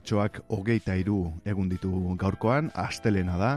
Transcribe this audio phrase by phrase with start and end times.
[0.00, 3.50] Martxoak hogeita iru egun ditu gaurkoan, astelena da,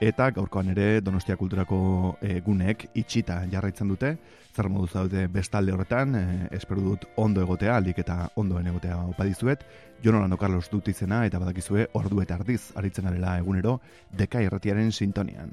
[0.00, 4.14] eta gaurkoan ere Donostia Kulturako egunek itxita jarraitzen dute,
[4.56, 9.66] zer modu zaude bestalde horretan, e, espero dut ondo egotea, aldik eta ondoen egotea opadizuet,
[10.02, 15.52] Jon Carlos dut izena eta badakizue ordu eta ardiz, aritzen arela egunero, deka irratiaren sintonian.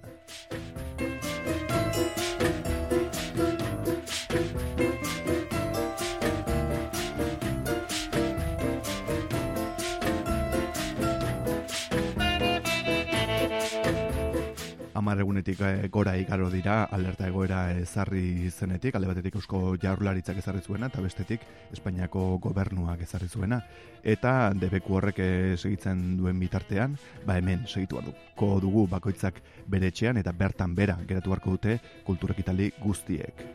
[15.08, 20.60] Amar egunetik eh, gora igaro dira alerta egoera ezarri zenetik, alde batetik eusko jaurlaritzak ezarri
[20.60, 23.62] zuena, eta bestetik Espainiako gobernuak ezarri zuena.
[24.04, 28.02] Eta debeku horrek eh, segitzen duen bitartean, ba hemen segitu
[28.36, 33.48] ko dugu bakoitzak bere etxean eta bertan bera geratu harko dute kulturekitali guztiek.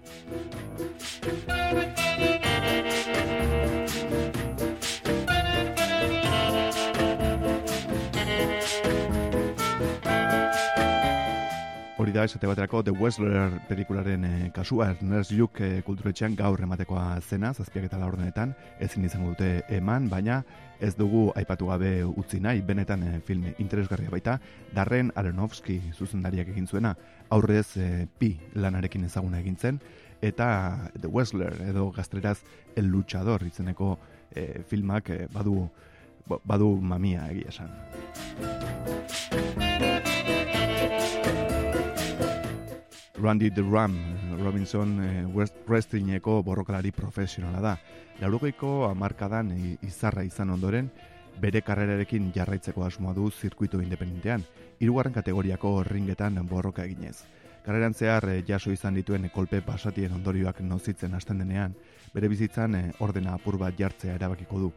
[12.12, 17.06] Hori da, esate baterako The Westler pelikularen e, kasua, Ernest Luke e, kulturetxean gaur ematekoa
[17.24, 18.52] zena, zazpiak eta laurdenetan,
[18.84, 20.42] ezin izango dute eman, baina
[20.84, 24.36] ez dugu aipatu gabe utzi nahi, benetan e, film interesgarria baita,
[24.76, 26.92] Darren Aronofsky zuzendariak egin zuena,
[27.32, 27.88] aurrez e,
[28.20, 29.80] pi lanarekin ezaguna egin zen,
[30.20, 30.50] eta
[31.00, 32.42] The Westler edo gaztreraz
[32.76, 33.94] El Luchador izeneko
[34.36, 35.62] e, filmak badu,
[36.28, 39.31] badu mamia egia esan.
[43.22, 43.94] Randy the Ram
[44.42, 47.76] Robinson eh, wrestlingeko borrokalari profesionala da.
[48.18, 49.52] Laurogeiko amarkadan
[49.86, 50.88] izarra izan ondoren,
[51.38, 54.42] bere karrerarekin jarraitzeko asmoa du zirkuito independentean,
[54.80, 57.22] hirugarren kategoriako ringetan borroka eginez.
[57.62, 61.76] Karreran zehar eh, jaso izan dituen kolpe pasatien ondorioak nozitzen hasten denean,
[62.12, 64.72] bere bizitzan eh, ordena apur bat jartzea erabakiko du.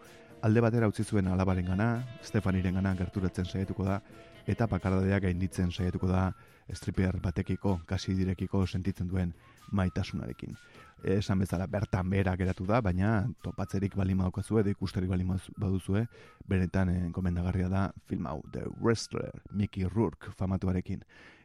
[0.45, 1.89] Alde batera utzi zuen alabaren gana,
[2.21, 4.03] Stefaniren gana gerturatzen saiatuko da,
[4.45, 6.27] eta pakardadeak gainditzen saiatuko da
[6.73, 9.33] striper batekiko, kasi direkiko sentitzen duen
[9.71, 10.55] maitasunarekin.
[11.03, 15.25] Esan bezala bertan bera geratu da, baina topatzerik bali maukazue, edo ikusterik bali
[15.57, 16.05] baduzue,
[16.47, 21.03] beretan eh, komendagarria da film hau, The Wrestler, Mickey Rourke famatuarekin.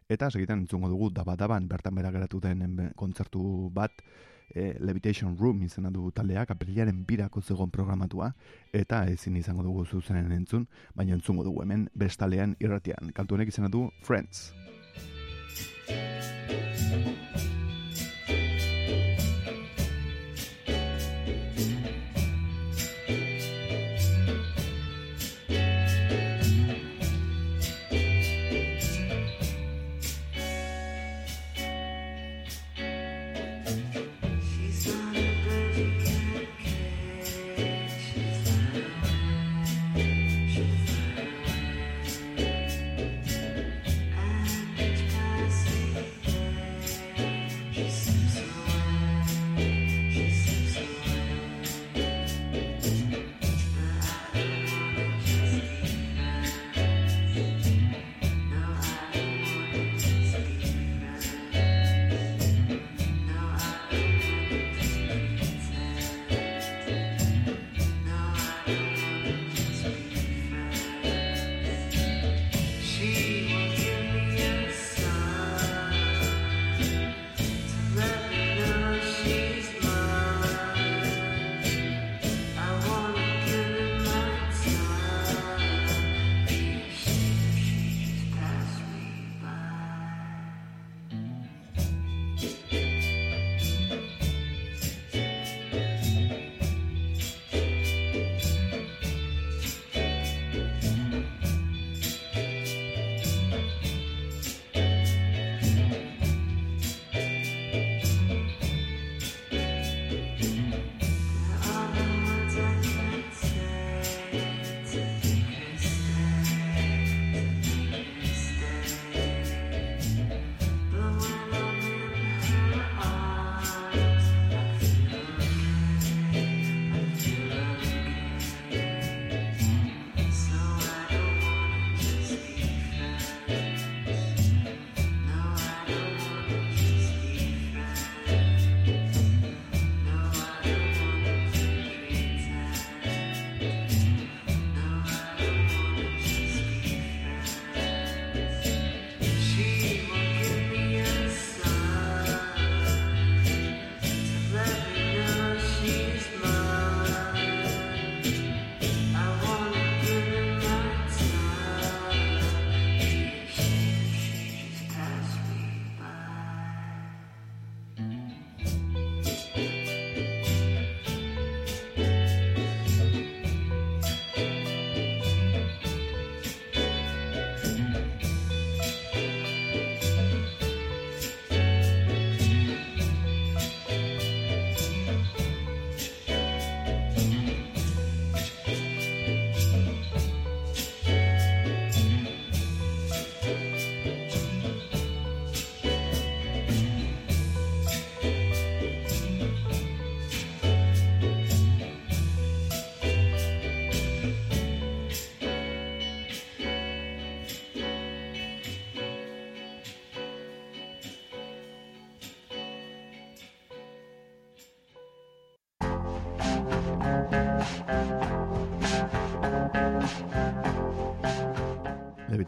[0.09, 3.93] Eta segitan entzungo dugu dabadaban bertan bera geratu den kontzertu bat,
[4.55, 8.33] e, Levitation Room izena du taldeak, aprilaren birako zegoen programatua,
[8.73, 13.15] eta ezin izango dugu zuzenen entzun, baina entzungo dugu hemen bestalean irratian.
[13.15, 14.51] Kantuenek izena du Friends.
[15.57, 16.10] Thank you.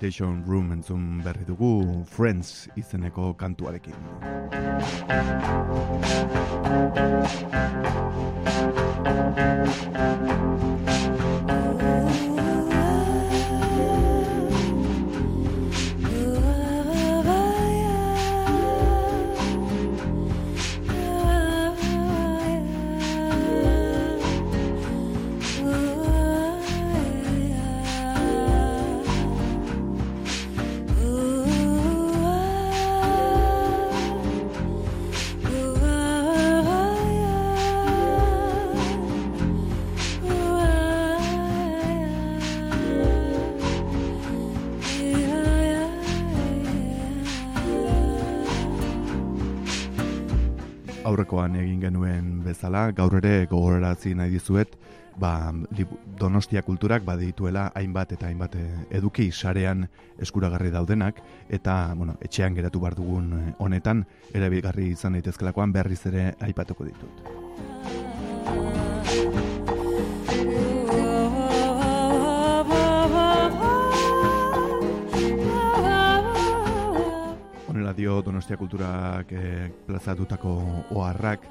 [0.03, 3.95] Levitation Room entzun berri dugu Friends izeneko kantuarekin.
[10.03, 10.52] aurrekoan
[52.63, 54.77] bezala, gaur ere gogorarazi nahi dizuet,
[55.19, 55.53] ba,
[56.19, 59.89] Donostia kulturak badituela hainbat eta hainbat eh, eduki sarean
[60.19, 61.19] eskuragarri daudenak
[61.51, 68.23] eta bueno, etxean geratu bar dugun eh, honetan erabilgarri izan daitezkelakoan berriz ere aipatuko ditut.
[77.93, 80.53] dio Donostia Kulturak e, plazatutako
[80.97, 81.45] oharrak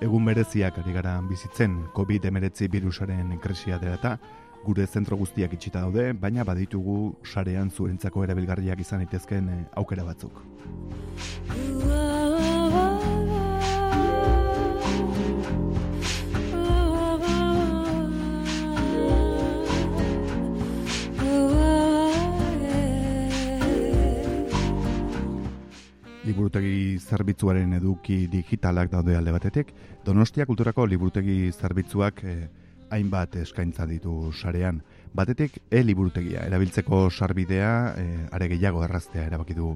[0.00, 4.16] egun bereziak ari gara bizitzen COVID-19 virusaren krisia dela eta
[4.64, 10.42] gure zentro guztiak itxita daude, baina baditugu sarean zuentzako erabilgarriak izan daitezkeen eh, aukera batzuk.
[26.30, 29.72] Liburutegi zerbitzuaren eduki digitalak daude alde batetik,
[30.06, 32.48] Donostia Kulturako liburutegi zerbitzuak eh,
[32.90, 34.80] hainbat eskaintza ditu sarean.
[35.14, 39.72] Batetik, e-liburutegia, erabiltzeko sarbidea, e, are gehiago erraztea erabaki du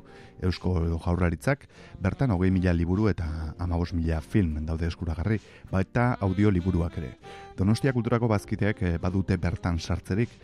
[0.46, 1.66] Eusko Jaurlaritzak,
[2.02, 3.26] bertan hogei mila liburu eta
[3.58, 5.40] amabos mila film daude eskuragarri,
[5.72, 7.16] baita audio liburuak ere.
[7.58, 10.38] Donostia Kulturako bazkiteak eh, badute bertan sartzerik,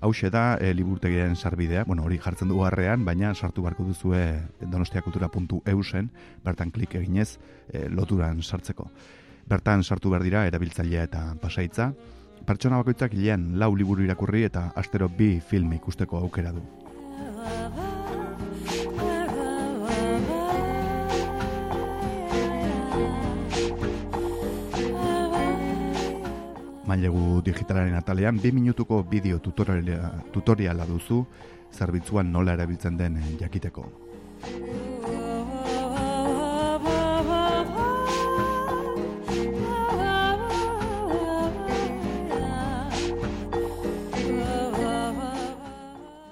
[0.00, 6.08] Hau da e, liburtegiaren sarbidea, bueno, hori jartzen du harrean, baina sartu barko duzue donostiakultura.eusen,
[6.42, 7.38] bertan klik eginez
[7.68, 8.88] e, loturan sartzeko.
[9.46, 11.92] Bertan sartu behar dira erabiltzailea eta pasaitza,
[12.46, 16.64] pertsona bakoitzak hilean lau liburu irakurri eta astero bi film ikusteko aukera du.
[26.90, 31.22] Mailegu digitalaren atalean, bi minutuko bideo tutoriala, tutoriala duzu,
[31.70, 33.86] zerbitzuan nola erabiltzen den eh, jakiteko.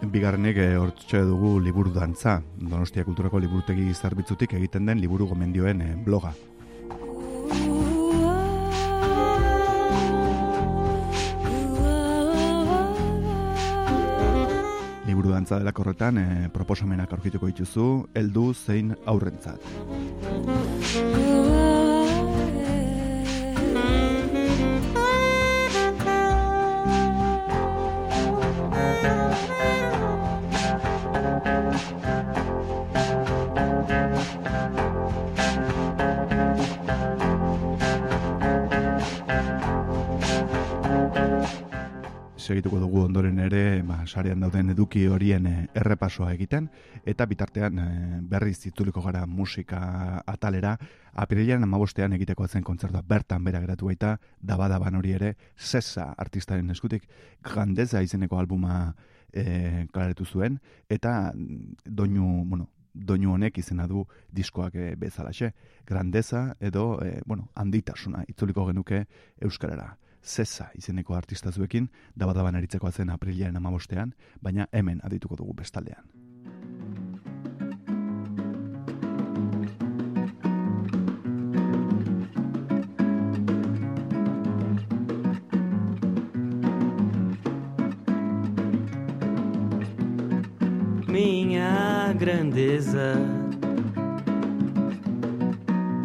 [0.08, 5.96] Bigarrenek eh, hortxe dugu liburu dantza, Donostia Kulturako liburutegi zerbitzutik egiten den liburu gomendioen eh,
[6.04, 6.32] bloga.
[15.28, 19.60] Liburu dantza dela korretan e, eh, proposamenak aurkituko dituzu, heldu zein aurrentzat.
[42.48, 46.70] Segituko dugu ondoren ere, ba, sarean dauden eduki horien eh, errepasoa egiten,
[47.08, 47.88] eta bitartean e,
[48.30, 49.80] berriz zituliko gara musika
[50.26, 50.72] atalera,
[51.12, 57.04] apirilean amabostean egiteko zen kontzertua bertan bera geratu baita, dabadaban hori ere, sesa artistaren eskutik,
[57.44, 58.80] grandeza izeneko albuma
[59.32, 61.32] e, klaretu zuen, eta
[61.84, 65.52] doinu, bueno, doinu honek izena du diskoak e, bezalaxe.
[65.86, 69.04] Grandeza edo, e, bueno, handitasuna, itzuliko genuke
[69.44, 69.96] euskarara.
[70.28, 76.04] Zesa izeneko artista zuekin, dabadaban eritzeko atzen apriliaren amabostean, baina hemen adituko dugu bestaldean.
[91.08, 93.12] Minha grandeza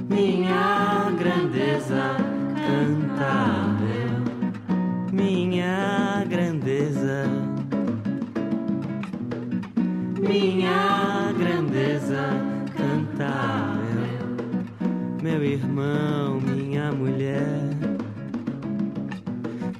[0.09, 2.22] Minha grandeza
[10.33, 12.27] minha grandeza
[12.75, 13.77] cantar.
[15.21, 17.69] Meu irmão, minha mulher,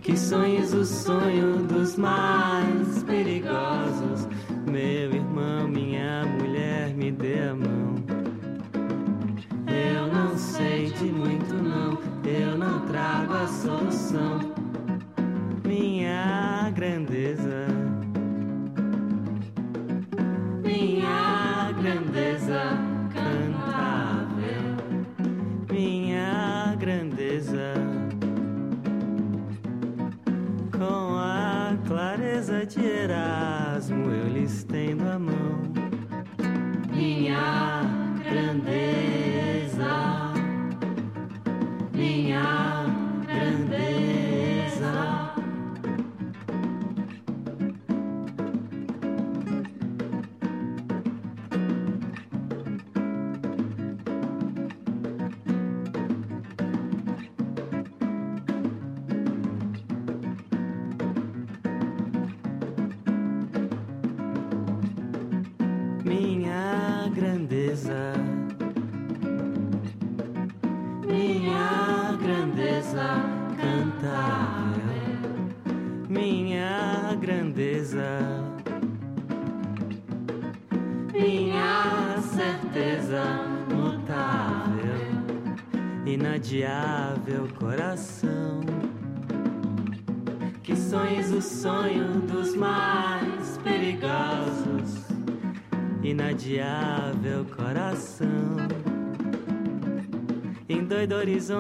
[0.04, 4.28] que sonhos o sonho dos mais perigosos
[4.70, 7.96] Meu irmão, minha mulher, me dê a mão.
[9.68, 11.98] Eu não sei de muito, não.
[12.24, 14.63] Eu não trago a solução.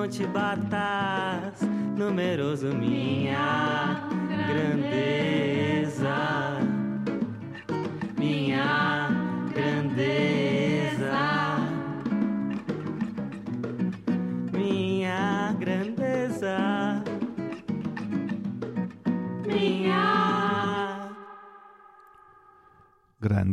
[0.03, 0.82] não you bata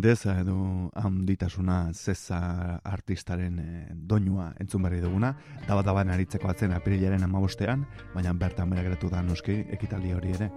[0.01, 2.39] Grandeza edo handitasuna zeza
[2.89, 5.35] artistaren e, doinua entzun berri duguna,
[5.67, 10.51] daba daban aritzeko atzen apirilaren amabostean, baina bertan bera geratu da noski ekitaldi hori ere.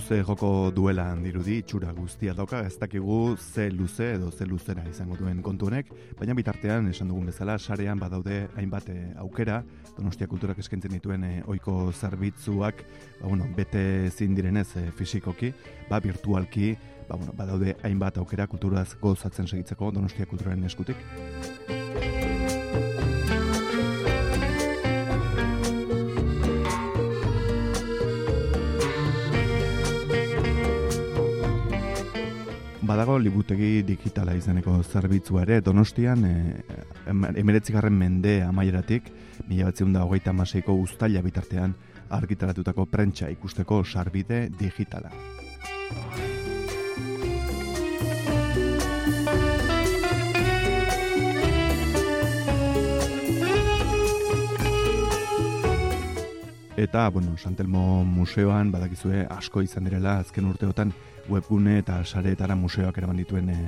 [0.00, 5.18] Luze joko duela dirudi itxura guztia dauka, ez dakigu ze luze edo ze luzera izango
[5.18, 9.58] duen kontu honek, baina bitartean esan dugun bezala sarean badaude hainbat eh, aukera,
[9.98, 12.80] Donostia Kulturak eskaintzen dituen eh, ohiko zerbitzuak,
[13.20, 15.52] ba, bueno, bete ezin direnez eh, fisikoki,
[15.90, 16.72] ba virtualki,
[17.06, 20.96] ba, bueno, badaude hainbat aukera kulturaz gozatzen segitzeko Donostia Kulturaren eskutik.
[32.90, 36.32] Badago libutegi digitala izeneko zerbitzua ere Donostian e,
[37.38, 39.12] emeretzigarren mende amaieratik
[39.46, 41.76] mila batzion da hogeita amaseiko ustaila bitartean
[42.18, 45.12] argitaratutako prentsa ikusteko sarbide digitala.
[56.80, 60.90] Eta, bueno, Santelmo museoan badakizue asko izan direla azken urteotan
[61.30, 63.58] webgune eta sareetara museoak eraman dituen e,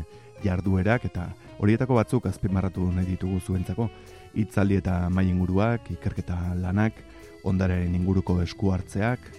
[0.43, 1.29] jarduerak eta
[1.59, 3.89] horietako batzuk azpimarratu nahi ditugu zuentzako
[4.35, 6.99] hitzaldi eta mai inguruak, ikerketa lanak,
[7.45, 9.31] ondaren inguruko esku hartzeak.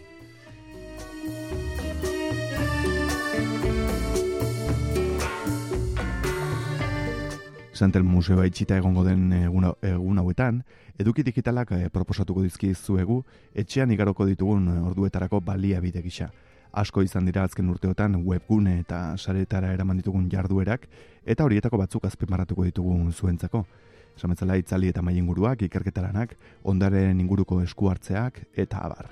[7.74, 10.62] Santel Museoa itxita egongo den egun, egun hauetan,
[11.02, 13.24] eduki digitalak eh, proposatuko dizkizuegu
[13.60, 16.30] etxean igaroko ditugun orduetarako baliabide gisa.
[16.74, 20.88] Asko izan dira azken urteotan webgune eta saretara eraman ditugun jarduerak
[21.30, 23.62] eta horietako batzuk azpimarratuko ditugu zuentzako.
[24.18, 29.12] Esametzala itzali eta mai inguruak, ikerketaranak, ondaren inguruko esku hartzeak eta abar.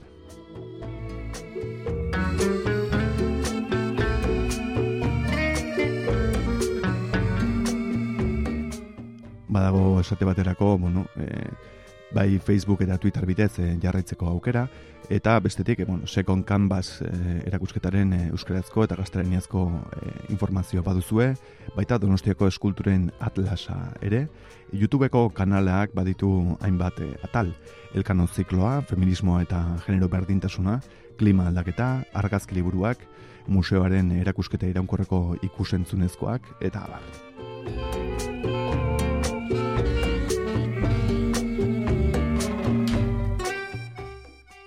[9.52, 11.46] Badago esate baterako, bueno, e,
[12.12, 14.66] bai Facebook eta Twitter bitez e, jarraitzeko aukera,
[15.12, 21.34] eta bestetik, e, bueno, Second Canvas e, erakusketaren e, euskarazko eta gaztelaniazko e, informazio baduzue,
[21.76, 24.28] baita Donostiako eskulturen atlasa ere,
[24.72, 26.32] YouTubeko kanalak baditu
[26.64, 27.52] hainbat atal,
[27.94, 30.80] elkano zikloa, feminismoa eta genero berdintasuna,
[31.20, 33.04] klima aldaketa, argazki liburuak,
[33.52, 38.01] museoaren erakusketa iraunkorreko ikusentzunezkoak, eta abar.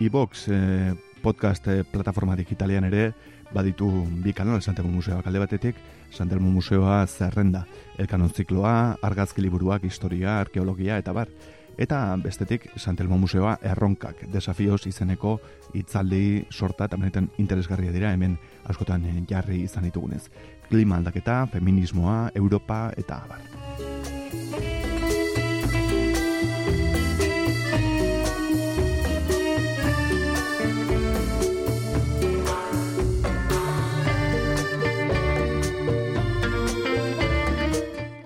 [0.04, 3.12] iBox eh, podcast eh, plataforma digitalean ere
[3.54, 3.88] baditu
[4.24, 5.76] bi kanal Santelmo Museoa kalde batetik,
[6.10, 7.64] Santelmo Museoa zerrenda,
[7.98, 11.30] elkanon zikloa, argazki liburuak, historia, arkeologia eta bar.
[11.78, 15.38] Eta bestetik Santelmo Museoa erronkak, desafioz izeneko
[15.74, 20.28] itzaldi sorta eta benetan interesgarria dira hemen askotan jarri izan ditugunez.
[20.68, 24.83] Klima aldaketa, feminismoa, Europa eta bar.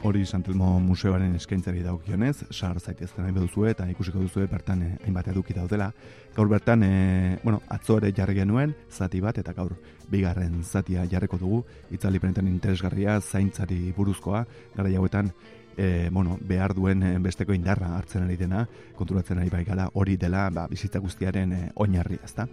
[0.09, 5.29] Hori Santelmo Museoaren eskaintzari daukionez, sar zaitezten nahi duzu eta ikusiko duzu bertan eh, hainbat
[5.35, 5.91] eduki daudela.
[6.37, 9.77] Gaur bertan, eh, bueno, atzo ere jarri genuen zati bat eta gaur
[10.09, 14.45] bigarren zatia jarriko dugu, itzali peneten interesgarria zaintzari buruzkoa,
[14.77, 15.33] gara jauetan
[15.79, 18.65] E, bueno, behar duen eh, besteko indarra hartzen ari dena,
[18.99, 22.49] konturatzen ari bai gala hori dela ba, bizitza guztiaren e, oinarri, ezta?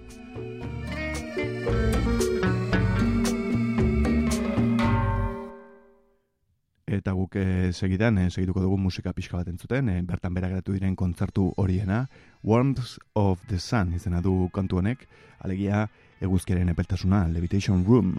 [6.97, 10.75] Eta guk e, segidan e, segituko dugu musika pixka bat entzuten, e, bertan bera geratu
[10.75, 12.05] diren kontzertu horiena,
[12.43, 15.08] Warmth of the Sun izena du kantu honek,
[15.39, 15.88] alegia
[16.21, 18.15] eguzkiaren epeltasuna, Levitation Room.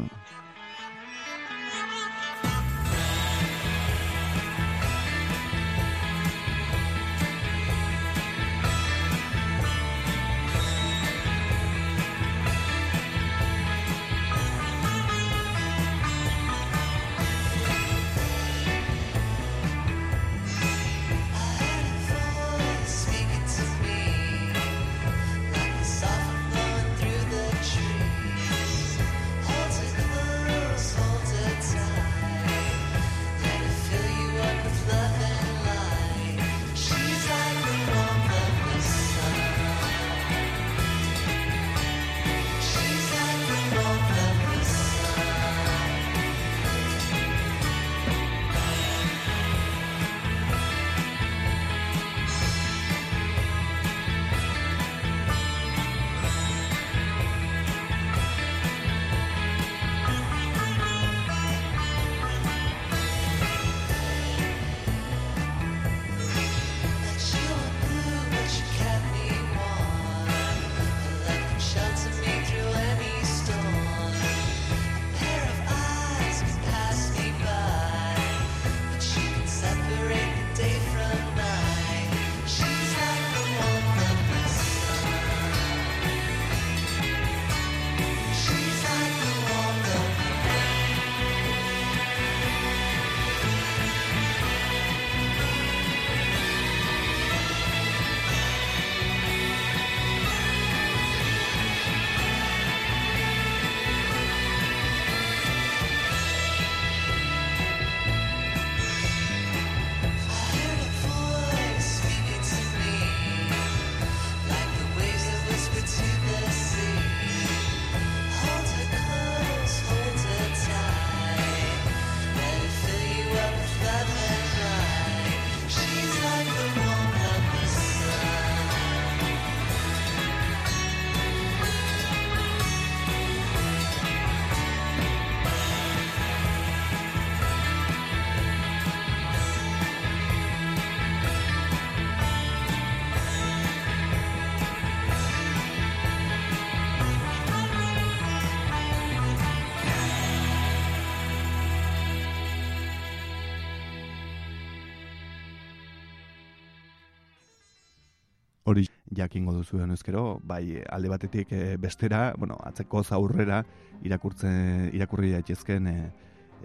[159.66, 163.64] Duzu ezkero, bai alde batetik e, bestera, bueno, atzeko zaurrera
[164.02, 166.12] irakurtzen irakurri daitezken e,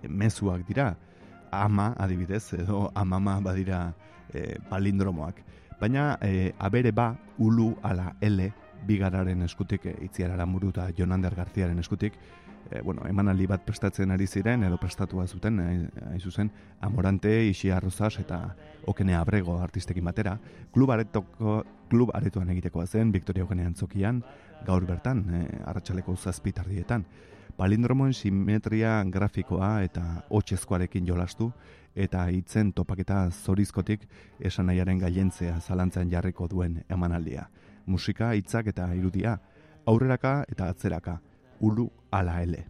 [0.08, 0.96] mezuak dira.
[1.52, 3.94] Ama, adibidez, edo amama badira
[4.34, 5.42] e, palindromoak.
[5.80, 8.52] Baina e, abere ba, ulu ala ele,
[8.88, 12.14] bigararen eskutik, e, itziarara muruta Jonander Garziaren eskutik,
[12.70, 18.20] e, bueno, emanaldi bat prestatzen ari ziren edo prestatua zuten hain zuzen Amorante, Ixi Arrozas
[18.20, 20.38] eta Okene Abrego artistekin batera.
[20.74, 24.24] Klub aretoko klub aretoan egitekoa zen Victoria Okene antzokian
[24.66, 27.06] gaur bertan e, arratsaleko 7 tardietan
[27.58, 30.02] palindromoen simetria grafikoa eta
[30.34, 31.52] hotsezkoarekin jolastu
[31.96, 34.08] eta hitzen topaketa zorizkotik
[34.40, 37.50] esan nahiaren gailentzea zalantzan jarriko duen emanaldia.
[37.86, 39.38] Musika, hitzak eta irudia,
[39.86, 41.20] aurreraka eta atzeraka,
[41.60, 42.66] ulu ala ele.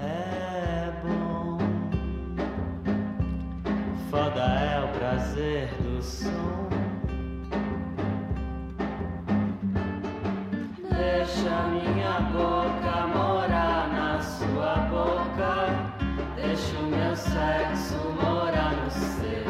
[0.00, 1.58] É bom,
[4.10, 6.68] foda é o prazer do som.
[10.90, 15.66] Deixa minha boca morar na sua boca.
[16.36, 19.44] Deixa o meu sexo morar no seu.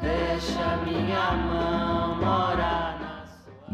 [0.00, 1.99] Deixa minha mão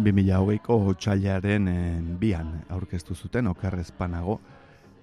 [0.07, 4.39] 2008ko otxailaren eh, bian aurkeztu zuten okerrezpanago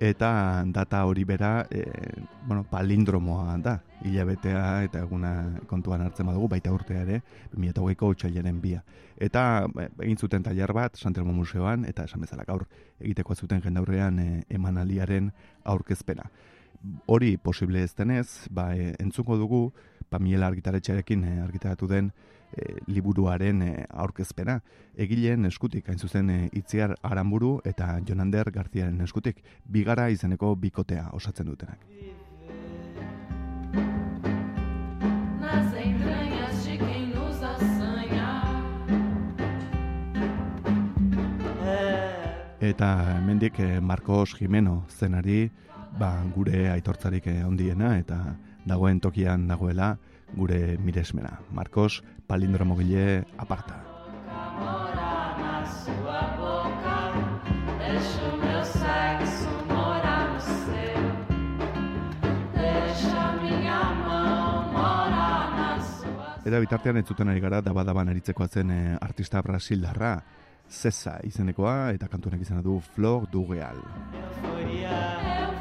[0.04, 1.84] eta data hori bera e,
[2.48, 7.22] bueno, palindromoa da hilabetea eta eguna kontuan hartzen badugu baita urtea ere
[7.54, 8.82] 2008ko otxailaren bia.
[9.18, 12.66] Eta e, egin zuten tailer bat Santelmo Museoan eta esan bezala gaur
[13.00, 15.32] egiteko zuten jendaurrean e, emanaliaren
[15.63, 16.30] aurkezpena.
[17.08, 19.66] Hori posible ez denez, ba, e, entzuko dugu,
[20.13, 22.12] Pamiela argitaretxearekin argitaratu den
[22.56, 24.60] e, liburuaren e, aurkezpena.
[24.96, 31.50] Egileen eskutik, hain zuzen e, Itziar Aramburu eta Jonander Garziaren eskutik, bigara izeneko bikotea osatzen
[31.50, 31.88] dutenak.
[42.63, 45.50] Eta hemendik e, Marcos Jimeno zenari,
[46.00, 49.98] ba, gure aitortzarik e, ondiena eta dagoen tokian dagoela
[50.34, 51.42] gure miresmena.
[51.52, 53.79] Marcos, palindromo gile aparta.
[66.43, 70.17] Eta bitartean entzuten ari gara dabadaban eritzekoa zen e, artista brasildarra,
[70.69, 73.81] Zesa izenekoa eta kantuenak izena du Flor Dugeal.
[74.23, 75.53] Euforia.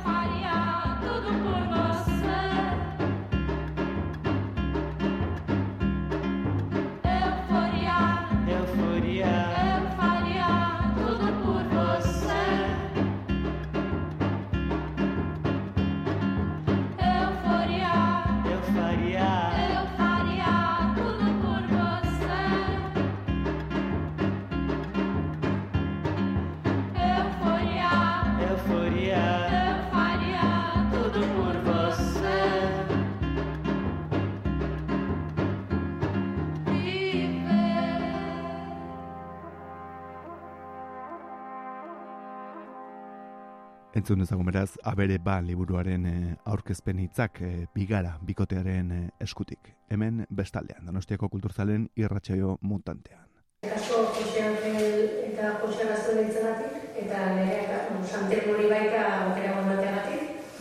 [44.03, 46.15] Entzun dezagun beraz, abere ba liburuaren e,
[46.51, 49.69] aurkezpen hitzak e, bigara bikotearen e, eskutik.
[49.95, 53.29] Hemen bestaldean, Donostiako kulturzalen irratsaio mutantean.
[53.77, 60.53] asko Jose Angel eta Jose Gazto ditzegatik, eta nire bueno, Santel hori baita aukera gondateagatik.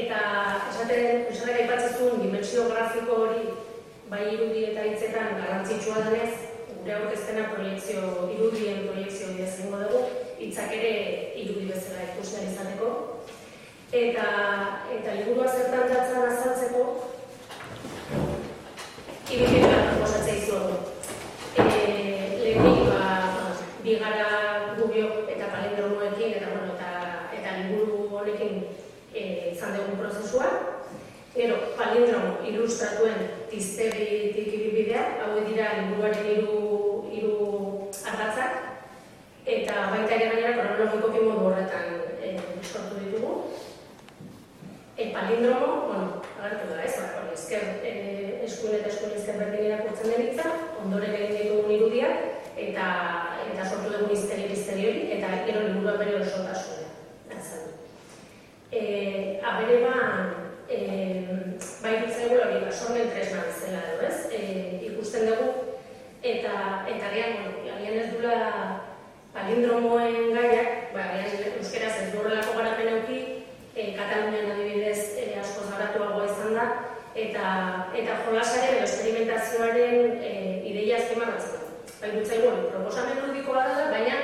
[0.00, 0.22] Eta
[0.72, 3.44] esaten, esaten aipatzen zuen dimensio grafiko hori
[4.08, 6.55] bai irudi eta hitzetan garrantzitsua denez,
[6.86, 10.00] gure aurkezpena proiektzio, irudien proiektzio bidez egingo dugu,
[10.38, 10.92] hitzak ere
[11.42, 12.90] irudi bezala ahal izateko.
[13.90, 14.26] Eta,
[14.94, 16.84] eta liburua zertan datzan azaltzeko,
[19.34, 20.76] irudien proposatzea izugu.
[21.64, 23.50] Eh, lehenik, ba,
[23.82, 24.30] bigara
[24.78, 26.92] gubiok eta palindromoekin eta bueno, eta
[27.40, 28.62] eta liburu honekin
[29.12, 30.54] eh, izan dugun prozesua.
[31.34, 36.75] Gero, palindromo ilustratuen tiztegitik ibibidea, hau dira liburuaren hiru
[39.46, 43.34] eta baita ere gainera kronologikoki modu horretan eh, sortu ditugu.
[44.96, 47.92] E, palindromo, bueno, agertu da, ez, ba, hori, esker, e,
[48.46, 52.24] eskuin eta eskuin ezker berdin irakurtzen den hitza, ondoren egin ditugun irudiak,
[52.56, 52.86] eta,
[53.44, 56.82] eta sortu dugun izteri izteri hori, eta gero liburua bere osotasuna.
[58.72, 58.80] E,
[59.46, 60.00] abere ba,
[60.68, 60.80] e,
[61.84, 64.18] bai dutzen hori, ba, sormen tresna bezala edo, ez?
[64.32, 64.42] E,
[64.88, 65.52] ikusten dugu,
[66.24, 66.56] eta,
[66.88, 68.40] eta agian, bueno, agian ez dula
[69.36, 73.18] palindromoen gaiak, ba, agian euskeraz ez horrelako garapen euki,
[73.76, 76.66] e, Katalunian adibidez e, asko zaratuagoa izan da,
[77.26, 77.50] eta,
[78.00, 80.32] eta jolasaren edo esperimentazioaren e,
[80.72, 81.74] ideia azpimarratzen du.
[82.00, 84.16] Bai dutzaigu, proposamen ludikoa da, baina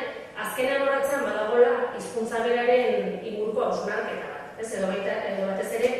[0.46, 4.64] azkenean horretzen badagola hizkuntza beraren inguruko hausnarketa bat.
[4.64, 5.92] Ez edo, baita, edo batez ere,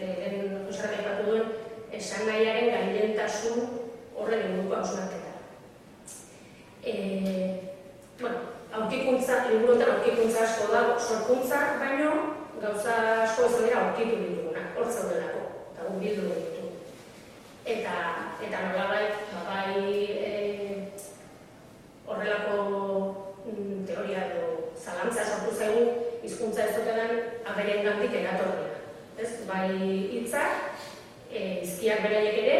[0.00, 1.54] lehen Joseak aipatu duen,
[1.94, 3.62] esan nahiaren gailentasun
[4.18, 5.32] horren inguruko hausnarketa.
[6.86, 6.94] E,
[8.20, 12.10] bueno, aurkikuntza, liburuetan aurkikuntza asko da, sorkuntza, baino
[12.60, 16.72] gauza asko ez dira aurkitu dituguna, hor zaudelako, eta gu bildu ditu.
[17.76, 17.94] Eta,
[18.44, 20.32] eta nolabait, ba, bai e,
[22.06, 22.58] horrelako
[23.46, 25.84] mm, teoria edo zalantza sortu zaigu
[26.22, 27.16] hizkuntza ez dutenan
[27.48, 28.20] aberen gandik.
[29.16, 29.30] Ez?
[29.48, 29.72] Bai
[30.12, 30.82] hitzak,
[31.32, 32.58] e, izkiak beraiek ere,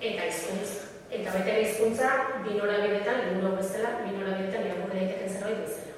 [0.00, 0.81] eta hizkuntza.
[1.12, 2.10] Eta baita hizkuntza
[2.44, 5.92] bi norabidetan, liburu bezala, bi norabidetan irakurri daiteken zerbait bezala.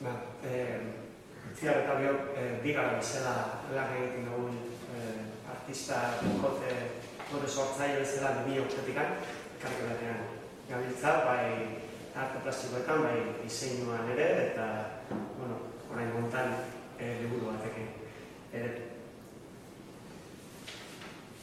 [0.00, 0.16] Ba,
[0.50, 0.80] eh,
[1.52, 3.34] Itziar eta biok eh, bigara bezala
[3.70, 4.58] lan egiten dugun
[4.96, 5.22] eh,
[5.54, 6.02] artista,
[6.42, 6.74] kote,
[7.30, 9.18] kode sortzaile bezala bi urtetikan,
[9.62, 10.22] karriko batean
[10.70, 11.78] gabiltza, bai
[12.14, 14.66] arte plastikoetan, bai diseinuan ere, eta,
[15.38, 15.58] bueno,
[15.92, 16.56] orain montan
[16.98, 17.92] e, liburu batekin
[18.52, 18.89] ere.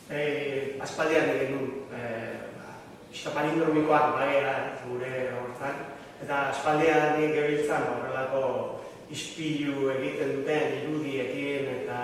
[0.08, 2.02] E, aspaldian egin e,
[2.56, 4.34] ba, palindromikoak bai
[4.88, 5.86] gure hortan,
[6.24, 8.44] eta aspaldian gebiltzan horrelako
[9.12, 12.02] ispilu egiten duten irudiekin eta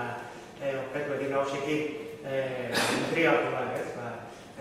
[0.61, 3.87] e, objektuekin gauzekin eh, intrigatu da, ez?
[3.97, 4.11] Ba,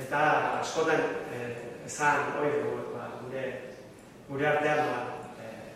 [0.03, 0.21] eta
[0.61, 1.03] askotan
[1.35, 1.51] eh,
[1.87, 3.45] esan hori dugu, ba, gure,
[4.29, 5.01] gure artean, ba,
[5.43, 5.75] eh,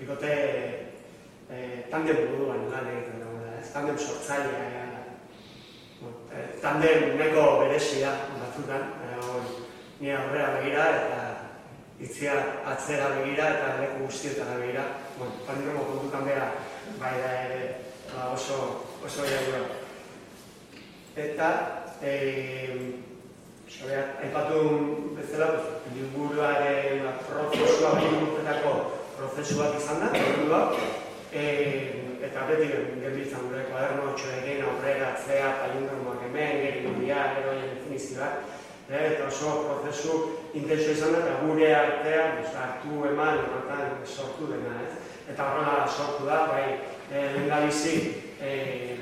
[0.00, 0.32] bikote
[1.50, 3.68] eh, tandem buruan lan egiten dugu, ez?
[3.72, 4.81] Tandem sortzailea,
[6.62, 9.42] eh, tandem neko berezia batzutan, eh,
[10.00, 11.22] ni aurrera begira eta
[12.00, 12.34] itzia
[12.66, 14.84] atzera begira eta leku guztietara begira,
[15.18, 16.52] bueno, palindromo kontutan bera,
[16.98, 17.76] bai da ere,
[18.14, 19.62] ba, oso, oso jaioa.
[21.16, 21.48] Eta,
[22.02, 22.94] eh,
[23.68, 28.74] xabea, aipatu bezala, pues, liburuaren prozesua, bilurtetako
[29.16, 30.62] prozesuak izan da,
[31.32, 32.68] eh, eta beti
[33.02, 38.44] genbiltzan gure kuaderno txoekin aurrera, atzea, palindromoak hemen, geri gudia, eroien definizioak,
[38.92, 40.16] eta oso prozesu
[40.58, 44.98] intenso izan eta gure artean, hartu eman, horretan sortu dena, ez?
[45.32, 46.66] Eta horrela sortu da, bai,
[47.10, 47.96] eh, lehendabizi,
[48.40, 48.98] eh,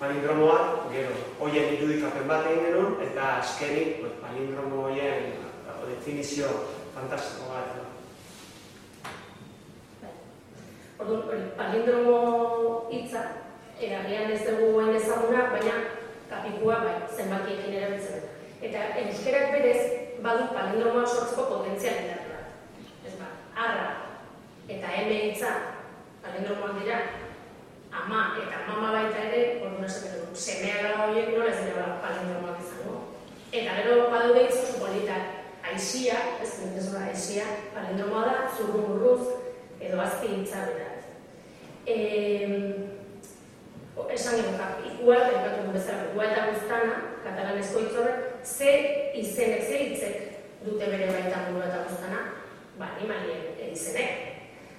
[0.00, 0.58] palindromoa,
[0.92, 5.32] gero, hoien irudikapen bat egin genuen, eta azkenik palindromo hoien
[5.88, 6.50] definizio
[6.94, 7.73] fantastiko bat.
[11.04, 13.20] Orduan, palindromo hitza
[13.76, 15.74] eragian ez dugu ezaguna, baina
[16.30, 18.22] kapikua bai, zenbakiekin erabiltzen.
[18.64, 19.80] Eta euskerak berez,
[20.24, 22.88] badu palindromoa sortzeko potentzialitate bat.
[23.04, 23.28] Ez ba,
[23.66, 23.90] arra
[24.68, 25.52] eta eme hitza
[26.24, 27.02] palindromoak dira,
[27.92, 32.64] ama eta mama baita ere, orduan esaten du, semea gara horiek nola ez dira palindromoak
[32.64, 32.96] izango.
[33.52, 37.44] Eta gero badu behitz oso politak, aizia, ez ez da aizia,
[37.76, 39.34] palindromoa da, zurru burruz,
[39.84, 40.93] edo azpi hitza bera.
[41.86, 41.96] E,
[44.14, 44.52] esan gero,
[44.88, 46.94] ikua, eta du bezala, ikua eta guztana,
[47.24, 48.70] katalanezko hitz horrek, ze
[49.20, 50.16] izenek, ze hitzek
[50.64, 52.22] dute bere baita burua eta guztana,
[52.78, 54.22] ba, animalien izenek.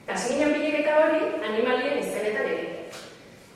[0.06, 2.76] Eta zinen bileketa hori, animalien izenetan egiten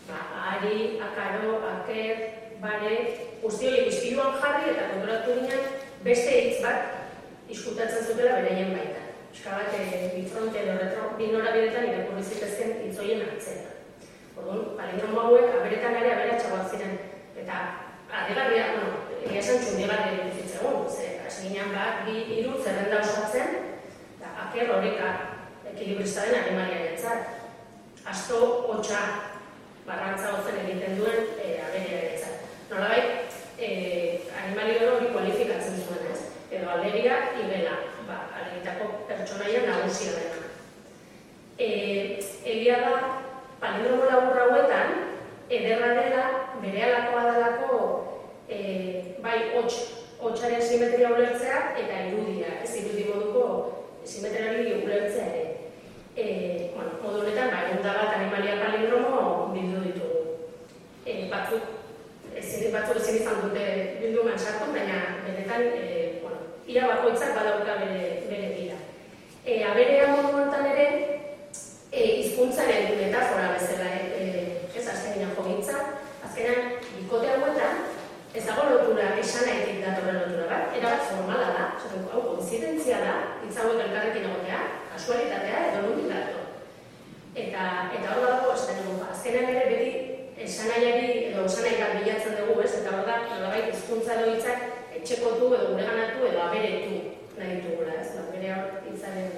[0.10, 0.22] ba,
[0.54, 2.24] ari, akaro, aker,
[2.62, 2.96] bare,
[3.42, 5.68] guzti horiek izpiluan jarri eta kontrolatu ginen
[6.06, 8.99] beste hitz bat izkutatzen zutela beraien baita.
[9.30, 13.78] Euska bat, e, bifronte edo retro, binora bidetan irakurri zitezken hitz horien hartzea.
[14.38, 16.98] Orduan, palindromo hauek aberetan ere aberatxagoak ziren.
[17.44, 17.60] Eta,
[18.10, 23.58] adegarria, bueno, egia esan txundigarria diruzitzegun, ze, hasi ginen bat, bi, iru, zerrenda osatzen,
[24.18, 25.12] eta aker horreka
[25.74, 27.36] ekilibrista den animaliaren zat.
[28.10, 28.40] Asto,
[28.72, 29.02] hotxa,
[29.86, 32.50] barrantza gozen egiten duen e, aberia eretzat.
[32.72, 33.04] Nola bai,
[33.58, 33.70] e,
[34.44, 40.48] animali hori kualifikatzen zuen ez, edo aleria ibela, ba, alegitako pertsonaia nagusia dena.
[41.60, 41.70] E,
[42.54, 42.94] egia da,
[43.62, 44.96] palindromo laburra hauetan,
[45.50, 46.26] ederra dela,
[46.62, 47.78] bere alakoa dalako,
[48.50, 49.78] e, bai, hots,
[50.22, 53.46] hotsaren simetria ulertzea eta irudia, ez irudi moduko
[54.06, 55.46] simetriari ulertzea ere.
[56.16, 56.26] E,
[56.76, 60.24] bueno, modu honetan, bai, bat animalia palindromo bildu ditugu.
[61.06, 61.66] E, batzuk,
[62.38, 63.66] ezin batzuk ezin izan dute
[64.02, 68.78] bildu man sartu, baina benetan, e, bueno, ira bakoitzak badauka bere, bere dira.
[69.46, 70.88] E, aberea modu honetan ere,
[71.92, 74.19] e, izkuntzaren metafora bezala, e,
[74.90, 75.78] ez azkenean jogintza,
[76.26, 77.84] azkenean, bikote hauetan,
[78.34, 81.66] ez dago lotura, esan nahitik datorren lotura bat, erabat formala da,
[82.14, 84.62] hau, koinzidentzia da, itzauek elkarrekin egotea,
[84.94, 86.48] kasualitatea edo nundik dator.
[87.36, 87.66] Eta,
[88.00, 90.10] eta hor dago, ez dugu, azkenean ere beti
[90.48, 92.74] esanaiari edo esanai bat bilatzen dugu, ez?
[92.82, 94.60] Eta hor da, nolabait hizkuntza edo hitzak
[95.00, 97.00] etxekotu edo gureganatu edo aberetu
[97.38, 98.10] nahi dugula, ez?
[98.16, 99.32] Ba, bere hor hitzaren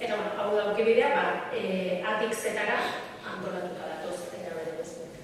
[0.00, 2.78] Eta hau da bidea, ba, e, atik zetara
[3.28, 5.14] antolatuta datoz, eta bere guztiak.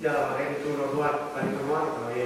[0.00, 2.22] Ja, ba, egin du norduak, bariko moak, eta hori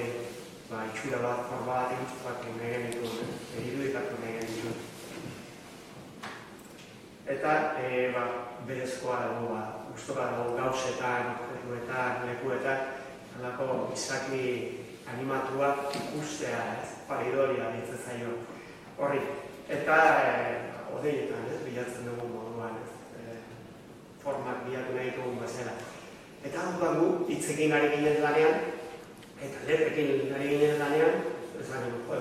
[0.69, 3.63] ba, itxura bat, forma bat egituzak nahi genitu, eh?
[3.67, 4.75] irudikatu nahi genitu.
[7.35, 8.23] Eta, e, ba,
[8.69, 12.85] berezkoa dago, ba, guztoka dago gauzetan, objektuetan, lekuetan,
[13.41, 14.45] alako izaki
[15.11, 18.37] animatuak ikustea, ez, paridoria ditzen zaio
[19.01, 19.25] horri.
[19.81, 20.31] Eta, e,
[20.95, 23.43] odeietan, ez, bilatzen dugu moduan, ez, e,
[24.23, 25.75] formak bilatu nahi dugun bezala.
[26.45, 28.67] Eta, hau gu, hitzekin ari ginen lanean,
[29.41, 31.23] eta lerrekin ari ginen lanean,
[31.57, 32.19] ez gani jo,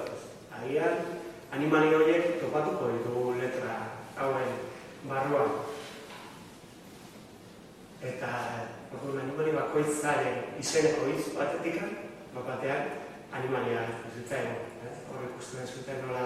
[0.56, 0.96] agian
[1.52, 3.76] animali horiek topatuko ditugu letra
[4.16, 4.56] hauen
[5.10, 5.52] barruan.
[8.04, 8.32] Eta
[8.96, 11.84] orduan animali bakoitzaren izeneko hitz batetik,
[12.34, 12.90] batean,
[13.34, 14.60] animalia zitzaigun.
[14.88, 14.96] Eh?
[15.12, 16.26] Hor ikusten zuten nola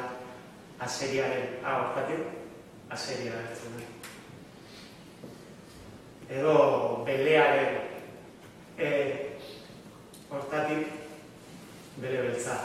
[0.79, 2.27] aseriaren, ah, hortatik,
[2.93, 3.96] aseria hartzen da.
[6.27, 7.77] Edo belearen,
[8.77, 8.89] e,
[10.29, 10.87] hortatik,
[12.03, 12.57] bere beltza.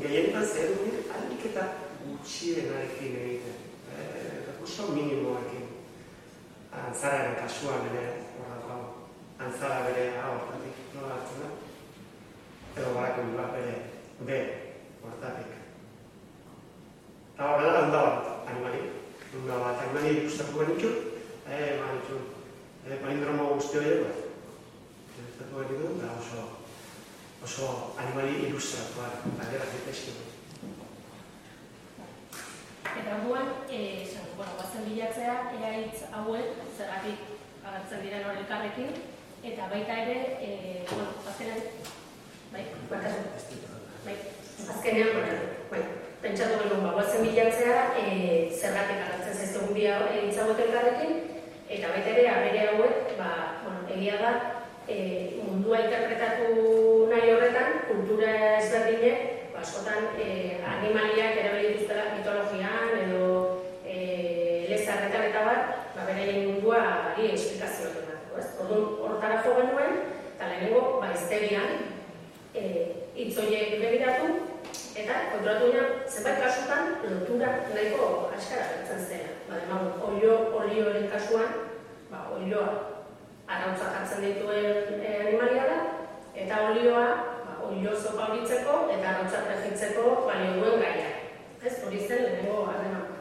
[0.00, 1.66] Gehienetan zer dut, alik eta
[2.00, 3.60] gutxienarekin egiten.
[3.92, 5.68] Eh, recurso minimoekin.
[6.86, 8.08] Antzararen kasuan ere,
[8.40, 8.80] horrako,
[9.38, 11.54] antzara bere hau, hortatik, nola hartzen da?
[12.76, 13.76] Edo barako bat bere,
[14.28, 14.44] be,
[15.04, 15.56] hortatik.
[17.34, 19.05] Eta horrela, handa bat, animali.
[19.34, 20.90] Eh, ba, bat, armani ikustatuko genitxu,
[21.46, 22.18] e, eh, ba, nitxu,
[22.86, 24.12] e, palindromo guzti horiek, ba,
[25.22, 26.44] ikustatuko genitxu, da ba, oso,
[27.46, 27.66] oso
[27.98, 29.08] animali ilustratua,
[29.38, 30.14] ba, gara zitezki.
[32.86, 37.28] Eta orduan, e, eh, bueno, bazen bilatzea, eraitz hauek, zergatik
[37.66, 39.04] agertzen diren hori elkarrekin,
[39.42, 40.50] eta baita ere, e,
[40.94, 41.60] bueno, azkenean,
[42.54, 42.64] bai,
[44.06, 44.18] bai,
[44.70, 45.55] azkenean,
[46.26, 51.12] pentsatu genuen, ba, guazen bilatzea, eh, zergatik agertzen zaiztegun bi hauek elkarrekin,
[51.70, 53.30] eta baita ere, abere hauek, ba,
[53.62, 54.32] bueno, egia da,
[54.90, 63.30] eh, mundua interpretatu nahi horretan, kultura ezberdinek, ba, askotan eh, animaliak erabili dituztela mitologian edo
[63.86, 68.50] eh, lezarretan eta bat, ba, beraien mundua ari esplikazioak emateko, ez?
[68.64, 70.02] Orduan, hortara jo genuen,
[70.34, 71.86] eta lehenengo, ba, izterian,
[72.56, 74.34] eh, hitzoiek begiratu,
[74.96, 75.66] eta kontratu
[76.08, 79.32] zenbait kasutan, lotura nahiko askara gertzen zela.
[79.48, 81.50] Ba, demagun, olio, olioen kasuan,
[82.10, 82.68] ba, olioa
[83.46, 85.78] arrautza jartzen dituen eh, animalia da,
[86.34, 87.06] eta olioa
[87.66, 91.12] olio zopa horitzeko eta arrautza pregitzeko balio duen gaia.
[91.62, 93.12] Ez, hori zen lehenengo harreman.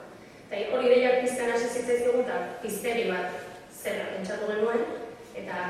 [0.45, 3.43] Eta hori deiak pizten hasi zitzaizkigu eta pizteri bat
[3.75, 4.87] zera pentsatu genuen,
[5.35, 5.61] eta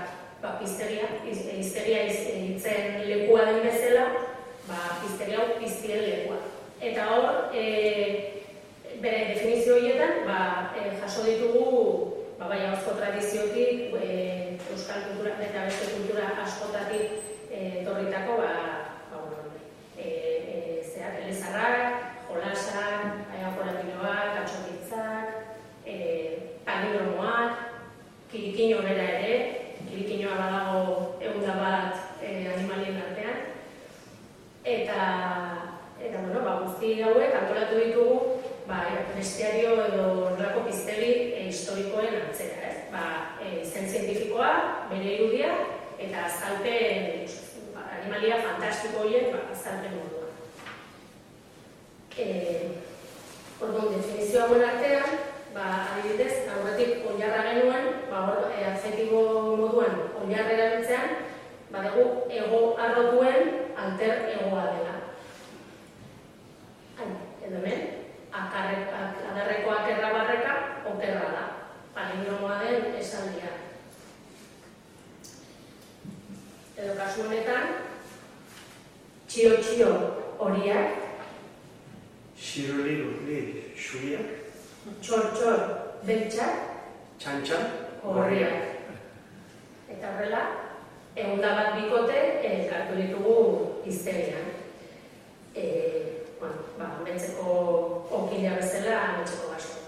[0.44, 4.08] ba, pizteria, izteria hitzen lekua den bezala,
[4.67, 6.39] ba, pizteria hau piztien lekua.
[6.82, 7.65] Eta hor, e,
[9.01, 10.41] bere definizio horietan, ba,
[10.78, 11.65] e, jaso ditugu
[12.39, 12.62] ba, bai,
[12.99, 14.36] tradiziotik, e,
[14.75, 17.21] euskal kultura eta beste kultura askotatik
[17.56, 18.51] etorritako ba
[19.12, 19.56] ba bueno
[19.97, 25.25] eh eh zea elezarrak, jolasak, aiakolatinoak, atxotitzak,
[25.86, 27.51] eh palindromoak,
[28.32, 29.36] kirikino bera ere,
[29.89, 33.15] kirikinoa badago eunda bat eh animalien.
[34.66, 35.02] Eta
[36.02, 38.16] eta bueno, ba guzti hauek antolatu ditugu
[38.66, 38.82] ba
[39.16, 42.78] bestiario edo horrelako piztegi e, historikoen antzera, ez?
[42.90, 45.52] Ba, e, zen zientifikoa, bere irudia,
[46.02, 47.30] eta azalpen
[47.78, 50.34] animalia fantastiko horiek ba, azalpen moduan.
[52.18, 52.74] Eh,
[53.62, 55.13] Orduan, definizio hauen artean,
[55.54, 61.16] ba, adibidez, aurretik onjarra genuen, ba, or, e, moduan onjarra erabiltzean,
[61.76, 64.96] ba, dugu ego arrotuen alter egoa dela.
[66.98, 67.13] Hain,
[67.44, 67.82] edo hemen,
[68.32, 70.54] adarreko akerra barreka,
[70.94, 71.46] okerra da.
[71.96, 73.52] Palindromoa den esaldia.
[76.76, 77.76] Edo kasu honetan,
[79.28, 79.92] txio-txio
[80.40, 81.02] horiak,
[82.36, 83.38] Xiroliru, li,
[83.80, 84.28] xuiak,
[85.00, 85.62] txor-txor
[86.04, 86.60] beltxak,
[87.19, 87.63] txantxan,
[88.04, 88.76] horriak.
[89.88, 90.42] Eta horrela,
[91.16, 93.36] egun bat bikote elkartu ditugu
[93.88, 94.52] izterian.
[95.56, 95.66] E,
[96.40, 97.54] bueno, ba, metzeko
[98.12, 99.80] okilea bezala, metzeko gasko.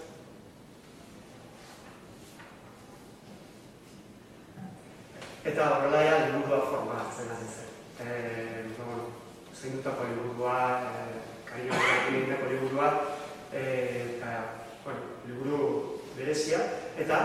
[5.48, 7.76] Eta horrela ja, liburua forma hartzen ari zen.
[8.08, 9.12] Eh, bueno,
[9.52, 10.58] zeindutako liburua,
[10.88, 11.76] eh, kario
[12.08, 12.90] egindako liburua,
[13.52, 14.34] eh, eta,
[14.86, 15.62] bueno, liburu
[16.16, 16.60] berezia,
[16.98, 17.24] eta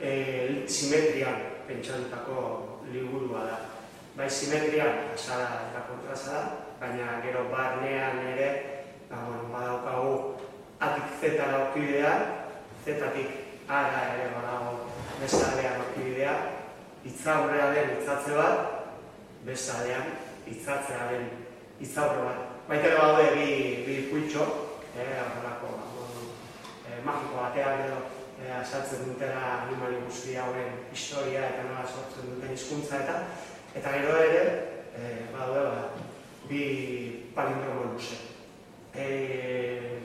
[0.00, 3.58] eh, simetrian pentsatutako liburua da.
[4.16, 6.42] Bai, simetrian, asara eta kontrasada,
[6.80, 8.48] baina gero barnean ere,
[9.10, 10.14] ba, bueno, badaukagu
[10.80, 12.12] atik zeta daukidea,
[12.84, 13.28] zetatik
[13.68, 14.88] ara ere badago
[15.20, 16.34] bezalean daukidea,
[17.04, 18.58] itzaurrea den itzatze bat,
[19.44, 20.16] besalean
[20.48, 21.28] itzatzea den
[21.80, 22.42] itzaurre bat.
[22.68, 23.48] Baita ere badaude bi,
[23.86, 24.48] bi kuitxo,
[24.96, 25.76] eh, horrelako,
[26.88, 32.52] eh, magiko batean edo eh, asaltzen dutera animali guzti hauen historia eta nola sortzen duten
[32.54, 33.16] hizkuntza eta
[33.74, 34.42] eta gero ere
[34.96, 35.88] eh, badaude ba,
[36.48, 36.62] bi
[37.34, 38.16] palindromo luze.
[38.94, 40.00] Eh,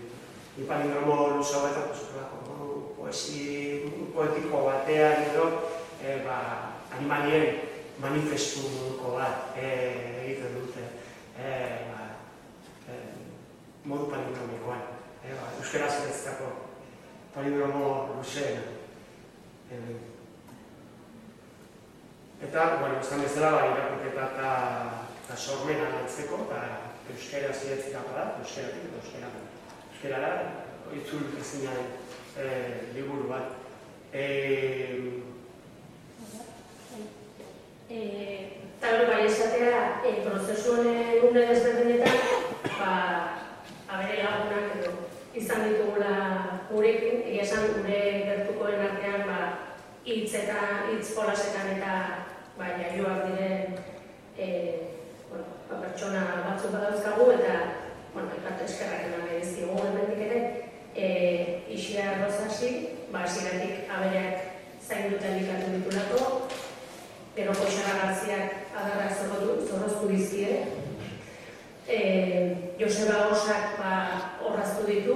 [0.55, 5.45] bi palindromo luze pues, horrelako, poesi, poetiko batean edo
[6.03, 6.39] eh, ba,
[6.97, 7.71] animalien
[8.01, 9.67] manifestuko bat e,
[10.23, 10.84] egiten dute
[11.38, 11.51] e,
[11.91, 12.07] ba,
[12.89, 12.97] e,
[13.86, 14.82] modu palindromikoan.
[15.21, 16.70] E, ba, Euskara zeretzako
[17.34, 18.61] palindromo luzeena.
[19.71, 19.75] E,
[22.41, 24.51] Eta, bueno, esan bezala, ba, irakurketa eta,
[25.21, 26.61] eta sormena lantzeko, eta
[27.13, 29.29] euskera zidatzikako da, euskeratik eta euskera.
[29.91, 30.32] Euskera da,
[30.97, 31.75] itzul ezina
[32.34, 32.47] e,
[32.95, 33.53] liburu bat.
[34.11, 34.25] E,
[37.91, 42.17] Eta hori bai esatea, e, prozesu honen une desberdinetan,
[42.79, 42.93] ba,
[43.86, 44.93] abere lagunak edo
[45.38, 46.15] izan ditugula
[46.72, 49.39] gurekin, egia esan gure gertukoen artean, ba,
[50.05, 51.93] hitzetan, hitz jolasetan eta
[52.57, 53.76] ba, jaioak diren
[54.38, 54.47] e,
[55.30, 57.57] bueno, ba, pertsona batzuk badauzkagu eta
[58.13, 59.78] bueno, ipatu eskerrak eman nahi dizkigu.
[59.88, 60.39] Hemendik ere,
[60.95, 61.07] e,
[61.76, 62.72] isia rozasi,
[63.11, 66.47] ba, hasieratik abereak zain duten ikatu ditulako,
[67.36, 69.13] gero Joxara Garziak adarrak
[69.69, 70.65] zorroztu dizkie.
[71.88, 71.99] E,
[72.80, 73.93] Joseba Osak ba,
[74.41, 75.15] horraztu ditu,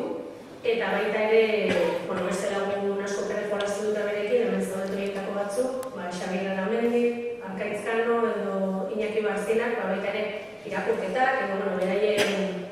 [0.66, 1.70] eta baita ere,
[2.08, 7.04] bueno, beste lagun asko pere jolaztu dut berekin, hemen zaudetu egitako batzuk, ba, Xabier Aramendi,
[7.46, 8.56] Arkaitzkano edo
[8.96, 10.24] Iñaki Barzinak, ba, baita ere
[10.66, 12.66] irakurketak, edo, bueno, beraien,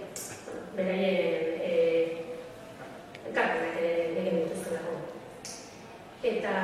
[0.74, 1.72] beraien, e,
[3.30, 4.98] ekarpenak ere egin dituztelako.
[6.34, 6.58] Eta,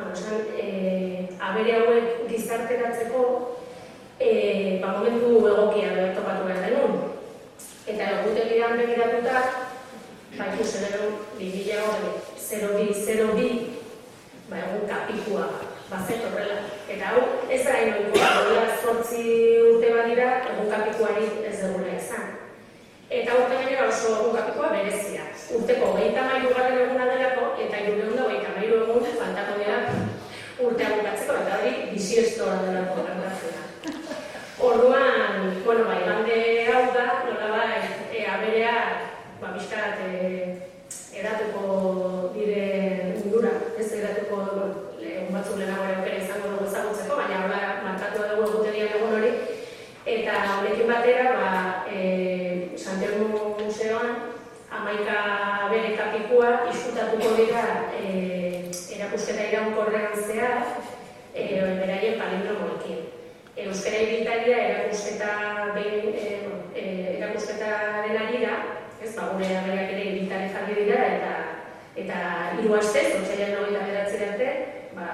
[0.00, 3.28] bueno, esan, e, abere hauek gizarteratzeko,
[4.16, 4.32] e,
[4.80, 7.00] ba, momentu egokia topatu behar denun.
[7.88, 9.67] Eta egutegian begiratuta,
[10.38, 13.48] ba, ikusen edo, 2000 hori, 0-2, 0-2,
[14.48, 15.46] ba, egun kapikua,
[15.90, 16.60] bazet horrela.
[16.88, 19.24] Eta hau, ez da inoikoa, hori zortzi
[19.72, 22.36] urte badira, egun kapikuari ez dugula izan.
[23.08, 25.26] Eta urte gainera oso egun kapikoa berezia.
[25.58, 29.78] Urteko gehieta mailu garren eguna delako, eta irureun da gehieta mailu egun faltako dira
[30.58, 33.66] urtea bukatzeko, eta hori bisiestoa delako gertatzea.
[34.68, 38.74] Orduan, bueno, bai, bande hau da, nola bai, e, aberea,
[39.40, 40.58] ba, bizkat, e,
[41.14, 44.40] eratuko dire undura, ez eratuko,
[44.98, 49.32] egun batzuk lehenago ere aukera izango dugu ezagutzeko, baina hola markatu dugu egutegian egun hori,
[50.16, 51.52] eta honekin batera, ba,
[51.86, 54.16] e, Santiago Museoan,
[54.74, 55.18] amaika
[55.70, 57.62] bere kapikua izkutatuko dira
[57.94, 58.08] e,
[58.98, 60.64] erakusketa iraunkorrean zehar,
[61.34, 61.44] e,
[61.80, 63.06] beraien palindromoekin.
[63.58, 65.30] Euskara ibiltaria erakusketa
[65.74, 66.26] behin, e,
[66.74, 66.84] e,
[67.18, 68.56] erakusketaren arira,
[69.02, 71.32] ez ba, gure abereak ere ibiltare jarri dira, eta
[71.98, 72.18] eta
[72.58, 74.50] hiru astez, otsailean hogeita bederatzi arte,
[74.94, 75.06] ba,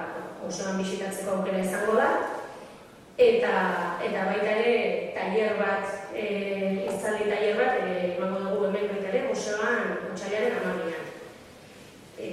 [0.45, 2.09] osoan bisitatzeko aukera izango da,
[3.25, 3.53] eta
[4.05, 4.73] eta baita ere
[5.15, 6.25] tailer bat, e,
[6.85, 11.07] itzaldi tailer bat, e, emango dugu hemen baita ere, museoan otsailaren amabian.
[12.19, 12.29] E,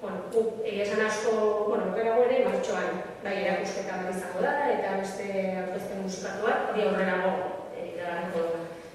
[0.00, 1.34] bueno, guk egia esan asko,
[1.68, 5.28] bueno, okerago ere, martxoan bai erakusketa bat izango da, eta beste
[5.64, 7.34] aurkezpen musikatu bat, hori aurrerago
[7.76, 8.18] e, da.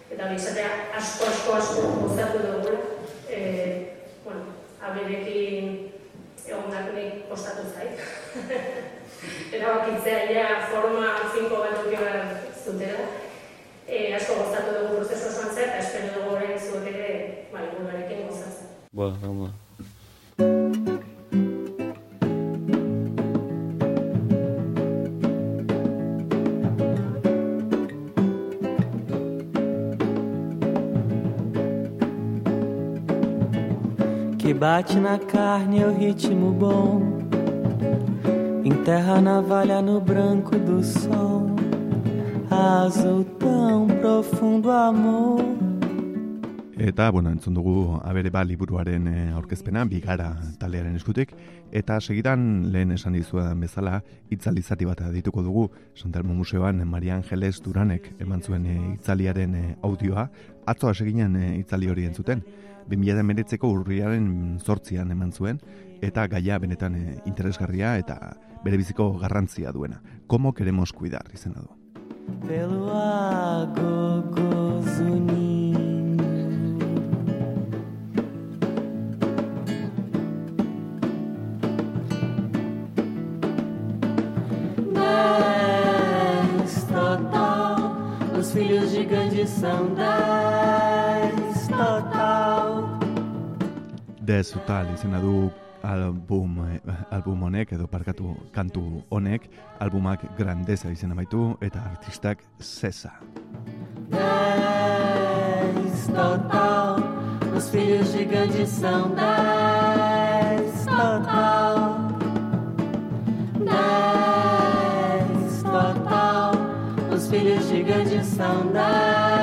[0.09, 2.77] Eta hori izatea asko, asko, asko gozatu dugu,
[3.29, 3.41] e,
[4.25, 5.75] bueno, aberekin
[6.49, 8.87] egon nik kostatu zait.
[9.51, 12.19] Erabakitzea ja forma finko bat duki behar
[12.63, 13.07] zutela.
[13.87, 17.09] E, asko gozatu dugu prozesu osoan zer, eta espero dugu orain zuek ere,
[17.53, 18.75] bai, buruarekin gozatzen.
[18.93, 19.53] Ba, hama.
[34.49, 37.28] que bate na carne é o ritmo bom,
[38.69, 41.55] enterra a navalha no branco do sol,
[42.51, 45.41] azul tão profundo amor.
[46.77, 50.29] Eta, bueno, entzun dugu abere ba liburuaren eh, aurkezpena, bigara
[50.61, 51.33] talearen eskutik,
[51.71, 53.99] eta segidan lehen esan dizuetan bezala,
[54.31, 55.65] itzalizati bat dituko dugu,
[55.95, 60.29] Santelmo Museoan Maria Angeles Duranek eman zuen eh, itzaliaren eh, audioa,
[60.65, 62.45] atzo haseginen itzali hori entzuten,
[62.89, 65.59] 2019ko urriaren zortzian eman zuen,
[66.01, 66.95] eta gaia benetan
[67.25, 70.01] interesgarria eta bere biziko garrantzia duena.
[70.27, 71.69] Como queremos cuidar, izena du.
[72.47, 74.49] Pelo agogo
[86.89, 92.99] total, os filhos de Gandhi são dez total.
[94.21, 95.51] Dez total izena du
[95.83, 99.49] album, eh, album honek edo parkatu kantu honek,
[99.79, 103.11] albumak grandeza izena baitu eta artistak Cesa.
[104.09, 107.03] Dez total,
[107.55, 111.77] os filhos Gandhi são dez total.
[113.65, 116.51] Dez total,
[117.13, 119.38] os filhos Gandhi são dez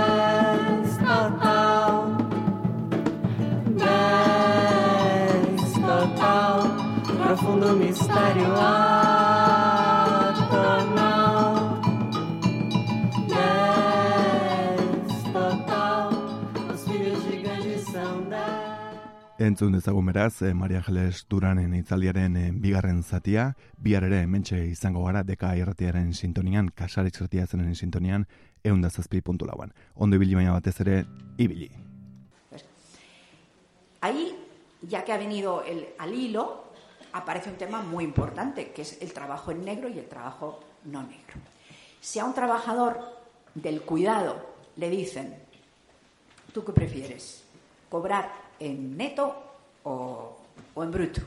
[19.46, 25.04] Entzun dezagun beraz, eh, Maria Geles Duranen itzaldiaren eh, bigarren zatia, bihar ere mentxe izango
[25.04, 28.26] gara deka irratiaren sintonian, kasarik irratia zenen sintonian,
[28.64, 29.70] eunda zazpi puntu lauan.
[29.94, 31.04] Ondo ibili baina batez ere,
[31.38, 31.70] ibili.
[34.00, 34.34] Ahí,
[34.82, 36.65] ya que ha venido el, alilo, hilo,
[37.16, 41.02] aparece un tema muy importante, que es el trabajo en negro y el trabajo no
[41.02, 41.36] negro.
[42.00, 43.00] Si a un trabajador
[43.54, 44.36] del cuidado
[44.76, 45.34] le dicen,
[46.52, 47.42] ¿tú qué prefieres?
[47.88, 49.34] ¿Cobrar en neto
[49.84, 50.36] o,
[50.76, 51.22] en bruto?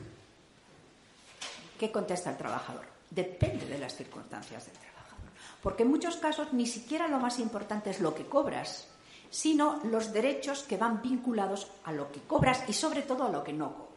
[1.78, 2.84] ¿Qué contesta el trabajador?
[3.10, 5.30] Depende de las circunstancias del trabajador.
[5.62, 8.86] Porque en muchos casos ni siquiera lo más importante es lo que cobras,
[9.28, 13.42] sino los derechos que van vinculados a lo que cobras y sobre todo a lo
[13.42, 13.89] que no cobras.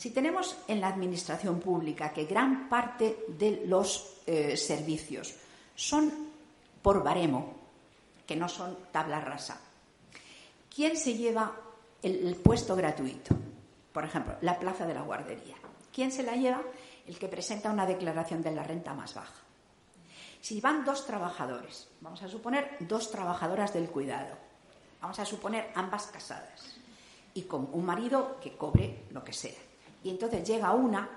[0.00, 5.34] Si tenemos en la administración pública que gran parte de los eh, servicios
[5.76, 6.10] son
[6.80, 7.52] por baremo,
[8.26, 9.60] que no son tabla rasa,
[10.74, 11.54] ¿quién se lleva
[12.02, 13.36] el, el puesto gratuito?
[13.92, 15.56] Por ejemplo, la plaza de la guardería.
[15.92, 16.62] ¿Quién se la lleva?
[17.06, 19.42] El que presenta una declaración de la renta más baja.
[20.40, 24.34] Si van dos trabajadores, vamos a suponer dos trabajadoras del cuidado,
[25.02, 26.76] vamos a suponer ambas casadas
[27.34, 29.69] y con un marido que cobre lo que sea.
[30.02, 31.08] Y entonces llega una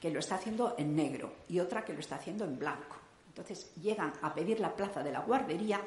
[0.00, 2.96] que lo está haciendo en negro y otra que lo está haciendo en blanco.
[3.28, 5.80] Entonces llegan a pedir la plaza de la guardería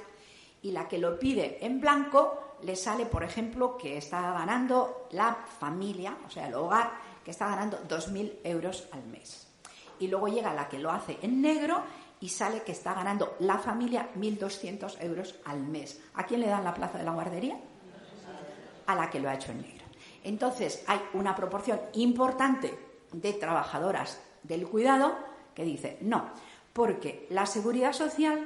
[0.61, 5.35] y la que lo pide en blanco le sale, por ejemplo, que está ganando la
[5.59, 6.91] familia, o sea, el hogar,
[7.23, 9.47] que está ganando 2.000 euros al mes.
[9.99, 11.83] Y luego llega la que lo hace en negro
[12.19, 16.01] y sale que está ganando la familia 1.200 euros al mes.
[16.15, 17.59] ¿A quién le dan la plaza de la guardería?
[18.87, 19.74] A la que lo ha hecho en negro.
[20.25, 22.75] Entonces, hay una proporción importante
[23.11, 25.15] de trabajadoras del cuidado
[25.53, 26.31] que dice, no,
[26.73, 28.43] porque la seguridad social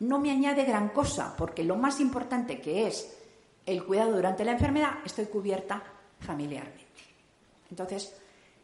[0.00, 3.18] no me añade gran cosa, porque lo más importante que es
[3.64, 5.82] el cuidado durante la enfermedad, estoy cubierta
[6.20, 6.84] familiarmente.
[7.70, 8.14] Entonces,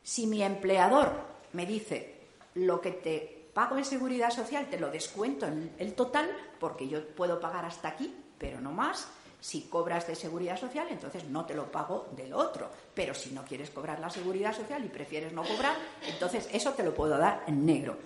[0.02, 1.12] si mi empleador
[1.54, 2.16] me dice
[2.54, 7.08] lo que te pago en seguridad social, te lo descuento en el total, porque yo
[7.14, 9.08] puedo pagar hasta aquí, pero no más.
[9.40, 12.70] Si cobras de seguridad social, entonces no te lo pago del otro.
[12.94, 15.76] Pero si no quieres cobrar la seguridad social y prefieres no cobrar,
[16.06, 17.96] entonces eso te lo puedo dar en negro.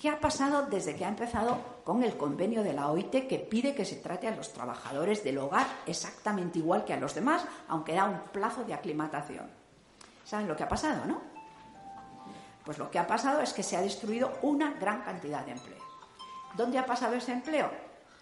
[0.00, 3.74] ¿Qué ha pasado desde que ha empezado con el convenio de la OIT que pide
[3.74, 7.94] que se trate a los trabajadores del hogar exactamente igual que a los demás, aunque
[7.94, 9.50] da un plazo de aclimatación?
[10.24, 11.20] ¿Saben lo que ha pasado, no?
[12.64, 15.82] Pues lo que ha pasado es que se ha destruido una gran cantidad de empleo.
[16.54, 17.70] ¿Dónde ha pasado ese empleo?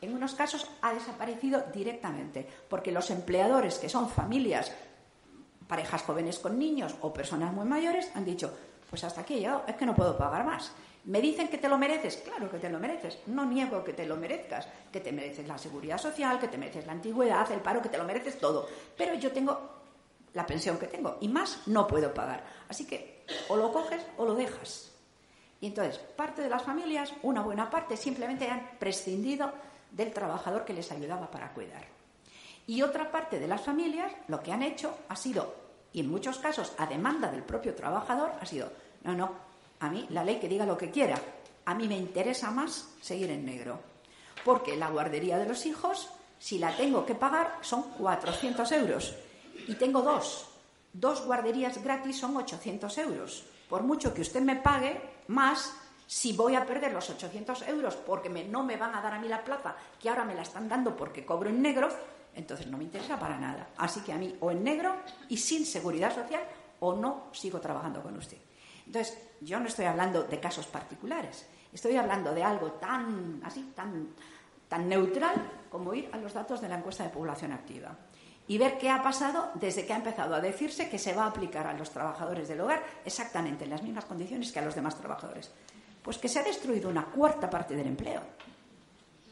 [0.03, 4.72] En unos casos ha desaparecido directamente, porque los empleadores, que son familias,
[5.68, 8.53] parejas jóvenes con niños o personas muy mayores, han dicho,
[8.90, 10.72] pues hasta aquí llegado, es que no puedo pagar más.
[11.05, 12.16] ¿Me dicen que te lo mereces?
[12.16, 13.20] Claro que te lo mereces.
[13.26, 16.84] No niego que te lo merezcas, que te mereces la seguridad social, que te mereces
[16.84, 18.68] la antigüedad, el paro, que te lo mereces todo.
[18.96, 19.82] Pero yo tengo
[20.34, 22.44] la pensión que tengo y más no puedo pagar.
[22.68, 24.92] Así que o lo coges o lo dejas.
[25.61, 29.53] Y entonces, parte de las familias, una buena parte, simplemente han prescindido
[29.93, 31.86] del trabajador que les ayudaba para cuidar.
[32.66, 35.55] Y otra parte de las familias lo que han hecho ha sido,
[35.93, 38.72] y en muchos casos a demanda del propio trabajador, ha sido,
[39.03, 39.32] no, no,
[39.80, 41.20] a mí la ley que diga lo que quiera,
[41.64, 43.80] a mí me interesa más seguir en negro.
[44.45, 49.14] Porque la guardería de los hijos, si la tengo que pagar, son 400 euros
[49.68, 50.49] y tengo dos.
[50.93, 53.45] Dos guarderías gratis son 800 euros.
[53.68, 55.74] Por mucho que usted me pague más,
[56.12, 59.28] si voy a perder los 800 euros porque no me van a dar a mí
[59.28, 61.88] la plaza, que ahora me la están dando porque cobro en negro,
[62.34, 63.70] entonces no me interesa para nada.
[63.78, 64.94] Así que a mí o en negro
[65.30, 66.42] y sin seguridad social
[66.80, 68.36] o no sigo trabajando con usted.
[68.84, 74.08] Entonces, yo no estoy hablando de casos particulares, estoy hablando de algo tan así, tan,
[74.68, 75.36] tan neutral
[75.70, 77.96] como ir a los datos de la encuesta de población activa
[78.48, 81.28] y ver qué ha pasado desde que ha empezado a decirse que se va a
[81.28, 84.98] aplicar a los trabajadores del hogar exactamente en las mismas condiciones que a los demás
[84.98, 85.50] trabajadores.
[86.03, 88.22] Pues que se ha destruido una cuarta parte del empleo,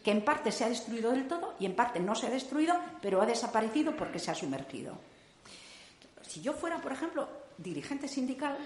[0.04, 2.74] que en parte se ha destruido del todo y en parte no se ha destruido,
[3.02, 4.94] pero ha desaparecido porque se ha sumergido.
[6.22, 8.56] Si yo fuera, por ejemplo, dirigente sindical,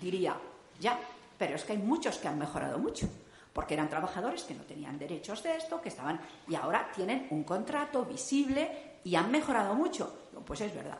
[0.00, 0.36] diría,
[0.78, 0.98] ya,
[1.38, 3.08] pero es que hay muchos que han mejorado mucho
[3.52, 7.44] porque eran trabajadores que no tenían derechos de esto, que estaban y ahora tienen un
[7.44, 10.28] contrato visible y han mejorado mucho.
[10.46, 10.98] Pues es verdad,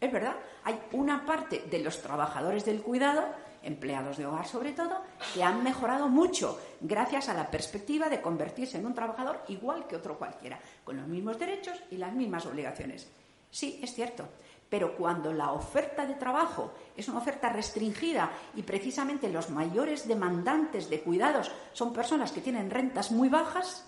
[0.00, 0.36] es verdad.
[0.64, 3.24] Hay una parte de los trabajadores del cuidado,
[3.66, 5.02] empleados de hogar sobre todo,
[5.34, 9.96] que han mejorado mucho gracias a la perspectiva de convertirse en un trabajador igual que
[9.96, 13.08] otro cualquiera, con los mismos derechos y las mismas obligaciones.
[13.50, 14.28] Sí, es cierto.
[14.68, 20.90] Pero cuando la oferta de trabajo es una oferta restringida y precisamente los mayores demandantes
[20.90, 23.86] de cuidados son personas que tienen rentas muy bajas,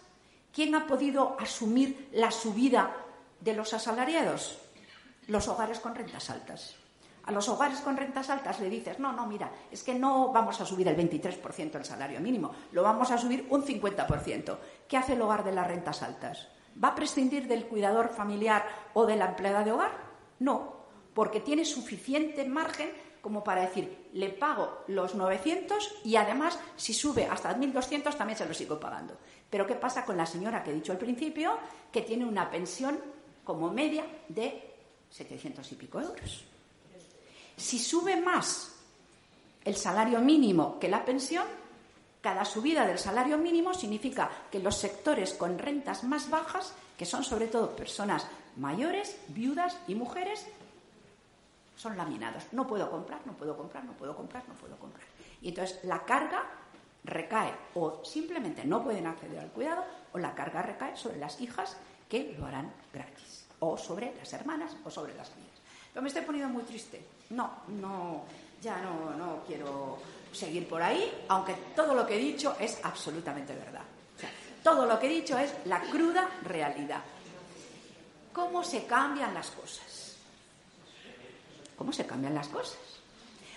[0.53, 2.95] ¿quién ha podido asumir la subida
[3.41, 4.59] de los asalariados?
[5.29, 6.75] los hogares con rentas altas.
[7.29, 10.63] A los hogares con rentas altas le dices, no, no, mira, es que no vamos
[10.63, 14.57] a subir el 23% el salario mínimo, lo vamos a subir un 50%.
[14.89, 16.49] ¿Qué hace el hogar de las rentas altas?
[16.83, 18.65] ¿Va a prescindir del cuidador familiar
[18.95, 19.91] o de la empleada de hogar?
[20.39, 20.73] No,
[21.13, 27.27] porque tiene suficiente margen como para decir, le pago los 900 y además, si sube
[27.27, 29.19] hasta 1.200, también se lo sigo pagando.
[29.51, 31.59] Pero ¿qué pasa con la señora que he dicho al principio,
[31.93, 32.99] que tiene una pensión
[33.45, 34.77] como media de
[35.11, 36.49] 700 y pico euros?
[37.59, 38.73] Si sube más
[39.65, 41.45] el salario mínimo que la pensión,
[42.21, 47.25] cada subida del salario mínimo significa que los sectores con rentas más bajas, que son
[47.25, 50.47] sobre todo personas mayores, viudas y mujeres,
[51.77, 52.45] son laminados.
[52.53, 55.07] No puedo comprar, no puedo comprar, no puedo comprar, no puedo comprar.
[55.43, 56.45] Y entonces la carga
[57.03, 61.77] recae o simplemente no pueden acceder al cuidado o la carga recae sobre las hijas
[62.09, 65.59] que lo harán gratis o sobre las hermanas o sobre las niñas.
[65.93, 67.18] Pero me estoy poniendo muy triste.
[67.31, 68.25] No, no,
[68.61, 69.99] ya no, no quiero
[70.33, 73.83] seguir por ahí, aunque todo lo que he dicho es absolutamente verdad.
[74.17, 74.31] O sea,
[74.63, 77.03] todo lo que he dicho es la cruda realidad.
[78.33, 80.17] ¿Cómo se cambian las cosas?
[81.77, 82.79] ¿Cómo se cambian las cosas?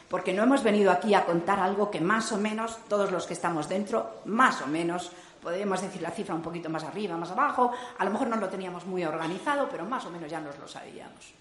[0.10, 3.34] Porque no hemos venido aquí a contar algo que más o menos todos los que
[3.34, 5.12] estamos dentro, más o menos,
[5.42, 8.50] podemos decir la cifra un poquito más arriba, más abajo, a lo mejor no lo
[8.50, 11.34] teníamos muy organizado, pero más o menos ya nos lo sabíamos.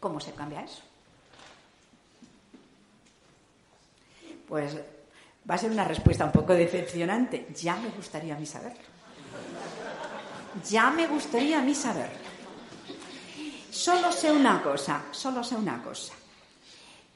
[0.00, 0.82] ¿Cómo se cambia eso?
[4.50, 4.76] Pues
[5.48, 7.46] va a ser una respuesta un poco decepcionante.
[7.54, 8.82] Ya me gustaría a mí saberlo.
[10.68, 12.18] Ya me gustaría a mí saberlo.
[13.70, 16.14] Solo sé una cosa, solo sé una cosa.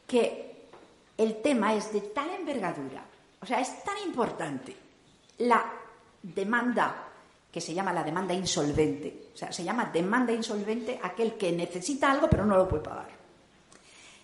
[0.07, 0.69] Que
[1.19, 3.05] el tema es de tal envergadura,
[3.41, 4.77] o sea, es tan importante
[5.39, 5.73] la
[6.23, 7.09] demanda
[7.51, 9.31] que se llama la demanda insolvente.
[9.35, 13.09] O sea, se llama demanda insolvente aquel que necesita algo pero no lo puede pagar.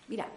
[0.07, 0.27] Mira,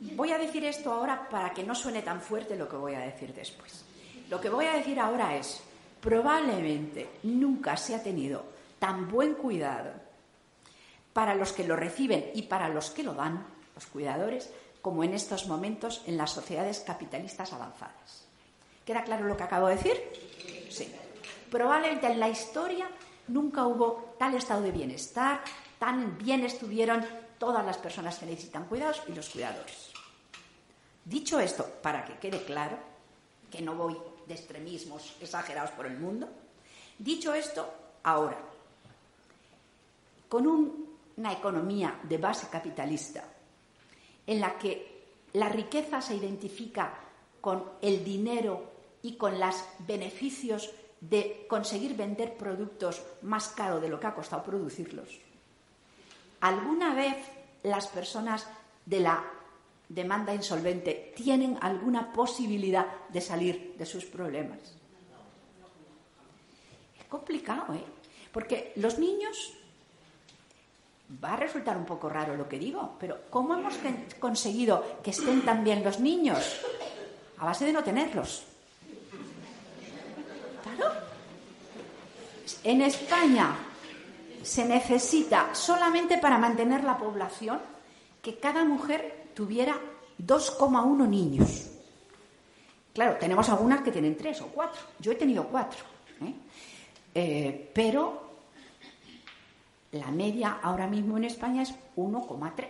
[0.00, 3.00] Voy a decir esto ahora para que no suene tan fuerte lo que voy a
[3.00, 3.84] decir después.
[4.30, 5.60] Lo que voy a decir ahora es,
[6.00, 8.44] probablemente nunca se ha tenido
[8.78, 9.92] tan buen cuidado
[11.12, 13.44] para los que lo reciben y para los que lo dan,
[13.74, 18.24] los cuidadores, como en estos momentos en las sociedades capitalistas avanzadas.
[18.86, 20.00] ¿Queda claro lo que acabo de decir?
[20.70, 20.90] Sí.
[21.50, 22.88] Probablemente en la historia
[23.28, 25.42] nunca hubo tal estado de bienestar,
[25.78, 27.04] tan bien estuvieron
[27.38, 29.89] todas las personas que necesitan cuidados y los cuidadores.
[31.04, 32.76] Dicho esto, para que quede claro
[33.50, 33.96] que no voy
[34.26, 36.28] de extremismos exagerados por el mundo,
[36.98, 37.72] dicho esto,
[38.02, 38.38] ahora,
[40.28, 40.46] con
[41.16, 43.24] una economía de base capitalista
[44.26, 45.00] en la que
[45.32, 46.94] la riqueza se identifica
[47.40, 48.70] con el dinero
[49.02, 50.70] y con los beneficios
[51.00, 55.18] de conseguir vender productos más caro de lo que ha costado producirlos.
[56.40, 57.16] ¿Alguna vez
[57.62, 58.46] las personas
[58.86, 59.24] de la
[59.90, 64.58] demanda insolvente tienen alguna posibilidad de salir de sus problemas.
[66.98, 67.84] Es complicado, ¿eh?
[68.32, 69.52] Porque los niños,
[71.22, 73.74] va a resultar un poco raro lo que digo, pero ¿cómo hemos
[74.20, 76.60] conseguido que estén tan bien los niños?
[77.38, 78.44] A base de no tenerlos.
[80.62, 80.92] Claro.
[82.62, 83.56] En España
[84.44, 87.60] se necesita solamente para mantener la población
[88.22, 89.78] que cada mujer tuviera
[90.18, 91.70] 2,1 niños.
[92.92, 94.80] Claro, tenemos algunas que tienen tres o cuatro.
[94.98, 95.84] Yo he tenido cuatro.
[96.22, 96.34] ¿eh?
[97.14, 98.30] Eh, pero
[99.92, 102.64] la media ahora mismo en España es 1,3.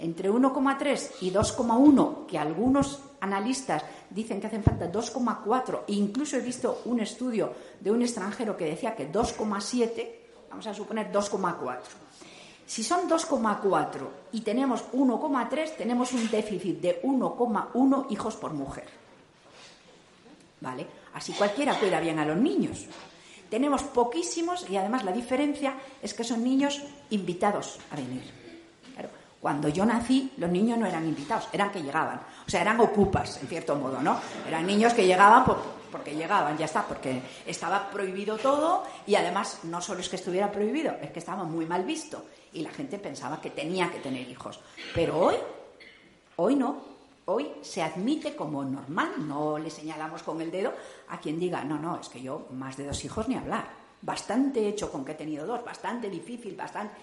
[0.00, 6.82] entre 1,3 y 2,1, que algunos analistas dicen que hacen falta 2,4, incluso he visto
[6.84, 10.08] un estudio de un extranjero que decía que 2,7,
[10.50, 11.80] vamos a suponer 2,4.
[12.68, 18.84] Si son 2,4 y tenemos 1,3, tenemos un déficit de 1,1 hijos por mujer.
[20.60, 20.86] ¿Vale?
[21.14, 22.84] Así cualquiera cuida bien a los niños.
[23.48, 28.22] Tenemos poquísimos y además la diferencia es que son niños invitados a venir.
[29.40, 32.20] cuando yo nací, los niños no eran invitados, eran que llegaban.
[32.46, 34.18] O sea, eran ocupas, en cierto modo, ¿no?
[34.46, 35.58] Eran niños que llegaban por,
[35.92, 40.52] porque llegaban, ya está, porque estaba prohibido todo y además no solo es que estuviera
[40.52, 44.28] prohibido, es que estaba muy mal visto y la gente pensaba que tenía que tener
[44.28, 44.60] hijos.
[44.94, 45.36] Pero hoy,
[46.36, 46.98] hoy no.
[47.26, 50.72] Hoy se admite como normal, no le señalamos con el dedo
[51.08, 53.68] a quien diga, no, no, es que yo más de dos hijos ni hablar.
[54.00, 56.94] Bastante hecho con que he tenido dos, bastante difícil, bastante.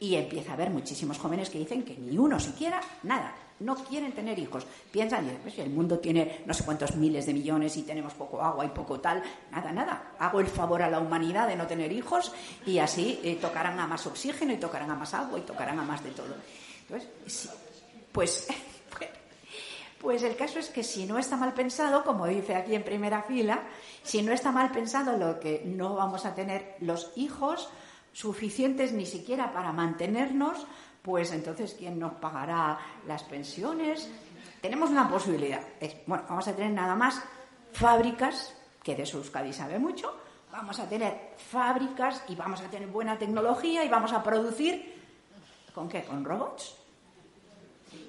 [0.00, 4.12] Y empieza a haber muchísimos jóvenes que dicen que ni uno siquiera, nada, no quieren
[4.12, 4.66] tener hijos.
[4.90, 8.64] Piensan, pues, el mundo tiene no sé cuántos miles de millones y tenemos poco agua
[8.64, 9.22] y poco tal.
[9.50, 10.12] Nada, nada.
[10.18, 12.32] Hago el favor a la humanidad de no tener hijos
[12.66, 15.82] y así eh, tocarán a más oxígeno y tocarán a más agua y tocarán a
[15.82, 16.34] más de todo.
[16.82, 17.48] Entonces, sí,
[18.12, 18.48] pues,
[20.00, 23.22] pues el caso es que si no está mal pensado, como dice aquí en primera
[23.22, 23.62] fila,
[24.02, 27.68] si no está mal pensado lo que no vamos a tener los hijos
[28.12, 30.66] suficientes ni siquiera para mantenernos,
[31.08, 34.10] pues entonces ¿quién nos pagará las pensiones?
[34.60, 35.62] Tenemos una posibilidad.
[36.06, 37.18] bueno, vamos a tener nada más
[37.72, 40.14] fábricas, que de eso Euskadi sabe mucho,
[40.52, 44.96] vamos a tener fábricas y vamos a tener buena tecnología y vamos a producir,
[45.74, 46.04] ¿con qué?
[46.04, 46.76] Con robots.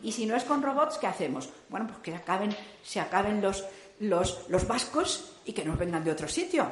[0.03, 1.47] Y si no es con robots, ¿qué hacemos?
[1.69, 3.63] Bueno, pues que acaben, se acaben los,
[4.01, 6.69] los, los vascos y que nos vengan de otro sitio.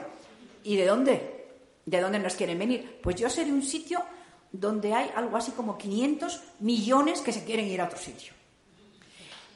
[0.66, 1.48] ¿Y de dónde?
[1.86, 3.00] ¿De dónde nos quieren venir?
[3.02, 4.04] Pues yo sé de un sitio
[4.52, 8.34] donde hay algo así como 500 millones que se quieren ir a otro sitio.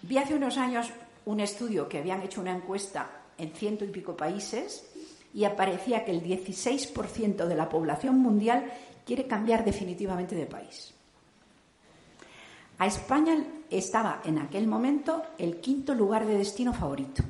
[0.02, 0.92] Vi hace unos años
[1.26, 4.86] un estudio que habían hecho una encuesta en ciento y pico países
[5.34, 8.72] y aparecía que el 16% de la población mundial
[9.06, 10.94] quiere cambiar definitivamente de país.
[12.78, 17.24] A España estaba en aquel momento el quinto lugar de destino favorito.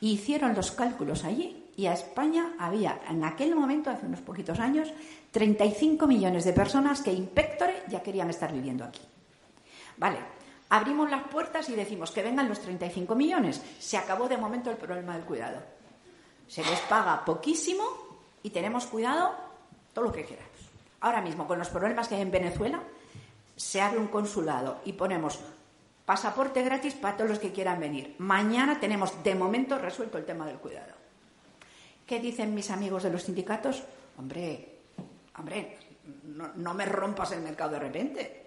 [0.00, 4.92] hicieron los cálculos allí y a España había en aquel momento, hace unos poquitos años,
[5.30, 9.00] 35 millones de personas que impectore ya querían estar viviendo aquí.
[9.96, 10.18] Vale,
[10.70, 13.62] abrimos las puertas y decimos que vengan los 35 millones.
[13.78, 15.62] Se acabó de momento el problema del cuidado.
[16.48, 17.84] Se les paga poquísimo
[18.42, 19.34] y tenemos cuidado
[19.92, 20.50] todo lo que queramos.
[21.00, 22.82] Ahora mismo, con los problemas que hay en Venezuela,
[23.56, 25.38] se abre un consulado y ponemos
[26.04, 28.16] pasaporte gratis para todos los que quieran venir.
[28.18, 30.94] Mañana tenemos de momento resuelto el tema del cuidado.
[32.06, 33.84] ¿Qué dicen mis amigos de los sindicatos?
[34.18, 34.79] Hombre,
[35.40, 35.78] hombre,
[36.56, 38.46] no, me rompas el mercado de repente.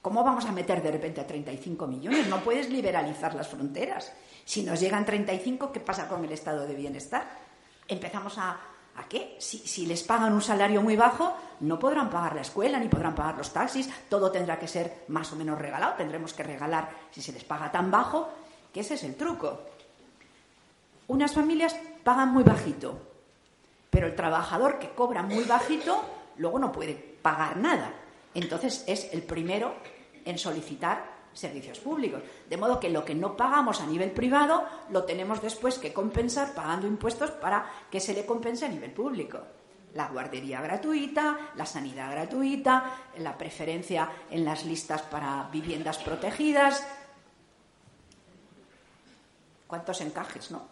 [0.00, 2.26] ¿Cómo vamos a meter de repente a 35 millones?
[2.26, 4.12] No puedes liberalizar las fronteras.
[4.44, 7.24] Si nos llegan 35, ¿qué pasa con el estado de bienestar?
[7.86, 8.58] Empezamos a,
[8.96, 9.36] ¿A qué?
[9.38, 13.38] Si, les pagan un salario muy bajo, no podrán pagar la escuela, ni podrán pagar
[13.38, 17.32] los taxis, todo tendrá que ser más o menos regalado, tendremos que regalar si se
[17.32, 18.28] les paga tan bajo,
[18.72, 19.60] que ese es el truco.
[21.08, 21.74] Unas familias
[22.04, 23.11] pagan muy bajito,
[23.92, 26.02] pero el trabajador que cobra muy bajito
[26.38, 27.92] luego no puede pagar nada.
[28.32, 29.74] Entonces es el primero
[30.24, 32.22] en solicitar servicios públicos.
[32.48, 36.54] De modo que lo que no pagamos a nivel privado lo tenemos después que compensar
[36.54, 39.40] pagando impuestos para que se le compense a nivel público.
[39.92, 46.82] La guardería gratuita, la sanidad gratuita, la preferencia en las listas para viviendas protegidas.
[49.66, 50.66] ¿Cuántos encajes, no?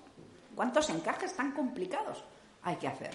[0.56, 2.24] ¿Cuántos encajes tan complicados
[2.62, 3.10] hay que hacer?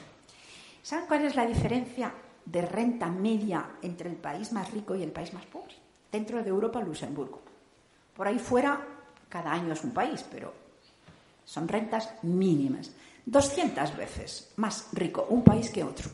[0.82, 2.14] ¿Saben cuál es la diferencia
[2.46, 5.76] de renta media entre el país más rico y el país más pobre?
[6.16, 7.42] dentro de Europa Luxemburgo.
[8.16, 8.80] Por ahí fuera,
[9.28, 10.54] cada año es un país, pero
[11.44, 12.92] son rentas mínimas.
[13.26, 16.10] 200 veces más rico un país que otro.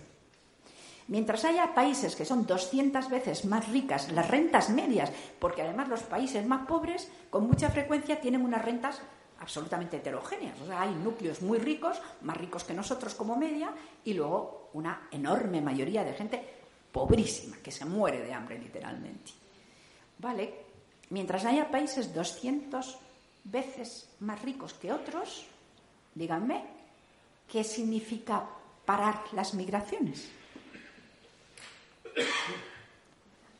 [1.08, 6.02] Mientras haya países que son 200 veces más ricas las rentas medias, porque además los
[6.02, 9.02] países más pobres con mucha frecuencia tienen unas rentas
[9.42, 10.60] absolutamente heterogéneas.
[10.62, 13.74] O sea, hay núcleos muy ricos, más ricos que nosotros como media,
[14.06, 16.42] y luego una enorme mayoría de gente
[16.92, 19.32] pobrísima, que se muere de hambre literalmente.
[20.20, 20.54] ¿Vale?
[21.10, 22.98] Mientras haya países 200
[23.44, 25.46] veces más ricos que otros,
[26.14, 26.64] díganme,
[27.52, 28.46] ¿qué significa
[28.86, 30.30] parar las migraciones?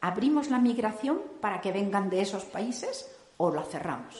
[0.02, 4.16] ¿Abrimos la migración para que vengan de esos países o la cerramos?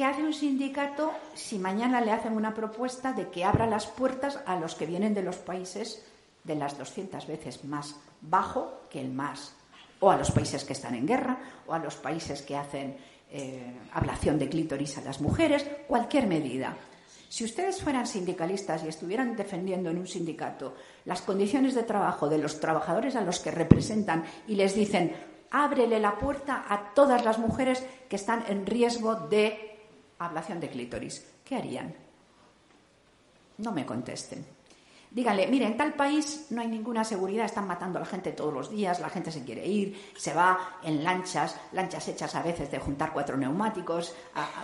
[0.00, 4.40] ¿Qué hace un sindicato si mañana le hacen una propuesta de que abra las puertas
[4.46, 6.02] a los que vienen de los países
[6.42, 9.54] de las 200 veces más bajo que el más
[9.98, 12.96] o a los países que están en guerra, o a los países que hacen
[13.30, 16.74] eh, ablación de clítoris a las mujeres, cualquier medida.
[17.28, 22.38] Si ustedes fueran sindicalistas y estuvieran defendiendo en un sindicato las condiciones de trabajo de
[22.38, 25.14] los trabajadores a los que representan y les dicen,
[25.50, 29.69] ábrele la puerta a todas las mujeres que están en riesgo de
[30.26, 31.94] ablación de clítoris, ¿qué harían?
[33.58, 34.44] No me contesten.
[35.12, 38.54] Díganle, mire, en tal país no hay ninguna seguridad, están matando a la gente todos
[38.54, 42.70] los días, la gente se quiere ir, se va en lanchas, lanchas hechas a veces
[42.70, 44.14] de juntar cuatro neumáticos,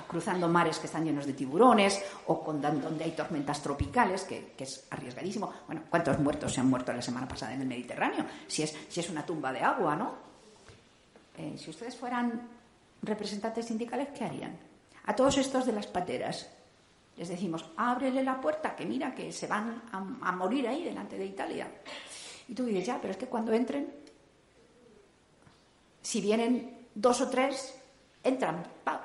[0.06, 5.52] cruzando mares que están llenos de tiburones, o donde hay tormentas tropicales, que, es arriesgadísimo.
[5.66, 8.24] Bueno, ¿cuántos muertos se han muerto la semana pasada en el Mediterráneo?
[8.46, 10.14] Si es, si es una tumba de agua, ¿no?
[11.38, 12.48] Eh, si ustedes fueran
[13.02, 14.65] representantes sindicales, ¿qué harían?
[15.06, 16.50] A todos estos de las pateras,
[17.16, 21.26] les decimos, ábrele la puerta, que mira que se van a, morir ahí delante de
[21.26, 21.68] Italia.
[22.48, 23.88] Y tú dices, ya, pero es que cuando entren,
[26.02, 27.74] si vienen dos o tres,
[28.22, 29.02] entran, pa,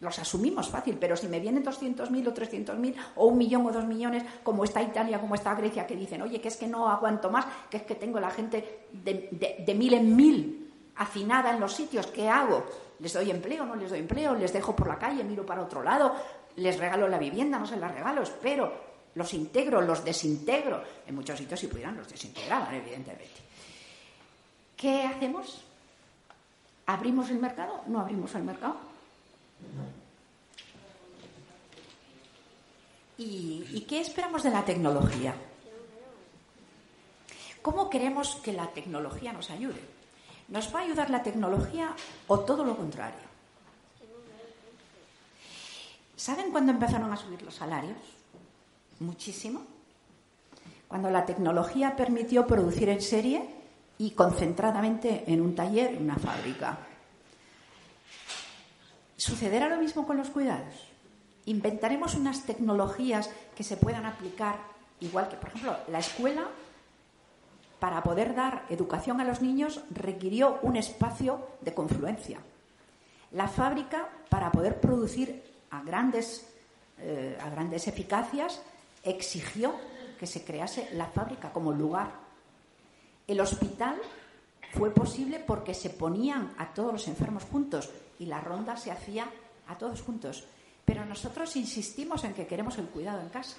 [0.00, 3.84] los asumimos fácil, pero si me vienen 200.000 o 300.000 o un millón o dos
[3.84, 7.30] millones, como está Italia, como está Grecia, que dicen, oye, que es que no aguanto
[7.30, 11.60] más, que es que tengo la gente de, de- de mil en mil hacinada en
[11.60, 12.64] los sitios, ¿qué hago?
[13.00, 13.64] ¿Les doy empleo?
[13.64, 14.34] ¿No les doy empleo?
[14.34, 15.22] ¿Les dejo por la calle?
[15.22, 16.14] ¿Miro para otro lado?
[16.56, 17.58] ¿Les regalo la vivienda?
[17.58, 18.72] No se la regalo, espero.
[19.14, 19.80] ¿Los integro?
[19.80, 20.82] ¿Los desintegro?
[21.06, 23.40] En muchos sitios, si pudieran, los desintegraban, evidentemente.
[24.76, 25.62] ¿Qué hacemos?
[26.86, 27.82] ¿Abrimos el mercado?
[27.86, 28.76] ¿No abrimos el mercado?
[33.18, 35.34] ¿Y, y qué esperamos de la tecnología?
[37.62, 39.97] ¿Cómo queremos que la tecnología nos ayude?
[40.48, 41.94] ¿Nos va a ayudar la tecnología
[42.26, 43.28] o todo lo contrario?
[46.16, 47.98] ¿Saben cuándo empezaron a subir los salarios?
[49.00, 49.62] Muchísimo.
[50.88, 53.48] Cuando la tecnología permitió producir en serie
[53.98, 56.78] y concentradamente en un taller, una fábrica.
[59.16, 60.74] ¿Sucederá lo mismo con los cuidados?
[61.44, 64.58] Inventaremos unas tecnologías que se puedan aplicar,
[65.00, 66.48] igual que, por ejemplo, la escuela,
[67.78, 72.38] para poder dar educación a los niños, requirió un espacio de confluencia.
[73.32, 76.48] La fábrica, para poder producir a grandes,
[76.98, 78.60] eh, a grandes eficacias,
[79.04, 79.74] exigió
[80.18, 82.10] que se crease la fábrica como lugar.
[83.26, 84.00] El hospital
[84.72, 89.28] fue posible porque se ponían a todos los enfermos juntos y la ronda se hacía
[89.68, 90.46] a todos juntos.
[90.84, 93.56] Pero nosotros insistimos en que queremos el cuidado en casa.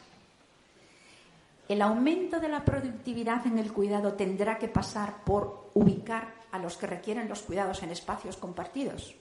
[1.69, 6.75] El aumento de la productividad en el cuidado tendrá que pasar por ubicar a los
[6.77, 9.13] que requieren los cuidados en espacios compartidos.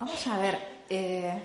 [0.00, 0.58] Vamos a ver.
[0.88, 1.42] eh,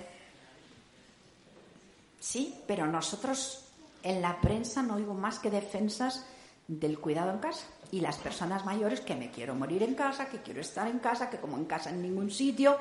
[2.18, 3.66] sí, pero nosotros
[4.03, 6.26] en la prensa no oigo más que defensas
[6.66, 7.68] del cuidado en casa.
[7.91, 11.30] Y las personas mayores que me quiero morir en casa, que quiero estar en casa,
[11.30, 12.78] que como en casa en ningún sitio.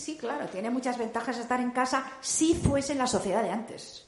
[0.00, 4.06] Sí, claro, tiene muchas ventajas estar en casa si fuese la sociedad de antes.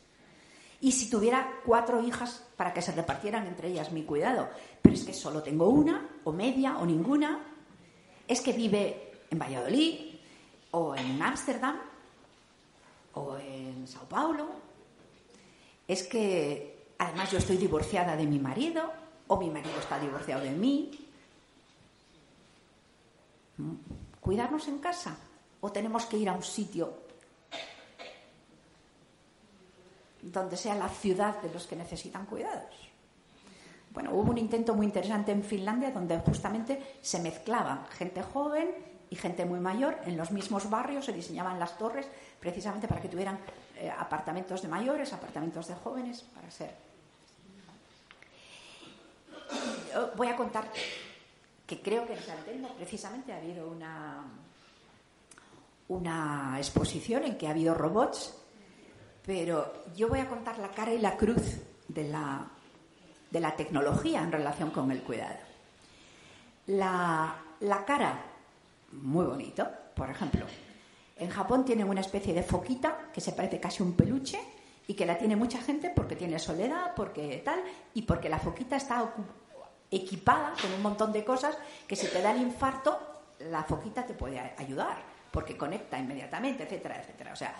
[0.80, 4.48] Y si tuviera cuatro hijas para que se repartieran entre ellas mi cuidado.
[4.80, 7.44] Pero es que solo tengo una, o media, o ninguna.
[8.26, 10.14] Es que vive en Valladolid,
[10.70, 11.78] o en Ámsterdam,
[13.12, 14.48] o en Sao Paulo.
[15.86, 18.90] Es que además yo estoy divorciada de mi marido,
[19.26, 20.90] o mi marido está divorciado de mí.
[23.58, 23.74] ¿Mm?
[24.22, 25.18] ¿Cuidarnos en casa?
[25.62, 26.92] ¿O tenemos que ir a un sitio
[30.20, 32.90] donde sea la ciudad de los que necesitan cuidados?
[33.90, 38.74] Bueno, hubo un intento muy interesante en Finlandia donde justamente se mezclaban gente joven
[39.08, 42.08] y gente muy mayor en los mismos barrios, se diseñaban las torres
[42.40, 43.38] precisamente para que tuvieran
[43.76, 46.74] eh, apartamentos de mayores, apartamentos de jóvenes, para ser.
[49.92, 50.64] Yo voy a contar
[51.66, 54.24] que creo que en San Telmo precisamente ha habido una,
[55.92, 58.34] una exposición en que ha habido robots,
[59.24, 62.48] pero yo voy a contar la cara y la cruz de la,
[63.30, 65.36] de la tecnología en relación con el cuidado.
[66.66, 68.22] La, la cara,
[68.92, 70.46] muy bonito, por ejemplo.
[71.16, 74.40] En Japón tienen una especie de foquita que se parece casi a un peluche
[74.86, 77.62] y que la tiene mucha gente porque tiene soledad, porque tal,
[77.94, 79.14] y porque la foquita está
[79.90, 82.98] equipada con un montón de cosas que si te da el infarto,
[83.50, 87.32] la foquita te puede ayudar, porque conecta inmediatamente, etcétera, etcétera.
[87.32, 87.54] O sea,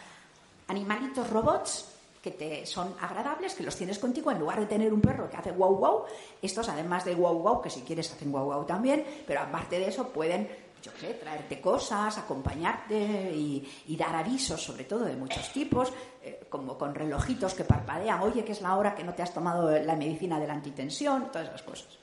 [0.68, 1.89] animalitos robots
[2.23, 5.37] que te son agradables, que los tienes contigo en lugar de tener un perro que
[5.37, 6.05] hace guau guau.
[6.41, 9.89] Estos, además de guau guau, que si quieres hacen guau guau también, pero aparte de
[9.89, 10.49] eso pueden,
[10.81, 15.93] yo sé, traerte cosas, acompañarte y, y dar avisos, sobre todo de muchos tipos,
[16.23, 19.35] eh, como con relojitos que parpadean, oye, que es la hora que no te has
[19.35, 21.99] tomado la medicina de la antitensión, todas esas cosas.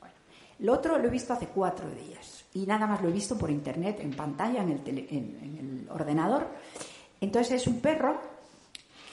[0.00, 0.14] Bueno,
[0.60, 3.50] lo otro lo he visto hace cuatro días y nada más lo he visto por
[3.50, 6.48] internet, en pantalla, en el, tele- en- el ordenador.
[7.20, 8.20] Entonces es un perro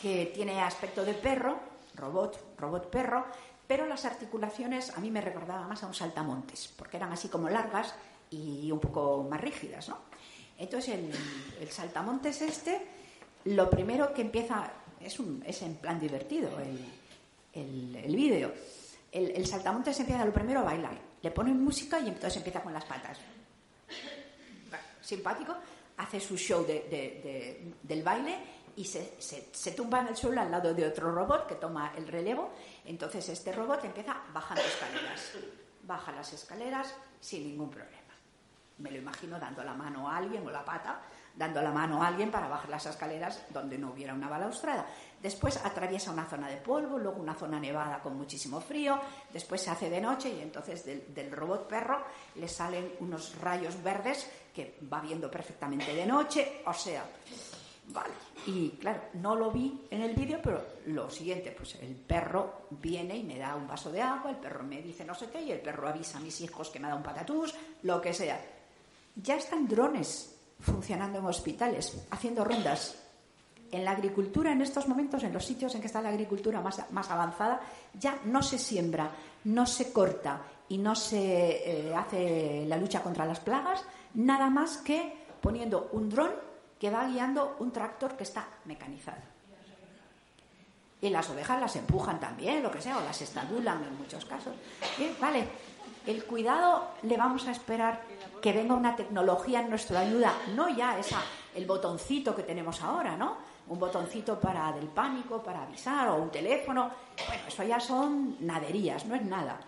[0.01, 1.59] que tiene aspecto de perro,
[1.95, 3.25] robot, robot perro,
[3.67, 7.49] pero las articulaciones a mí me recordaban más a un saltamontes, porque eran así como
[7.49, 7.93] largas
[8.31, 9.97] y un poco más rígidas, ¿no?
[10.57, 11.11] Entonces el,
[11.61, 12.81] el saltamontes este,
[13.45, 14.71] lo primero que empieza,
[15.01, 16.79] es, un, es en plan divertido el,
[17.53, 18.51] el, el vídeo,
[19.11, 22.85] el saltamontes empieza lo primero a bailar, le ponen música y entonces empieza con las
[22.85, 23.17] patas
[25.01, 25.55] simpático,
[25.97, 28.37] hace su show de- de- de- del baile
[28.75, 32.07] y se- se tumba en el suelo al lado de otro robot que toma el
[32.07, 32.51] relevo.
[32.85, 35.31] Entonces este robot empieza bajando escaleras.
[35.83, 37.95] Baja las escaleras sin ningún problema.
[38.79, 41.01] Me lo imagino dando la mano a alguien o la pata,
[41.35, 44.85] dando la mano a alguien para bajar las escaleras donde no hubiera una balaustrada.
[45.21, 48.99] Después atraviesa una zona de polvo, luego una zona nevada con muchísimo frío,
[49.33, 52.03] después se hace de noche y entonces del, robot perro
[52.35, 57.03] le salen unos rayos verdes que va viendo perfectamente de noche, o sea,
[57.87, 58.13] vale.
[58.45, 63.17] Y claro, no lo vi en el vídeo, pero lo siguiente, pues el perro viene
[63.17, 65.51] y me da un vaso de agua, el perro me dice no sé qué, y
[65.51, 68.39] el perro avisa a mis hijos que me da un patatús, lo que sea.
[69.15, 73.06] Ya están drones funcionando en hospitales, haciendo rondas.
[73.71, 77.11] En la agricultura, en estos momentos, en los sitios en que está la agricultura más,
[77.11, 77.59] avanzada,
[77.93, 79.11] ya no se siembra,
[79.43, 84.77] no se corta y no se eh, hace la lucha contra las plagas, nada más
[84.77, 86.31] que poniendo un dron
[86.79, 89.21] que va guiando un tractor que está mecanizado.
[91.01, 94.53] Y las ovejas las empujan también, lo que sea, o las estadulan en muchos casos.
[94.97, 95.47] Bien, vale,
[96.07, 98.01] el cuidado le vamos a esperar
[98.41, 101.21] que venga una tecnología en nuestra ayuda, no ya esa,
[101.53, 103.35] el botoncito que tenemos ahora, ¿no?
[103.69, 106.89] Un botoncito para del pánico, para avisar, o un teléfono.
[107.27, 109.59] Bueno, eso ya son naderías, no es nada.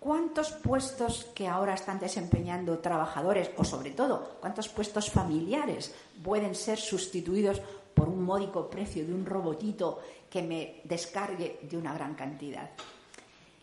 [0.00, 6.78] ¿Cuántos puestos que ahora están desempeñando trabajadores, o sobre todo, cuántos puestos familiares pueden ser
[6.78, 7.60] sustituidos
[7.94, 10.00] por un módico precio de un robotito
[10.30, 12.70] que me descargue de una gran cantidad?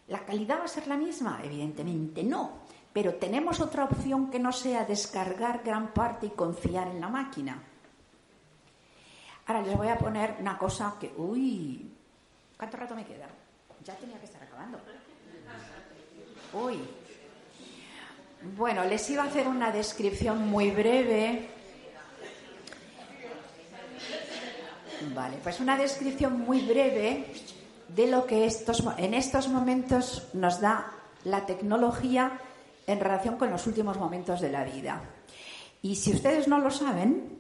[0.08, 1.42] ¿La calidad va a ser la misma?
[1.44, 2.68] Evidentemente no.
[2.94, 7.62] Pero tenemos otra opción que no sea descargar gran parte y confiar en la máquina.
[9.48, 11.90] Ahora les voy a poner una cosa que, uy,
[12.58, 13.28] ¿cuánto rato me queda?
[13.86, 14.78] Ya tenía que estar acabando.
[16.54, 16.80] Uy.
[18.58, 21.50] Bueno, les iba a hacer una descripción muy breve.
[25.16, 27.32] Vale, pues una descripción muy breve
[27.88, 30.92] de lo que estos, en estos momentos nos da
[31.24, 32.40] la tecnología
[32.86, 35.02] en relación con los últimos momentos de la vida.
[35.82, 37.37] Y si ustedes no lo saben,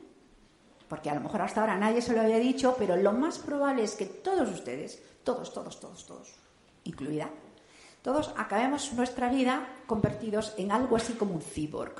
[0.90, 3.84] porque a lo mejor hasta ahora nadie se lo había dicho, pero lo más probable
[3.84, 6.36] es que todos ustedes, todos, todos, todos, todos,
[6.84, 7.30] incluida,
[8.02, 11.96] todos acabemos nuestra vida convertidos en algo así como un cyborg.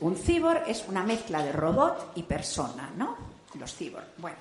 [0.00, 3.16] Un cyborg es una mezcla de robot y persona, ¿no?
[3.58, 4.06] Los cyborg.
[4.18, 4.36] Bueno,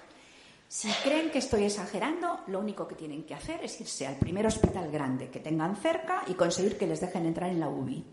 [0.67, 4.45] si creen que estoy exagerando, lo único que tienen que hacer es irse al primer
[4.45, 8.05] hospital grande que tengan cerca y conseguir que les dejen entrar en la UBI.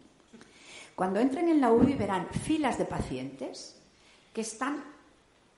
[0.94, 3.75] Cuando entren en la UBI verán filas de pacientes
[4.36, 4.84] que están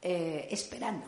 [0.01, 1.05] eh, esperando,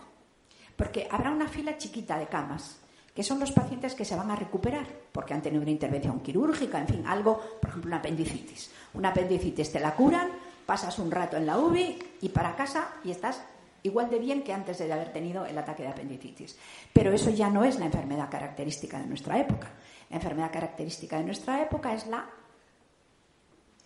[0.74, 2.80] porque habrá una fila chiquita de camas,
[3.14, 6.80] que son los pacientes que se van a recuperar, porque han tenido una intervención quirúrgica,
[6.80, 8.72] en fin, algo, por ejemplo, una apendicitis.
[8.94, 10.30] Una apendicitis te la curan,
[10.66, 13.40] pasas un rato en la UBI y para casa y estás
[13.84, 16.58] igual de bien que antes de haber tenido el ataque de apendicitis.
[16.92, 19.70] Pero eso ya no es la enfermedad característica de nuestra época.
[20.10, 22.28] La enfermedad característica de nuestra época es la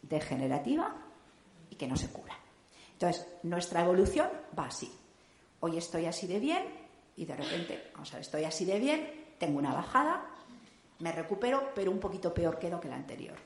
[0.01, 0.95] degenerativa
[1.69, 2.44] y que no se cura.
[2.95, 4.29] Entonces, nuestra evolución
[4.59, 4.93] va así.
[5.61, 6.65] Hoy estoy así de bien
[7.17, 10.25] y de repente, vamos a ver, estoy así de bien, tengo una bajada,
[11.01, 13.37] me recupero, pero un poquito peor quedo que la anterior.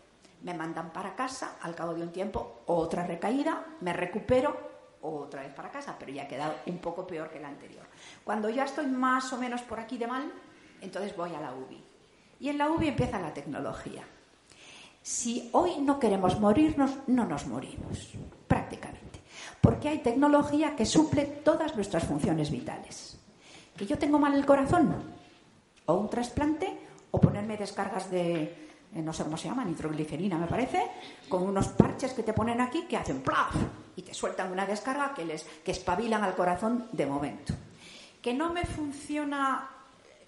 [0.43, 4.57] Me mandan para casa, al cabo de un tiempo, otra recaída, me recupero,
[5.03, 7.87] otra vez para casa, pero ya ha quedado un poco peor que la anterior.
[8.25, 10.31] Cuando ya estoy más o menos por aquí de mal,
[10.81, 11.83] entonces voy a la UBI.
[12.41, 14.05] Y en la UBI empieza la tecnología.
[15.03, 18.13] Si hoy no queremos morirnos, no nos morimos,
[18.47, 19.08] prácticamente.
[19.69, 23.19] Porque hay tecnología que suple todas nuestras funciones vitales.
[23.77, 24.97] Que yo tengo mal el corazón,
[25.85, 26.73] o un trasplante,
[27.11, 28.45] o ponerme descargas de,
[28.95, 30.81] eh, no sé cómo se llama, nitroglicerina me parece,
[31.29, 33.57] con unos parches que te ponen aquí que hacen plaf
[33.95, 37.53] y te sueltan una descarga que les que espabilan al corazón de momento.
[38.23, 39.69] Que no me funciona,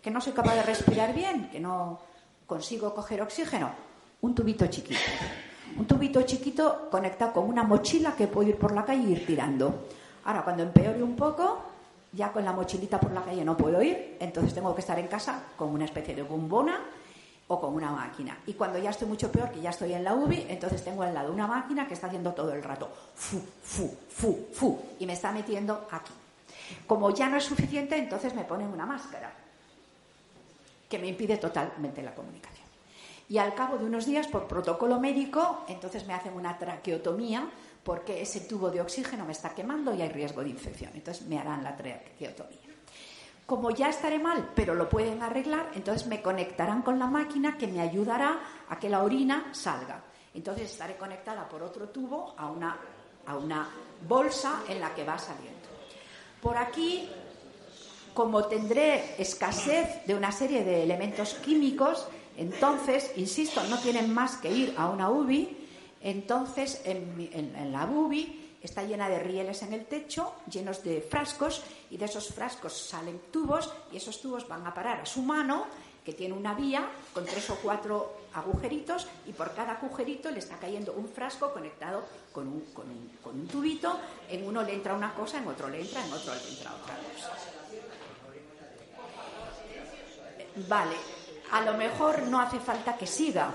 [0.03, 1.99] que no soy capaz de respirar bien, que no
[2.47, 3.71] consigo coger oxígeno,
[4.21, 5.01] un tubito chiquito.
[5.77, 9.27] Un tubito chiquito conectado con una mochila que puedo ir por la calle y ir
[9.27, 9.87] tirando.
[10.25, 11.63] Ahora, cuando empeore un poco,
[12.13, 15.07] ya con la mochilita por la calle no puedo ir, entonces tengo que estar en
[15.07, 16.81] casa con una especie de bombona
[17.49, 18.39] o con una máquina.
[18.47, 21.15] Y cuando ya estoy mucho peor, que ya estoy en la UBI, entonces tengo al
[21.15, 25.15] lado una máquina que está haciendo todo el rato fu, fu, fu, fu, y me
[25.15, 26.13] está metiendo aquí.
[26.87, 29.33] Como ya no es suficiente, entonces me ponen una máscara
[30.89, 32.50] que me impide totalmente la comunicación.
[33.31, 37.49] Y al cabo de unos días, por protocolo médico, entonces me hacen una traqueotomía
[37.85, 40.91] porque ese tubo de oxígeno me está quemando y hay riesgo de infección.
[40.95, 42.59] Entonces me harán la traqueotomía.
[43.47, 47.69] Como ya estaré mal, pero lo pueden arreglar, entonces me conectarán con la máquina que
[47.69, 50.03] me ayudará a que la orina salga.
[50.35, 52.81] Entonces estaré conectada por otro tubo a una,
[53.27, 53.71] a una
[54.09, 55.69] bolsa en la que va saliendo.
[56.43, 57.09] Por aquí,
[58.13, 62.09] como tendré escasez de una serie de elementos químicos,
[62.41, 65.69] entonces, insisto, no tienen más que ir a una UBI,
[66.01, 71.97] entonces en, la UBI está llena de rieles en el techo, llenos de frascos, y
[71.99, 75.67] de esos frascos salen tubos, y esos tubos van a parar a su mano,
[76.05, 80.57] que tiene una vía con tres o cuatro agujeritos, y por cada agujerito le está
[80.59, 82.65] cayendo un frasco conectado con un-
[83.23, 83.99] con un tubito.
[84.31, 86.97] En uno le entra una cosa, en otro le entra, en otro le entra otra
[86.97, 87.33] cosa.
[90.69, 90.97] Vale,
[91.53, 93.53] a lo mejor no hace falta que siga,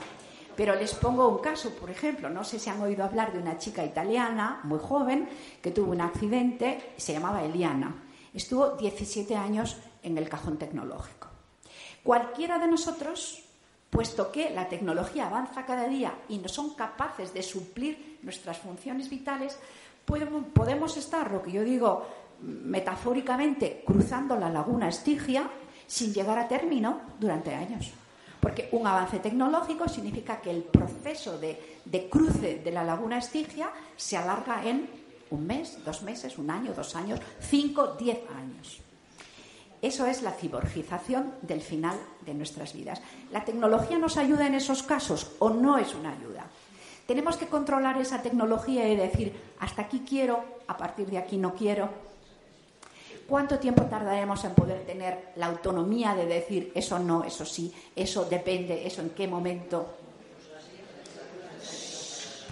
[0.55, 3.57] pero les pongo un caso, por ejemplo, no sé si han oído hablar de una
[3.57, 5.27] chica italiana muy joven
[5.61, 8.03] que tuvo un accidente, se llamaba Eliana.
[8.33, 11.27] Estuvo 17 años en el cajón tecnológico.
[12.03, 13.43] Cualquiera de nosotros,
[13.89, 19.09] puesto que la tecnología avanza cada día y no son capaces de suplir nuestras funciones
[19.09, 19.57] vitales,
[20.05, 22.05] podemos, estar, lo que yo digo
[22.41, 25.49] metafóricamente, cruzando la laguna Estigia
[25.87, 27.91] sin llegar a término durante años.
[28.39, 33.71] Porque un avance tecnológico significa que el proceso de, de cruce de la laguna Estigia
[33.95, 34.87] se alarga en
[35.31, 38.81] un mes, dos meses, un año, dos años, cinco, diez años.
[39.81, 43.01] Eso es la ciborgización del final de nuestras vidas.
[43.31, 46.45] ¿La tecnología nos ayuda en esos casos o no es una ayuda?
[47.05, 51.53] Tenemos que controlar esa tecnología y decir, hasta aquí quiero, a partir de aquí no
[51.53, 51.89] quiero.
[53.27, 58.25] ¿Cuánto tiempo tardaremos en poder tener la autonomía de decir eso no, eso sí, eso
[58.25, 59.95] depende, eso en qué momento?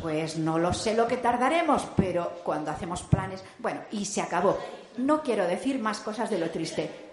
[0.02, 4.58] Pues no lo sé lo que tardaremos, pero cuando hacemos planes, bueno, y se acabó.
[4.98, 7.12] No quiero decir más cosas de lo triste.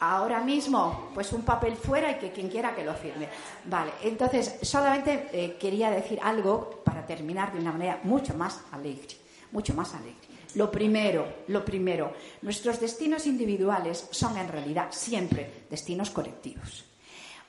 [0.00, 3.28] Ahora mismo, pues un papel fuera y que quien quiera que lo firme.
[3.64, 9.16] Vale, entonces solamente eh, quería decir algo para terminar de una manera mucho más alegre,
[9.52, 10.33] mucho más alegre.
[10.54, 16.84] Lo primero, lo primero, nuestros destinos individuales son en realidad siempre destinos colectivos.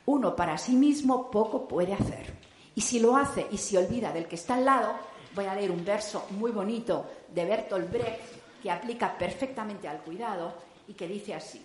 [0.07, 2.34] Uno para sí mismo poco puede hacer.
[2.73, 4.95] Y si lo hace y se olvida del que está al lado,
[5.36, 8.22] voy a leer un verso muy bonito de Bertolt Brecht
[8.61, 10.53] que aplica perfectamente al cuidado
[10.88, 11.64] y que dice así.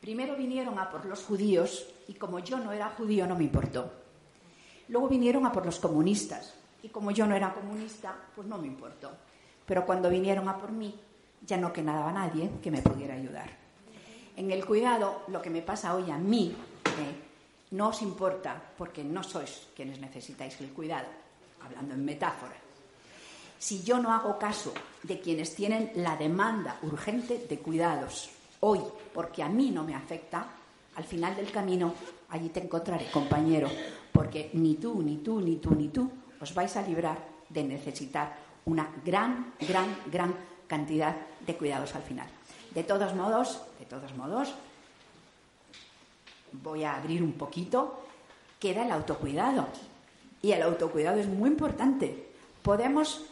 [0.00, 3.90] Primero vinieron a por los judíos y como yo no era judío no me importó.
[4.88, 8.66] Luego vinieron a por los comunistas y como yo no era comunista, pues no me
[8.66, 9.10] importó.
[9.68, 10.98] Pero cuando vinieron a por mí,
[11.46, 13.50] ya no quedaba nadie que me pudiera ayudar.
[14.34, 17.28] En el cuidado, lo que me pasa hoy a mí eh,
[17.72, 21.08] no os importa porque no sois quienes necesitáis el cuidado,
[21.62, 22.56] hablando en metáfora.
[23.58, 24.72] Si yo no hago caso
[25.02, 28.30] de quienes tienen la demanda urgente de cuidados
[28.60, 28.80] hoy,
[29.12, 30.46] porque a mí no me afecta,
[30.94, 31.92] al final del camino
[32.30, 33.68] allí te encontraré, compañero,
[34.12, 37.18] porque ni tú, ni tú, ni tú, ni tú os vais a librar
[37.48, 40.34] de necesitar una gran, gran, gran
[40.66, 41.16] cantidad
[41.46, 42.26] de cuidados al final.
[42.74, 44.54] De todos modos, de todos modos,
[46.52, 48.04] voy a abrir un poquito,
[48.58, 49.66] queda el autocuidado.
[50.42, 52.28] Y el autocuidado es muy importante.
[52.62, 53.22] Podemos,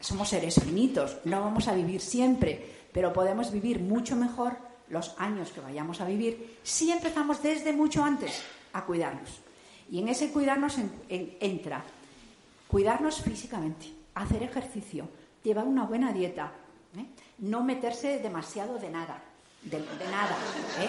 [0.00, 4.56] somos seres finitos, no vamos a vivir siempre, pero podemos vivir mucho mejor
[4.88, 8.42] los años que vayamos a vivir si empezamos desde mucho antes
[8.72, 9.30] a cuidarnos.
[9.90, 11.82] Y en ese cuidarnos en- en- entra
[12.68, 13.86] cuidarnos físicamente,
[14.22, 15.08] hacer ejercicio,
[15.42, 16.52] llevar una buena dieta,
[16.96, 17.06] ¿eh?
[17.38, 19.22] no meterse demasiado de nada,
[19.62, 20.36] de, nada.
[20.80, 20.88] ¿eh?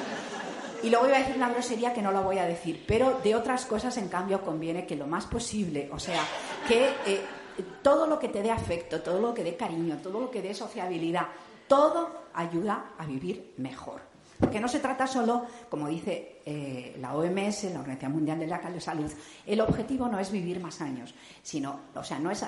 [0.83, 3.35] Y luego iba a decir una grosería que no la voy a decir, pero de
[3.35, 6.21] otras cosas, en cambio, conviene que lo más posible, o sea,
[6.67, 7.21] que eh,
[7.81, 10.53] todo lo que te dé afecto, todo lo que dé cariño, todo lo que dé
[10.53, 11.27] sociabilidad,
[11.67, 14.08] todo ayuda a vivir mejor.
[14.39, 18.79] Porque no se trata solo, como dice eh, la OMS, la Organización Mundial de la
[18.79, 19.11] Salud,
[19.45, 21.13] el objetivo no es vivir más años,
[21.43, 22.43] sino, o sea, no es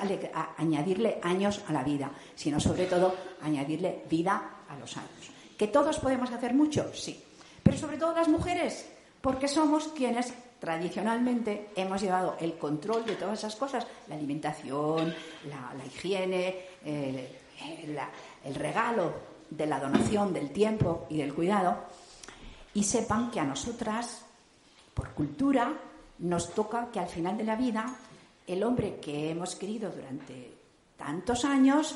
[0.57, 5.09] añadirle años a la vida, sino sobre todo añadirle vida a los años.
[5.57, 6.89] ¿Que todos podemos hacer mucho?
[6.93, 7.21] Sí.
[7.61, 8.89] Pero sobre todo las mujeres,
[9.19, 15.13] porque somos quienes tradicionalmente hemos llevado el control de todas esas cosas, la alimentación,
[15.49, 16.55] la, higiene,
[16.85, 17.27] el-
[17.93, 18.09] la-
[18.45, 21.77] el regalo de la donación del tiempo y del cuidado,
[22.73, 24.25] y sepan que a nosotras,
[24.95, 25.73] por cultura,
[26.19, 27.85] nos toca que al final de la vida
[28.47, 30.57] el hombre que hemos querido durante
[30.97, 31.95] tantos años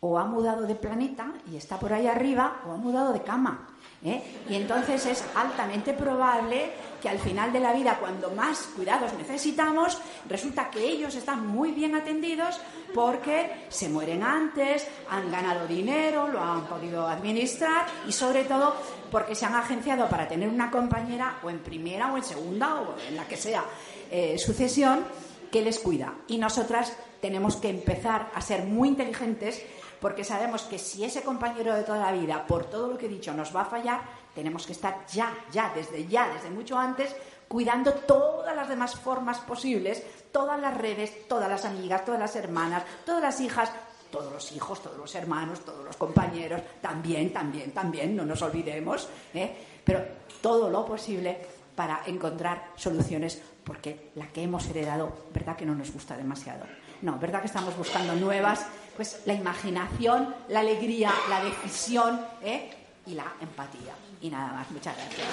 [0.00, 3.68] o ha mudado de planeta y está por ahí arriba o ha mudado de cama.
[4.04, 4.22] ¿Eh?
[4.48, 6.70] Y entonces es altamente probable
[7.00, 9.98] que al final de la vida, cuando más cuidados necesitamos,
[10.28, 12.60] resulta que ellos están muy bien atendidos
[12.94, 18.76] porque se mueren antes, han ganado dinero, lo han podido administrar y sobre todo
[19.10, 22.96] porque se han agenciado para tener una compañera o en primera o en segunda o
[23.08, 23.64] en la que sea
[24.10, 25.04] eh, sucesión
[25.50, 26.14] que les cuida.
[26.28, 29.62] Y nosotras tenemos que empezar a ser muy inteligentes
[30.02, 33.08] porque sabemos que si ese compañero de toda la vida, por todo lo que he
[33.08, 34.00] dicho, nos va a fallar,
[34.34, 37.14] tenemos que estar ya, ya, desde ya, desde mucho antes,
[37.46, 40.02] cuidando todas las demás formas posibles,
[40.32, 43.70] todas las redes, todas las amigas, todas las hermanas, todas las hijas,
[44.10, 49.08] todos los hijos, todos los hermanos, todos los compañeros, también, también, también, no nos olvidemos,
[49.32, 49.54] ¿eh?
[49.84, 50.04] pero
[50.40, 51.38] todo lo posible
[51.76, 56.64] para encontrar soluciones, porque la que hemos heredado, ¿verdad que no nos gusta demasiado?
[57.02, 58.66] No, ¿verdad que estamos buscando nuevas?
[58.96, 62.70] Pues la imaginación, la alegría, la decisión ¿eh?
[63.06, 63.94] y la empatía.
[64.20, 65.26] Y nada más, muchas gracias.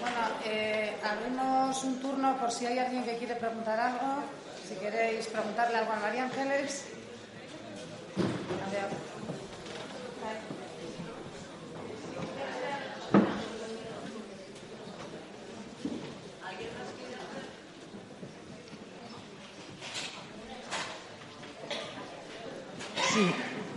[0.00, 4.24] Bueno, eh, abrimos un turno por si hay alguien que quiere preguntar algo.
[4.66, 6.86] Si queréis preguntarle algo a María Ángeles.
[8.66, 9.10] A ver.
[23.12, 23.26] Sí,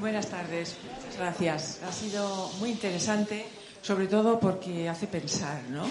[0.04, 0.76] buenas tardes.
[1.18, 1.80] Gracias.
[1.88, 3.46] Ha sido muy interesante,
[3.82, 5.86] sobre todo porque hace pensar, ¿no?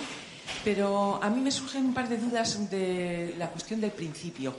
[0.62, 4.55] Pero a mí me surgen un par de dudas de la cuestión del principio.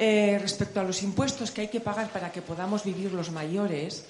[0.00, 4.04] Eh, respecto a los impuestos que hay que pagar para que podamos vivir los mayores,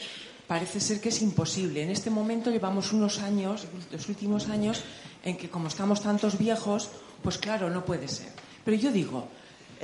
[0.47, 1.83] parece ser que es imposible.
[1.83, 4.81] En este momento llevamos unos años, los últimos años,
[5.23, 6.89] en que como estamos tantos viejos,
[7.23, 8.33] pues claro, no puede ser.
[8.65, 9.29] Pero yo digo,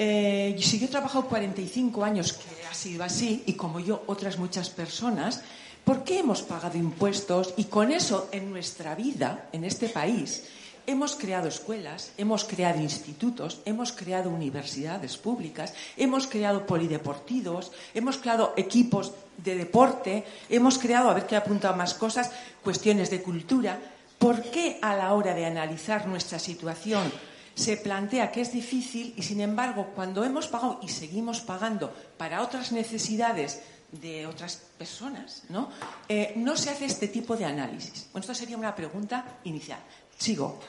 [0.01, 4.39] eh, si yo he trabajado 45 años, que ha sido así, y como yo otras
[4.39, 5.43] muchas personas,
[5.85, 7.53] ¿por qué hemos pagado impuestos?
[7.57, 10.45] Y con eso, en nuestra vida, en este país,
[10.87, 18.55] hemos creado escuelas, hemos creado institutos, hemos creado universidades públicas, hemos creado polideportivos, hemos creado
[18.57, 22.31] equipos de deporte, hemos creado, a ver qué he apuntado más cosas,
[22.62, 23.81] cuestiones de cultura.
[24.16, 27.11] ¿Por qué a la hora de analizar nuestra situación
[27.59, 32.40] se plantea que es difícil y, sin embargo, cuando hemos pagado y seguimos pagando para
[32.43, 33.60] otras necesidades
[33.90, 35.68] de otras personas, ¿no?
[36.09, 38.06] Eh, no se hace este tipo de análisis.
[38.12, 39.80] Bueno, esto sería una pregunta inicial.
[40.16, 40.60] Sigo.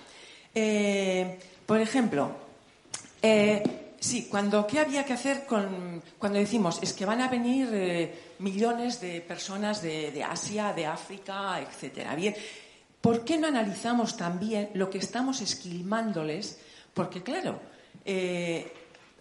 [0.55, 2.31] Eh, por ejemplo,
[3.21, 8.17] eh, sí, cuando qué había que hacer con cuando decimos es que van a venir
[8.39, 12.15] millones de personas de, de Asia, de África, etcétera.
[12.15, 12.33] Bien,
[12.99, 16.57] ¿por qué no analizamos también lo que estamos esquilmándoles?
[16.93, 17.59] Porque claro,
[18.05, 18.71] eh,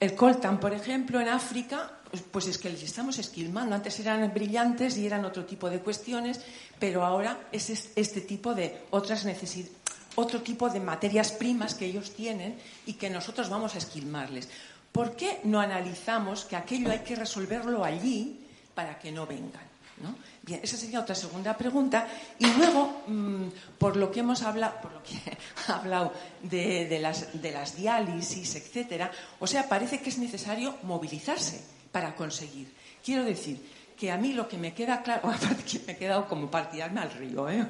[0.00, 3.74] el coltan, por ejemplo, en África, pues, pues es que les estamos esquilmando.
[3.74, 6.40] Antes eran brillantes y eran otro tipo de cuestiones,
[6.78, 9.76] pero ahora es es- este tipo de otras necesidades
[10.16, 14.48] otro tipo de materias primas que ellos tienen y que nosotros vamos a esquilmarles.
[14.90, 18.40] ¿Por qué no analizamos que aquello hay que resolverlo allí
[18.74, 19.62] para que no vengan?
[20.02, 20.16] ¿no?
[20.48, 22.08] Bien, esa sería otra segunda pregunta.
[22.38, 25.12] Y luego, mm, por lo que hemos hablado, por lo que
[25.68, 26.10] he hablado
[26.42, 29.10] de, de las, de las diálisis, etcétera,
[29.40, 31.60] o sea, parece que es necesario movilizarse
[31.92, 32.72] para conseguir.
[33.04, 33.60] Quiero decir
[33.94, 36.70] que a mí lo que me queda claro, aparte que me he quedado como para
[36.70, 37.66] tirarme al río, ¿eh?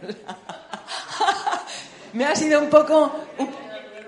[2.12, 3.12] me ha sido un poco.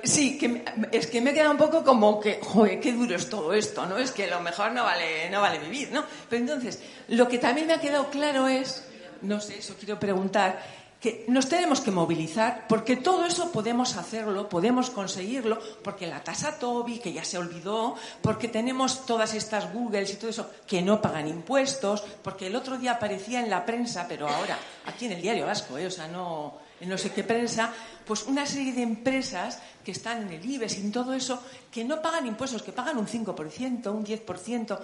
[0.05, 3.29] Sí, que es que me he quedado un poco como que, joder, qué duro es
[3.29, 3.99] todo esto, ¿no?
[3.99, 6.05] Es que lo mejor no vale, no vale vivir, ¿no?
[6.29, 8.85] Pero entonces, lo que también me ha quedado claro es,
[9.23, 10.61] no sé, eso quiero preguntar,
[11.01, 16.59] que nos tenemos que movilizar porque todo eso podemos hacerlo, podemos conseguirlo, porque la tasa
[16.59, 21.01] Toby, que ya se olvidó, porque tenemos todas estas Googles y todo eso que no
[21.01, 25.23] pagan impuestos, porque el otro día aparecía en la prensa, pero ahora, aquí en el
[25.23, 25.87] diario Vasco, ¿eh?
[25.87, 27.73] o sea, no en no sé qué prensa,
[28.07, 31.85] pues una serie de empresas que están en el IBEX y en todo eso, que
[31.85, 34.81] no pagan impuestos, que pagan un 5%, un 10%.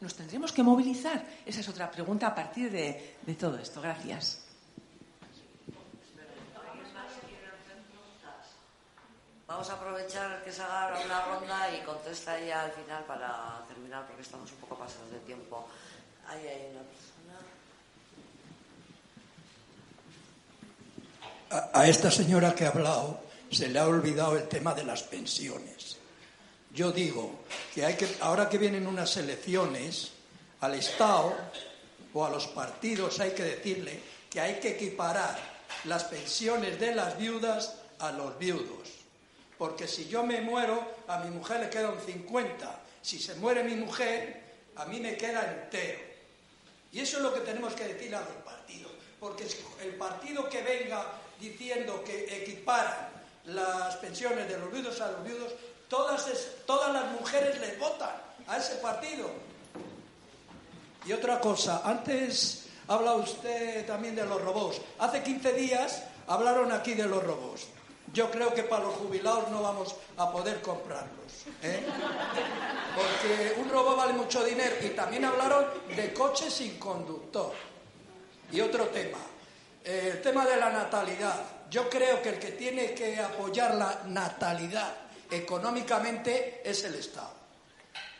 [0.00, 1.24] ¿Nos tendremos que movilizar?
[1.46, 3.80] Esa es otra pregunta a partir de, todo esto.
[3.80, 4.42] Gracias.
[9.46, 14.06] Vamos a aprovechar que se haga una ronda y contesta ella al final para terminar
[14.06, 15.68] porque estamos un poco pasados de tiempo.
[21.72, 23.20] A, esta señora que ha hablado
[23.50, 25.98] se le ha olvidado el tema de las pensiones.
[26.72, 30.10] Yo digo que que, ahora que vienen unas elecciones,
[30.60, 31.36] al Estado
[32.12, 35.38] o a los partidos hay que decirle que hay que equiparar
[35.84, 38.88] las pensiones de las viudas a los viudos.
[39.56, 42.80] Porque si yo me muero, a mi mujer le quedan 50.
[43.02, 44.42] Si se muere mi mujer,
[44.74, 46.00] a mí me queda entero.
[46.90, 48.90] Y eso es lo que tenemos que decirle a los partidos.
[49.20, 49.46] Porque
[49.82, 51.06] el partido que venga
[51.40, 53.08] diciendo que equiparan
[53.46, 55.52] las pensiones de los viudos a los viudos,
[55.88, 58.14] todas, es- todas las mujeres les votan
[58.46, 59.30] a ese partido.
[61.06, 64.80] Y otra cosa, antes habla usted también de los robots.
[64.98, 67.66] Hace 15 días hablaron aquí de los robots.
[68.12, 71.32] yo creo que para los jubilados no vamos a poder comprarlos.
[71.62, 71.82] ¿eh?
[72.94, 74.76] Porque un robo vale mucho dinero.
[74.82, 75.66] Y también hablaron
[75.96, 77.52] de coches sin conductor.
[78.52, 79.18] Y otro tema,
[79.84, 81.40] eh, el tema de la natalidad.
[81.70, 84.92] Yo creo que el que tiene que apoyar la natalidad
[85.30, 87.32] económicamente es el Estado.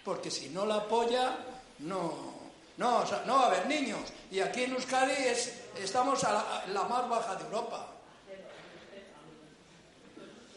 [0.05, 1.37] Porque si no la apoya,
[1.81, 2.35] no,
[2.77, 4.01] no, no va a haber niños.
[4.31, 7.87] Y aquí en Euskadi es, estamos a la, a la más baja de Europa.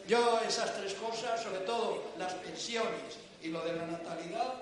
[0.08, 4.54] Yo esas tres cosas, sobre todo las pensiones y lo de la natalidad,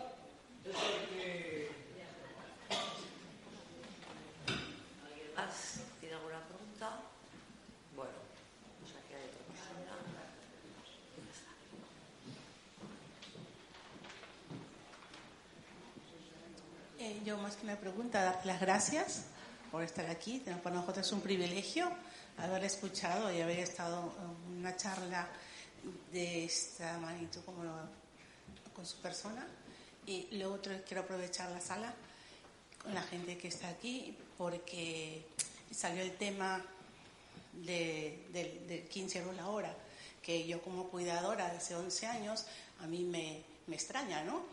[0.65, 1.69] es lo que...
[5.37, 6.97] ¿Has- ¿Tiene alguna pregunta?
[7.95, 8.11] Bueno,
[8.81, 9.95] pues aquí hay otra persona.
[16.97, 19.23] Eh, yo más que una pregunta, darte las gracias
[19.71, 20.39] por estar aquí.
[20.63, 21.89] Para nosotros es un privilegio
[22.37, 24.13] haber escuchado y haber estado
[24.51, 25.27] en una charla
[26.11, 27.63] de esta magnitud como
[28.73, 29.45] con su persona.
[30.05, 31.93] Y lo otro es quiero aprovechar la sala
[32.81, 35.25] con la gente que está aquí porque
[35.71, 36.61] salió el tema
[37.53, 39.73] de, del- del 15 euros la hora,
[40.21, 42.45] que yo como cuidadora de hace 11 años,
[42.81, 44.43] a mí me, me extraña, ¿no?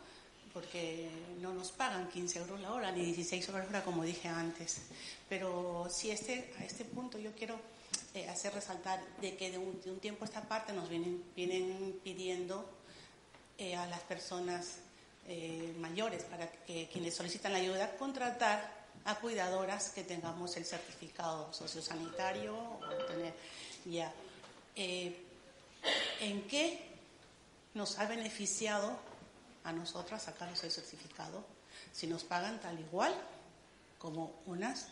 [0.52, 1.08] Porque
[1.40, 4.82] no nos pagan 15 euros la hora, ni 16 euros la hora, como dije antes.
[5.28, 7.58] Pero sí, este, a este punto yo quiero
[8.14, 11.24] eh, hacer resaltar de que de un, de un tiempo a esta parte nos vienen,
[11.34, 12.68] vienen pidiendo
[13.56, 14.80] eh, a las personas
[15.26, 21.50] eh, mayores, para que quienes solicitan la ayuda, contratar a cuidadoras que tengamos el certificado
[21.54, 23.32] sociosanitario o tener
[23.86, 24.12] ya.
[26.20, 26.86] ¿En qué
[27.74, 28.98] nos ha beneficiado
[29.64, 31.44] a nosotras sacarnos el certificado
[31.92, 33.14] si nos pagan tal igual
[33.98, 34.88] como unas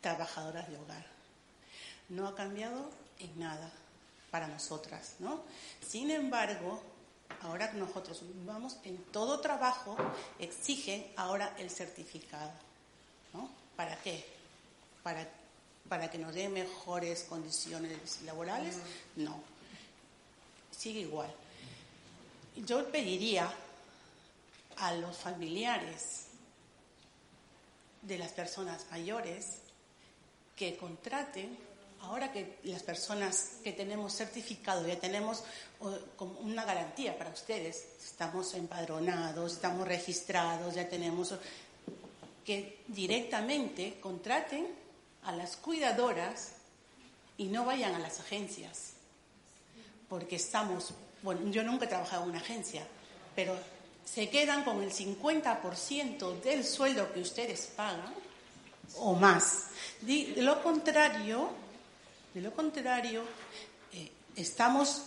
[0.00, 1.06] trabajadoras de hogar?
[2.08, 3.70] No ha cambiado en nada
[4.30, 5.42] para nosotras, ¿no?
[5.86, 6.82] Sin embargo,
[7.42, 9.96] ahora que nosotros vamos en todo trabajo,
[10.38, 12.50] exigen ahora el certificado,
[13.32, 13.50] ¿no?
[13.76, 14.24] ¿Para qué?
[15.02, 15.28] ¿Para,
[15.88, 18.78] para que nos den mejores condiciones laborales?
[19.16, 19.40] No.
[20.70, 21.32] Sigue igual.
[22.56, 23.52] Yo pediría
[24.76, 26.26] a los familiares
[28.02, 29.58] de las personas mayores
[30.56, 31.56] que contraten,
[32.02, 35.44] ahora que las personas que tenemos certificado, ya tenemos
[36.40, 41.34] una garantía para ustedes, estamos empadronados, estamos registrados, ya tenemos,
[42.44, 44.66] que directamente contraten
[45.24, 46.52] a las cuidadoras
[47.38, 48.94] y no vayan a las agencias,
[50.08, 50.92] porque estamos,
[51.22, 52.86] bueno, yo nunca he trabajado en una agencia,
[53.34, 53.56] pero
[54.04, 58.12] se quedan con el 50% del sueldo que ustedes pagan
[58.98, 59.66] o más.
[60.00, 61.50] De, de lo contrario,
[62.34, 63.22] de lo contrario,
[63.92, 65.02] eh, estamos,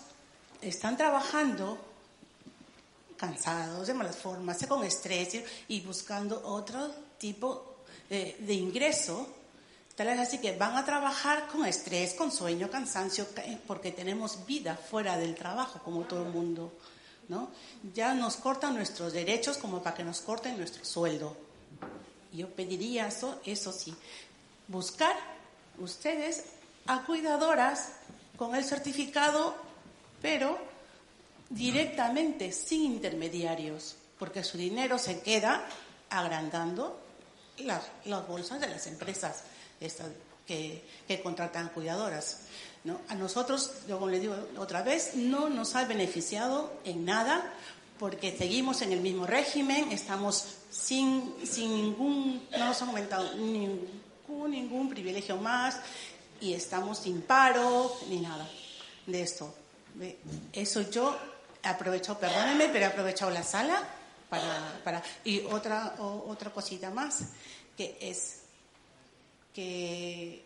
[0.61, 1.77] están trabajando
[3.17, 7.77] cansados, de malas formas, con estrés y buscando otro tipo
[8.09, 9.27] eh, de ingreso.
[9.95, 13.91] Tal vez así que van a trabajar con estrés, con sueño, cansancio, ca- eh, porque
[13.93, 16.73] tenemos vida fuera del trabajo, como todo el mundo.
[17.27, 17.49] ¿No?
[17.93, 21.35] Ya nos cortan nuestros derechos como para que nos corten nuestro sueldo.
[22.31, 23.95] Yo pediría eso, eso sí,
[24.67, 25.15] buscar
[25.77, 26.43] ustedes
[26.87, 27.93] a cuidadoras
[28.37, 29.55] con el certificado,
[30.21, 30.57] pero
[31.49, 35.65] directamente, sin intermediarios, porque su dinero se queda
[36.09, 36.99] agrandando
[37.59, 37.83] las,
[38.27, 39.43] bolsas de las empresas
[39.79, 40.07] estas
[40.45, 40.83] que,
[41.23, 42.41] contratan cuidadoras.
[42.83, 43.01] ¿no?
[43.07, 47.53] A nosotros, yo como le digo otra vez, no nos ha beneficiado en nada
[47.99, 54.89] porque seguimos en el mismo régimen, estamos sin, sin ningún, no nos ha aumentado ningún,
[54.89, 55.79] privilegio más
[56.41, 58.47] y estamos sin paro ni nada
[59.07, 59.53] de esto.
[60.51, 61.17] Eso yo
[61.63, 63.81] he aprovechado, perdónenme, pero he aprovechado la sala
[64.29, 67.23] para, para y otra, otra cosita más,
[67.77, 68.44] que es
[69.55, 70.43] que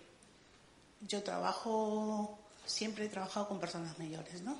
[1.07, 4.55] yo trabajo, siempre he trabajado con personas mayores, ¿no?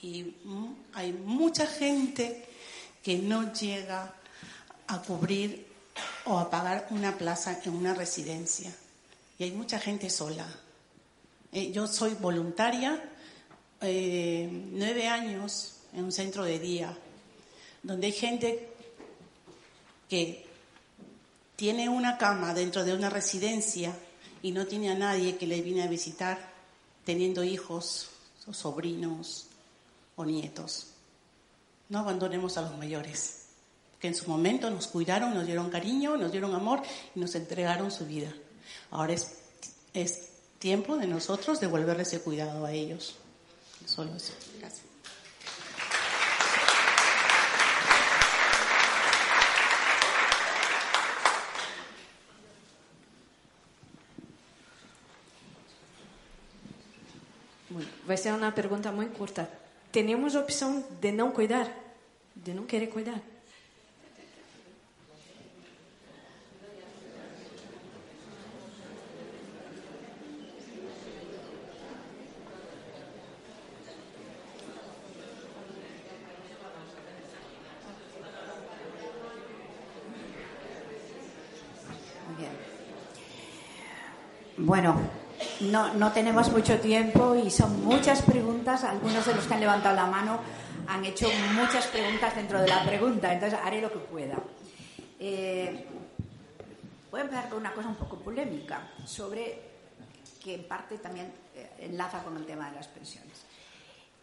[0.00, 0.36] Y
[0.92, 2.46] hay mucha gente
[3.02, 4.14] que no llega
[4.86, 5.66] a cubrir
[6.24, 8.72] o a pagar una plaza en una residencia.
[9.38, 10.46] Y hay mucha gente sola.
[11.52, 13.02] Eh, yo soy voluntaria,
[13.80, 16.96] eh, nueve años en un centro de día,
[17.82, 18.68] donde hay gente
[20.08, 20.46] que
[21.56, 23.96] tiene una cama dentro de una residencia
[24.42, 26.38] y no tiene a nadie que le viene a visitar,
[27.04, 28.08] teniendo hijos
[28.46, 29.46] o sobrinos
[30.16, 30.88] o nietos.
[31.88, 33.46] No abandonemos a los mayores,
[34.00, 36.82] que en su momento nos cuidaron, nos dieron cariño, nos dieron amor
[37.14, 38.32] y nos entregaron su vida.
[38.90, 39.34] Ahora es,
[39.92, 40.28] es
[40.58, 43.16] tiempo de nosotros devolverle ese cuidado a ellos.
[43.86, 44.32] Solo eso.
[44.58, 44.83] Gracias.
[58.06, 59.48] Vai ser uma pergunta muito curta.
[59.90, 61.68] Temos opção de não cuidar,
[62.34, 63.20] de não querer cuidar.
[84.56, 84.94] Bueno,
[85.60, 88.84] no, no tenemos mucho tiempo y son muchas preguntas.
[88.84, 90.38] Algunos de los que han levantado la mano
[90.86, 94.36] han hecho muchas preguntas dentro de la pregunta, entonces haré lo que pueda.
[95.18, 95.86] Eh,
[97.10, 99.62] voy a empezar con una cosa un poco polémica, sobre
[100.42, 103.44] que en parte también eh, enlaza con el tema de las pensiones.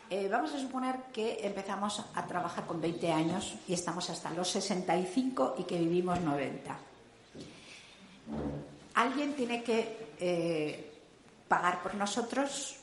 [0.10, 4.50] Eh, vamos a suponer que empezamos a trabajar con 20 años y estamos hasta los
[4.50, 6.78] 65 y que vivimos 90.
[8.96, 10.91] Alguien tiene que eh,
[11.52, 12.78] pagar por nosotros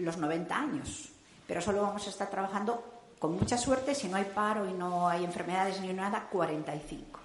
[0.00, 1.08] los 90 años,
[1.46, 2.84] pero solo vamos a estar trabajando
[3.18, 7.18] con mucha suerte, si no hay paro y no hay enfermedades ni nada, 45.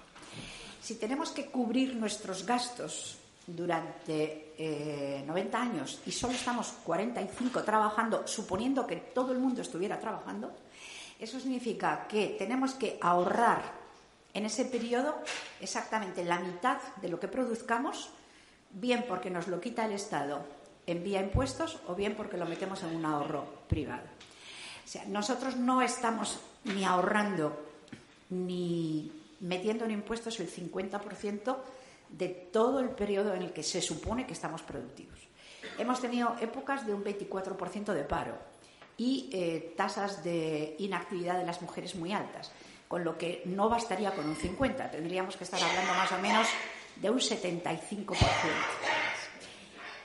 [0.80, 8.26] Si tenemos que cubrir nuestros gastos durante eh, 90 años y solo estamos 45 trabajando,
[8.26, 10.52] suponiendo que todo el mundo estuviera trabajando,
[11.18, 13.60] eso significa que tenemos que ahorrar
[14.32, 15.16] en ese periodo
[15.60, 18.08] exactamente la mitad de lo que produzcamos,
[18.70, 22.82] bien porque nos lo quita el Estado en vía impuestos o bien porque lo metemos
[22.82, 24.06] en un ahorro privado.
[24.84, 27.58] O sea, nosotros no estamos ni ahorrando
[28.30, 31.56] ni metiendo en impuestos el 50%
[32.10, 35.18] de todo el periodo en el que se supone que estamos productivos.
[35.78, 38.36] Hemos tenido épocas de un 24% de paro
[38.96, 42.52] y eh, tasas de inactividad de las mujeres muy altas,
[42.88, 46.46] con lo que no bastaría con un 50%, tendríamos que estar hablando más o menos
[46.96, 48.16] de un 75%.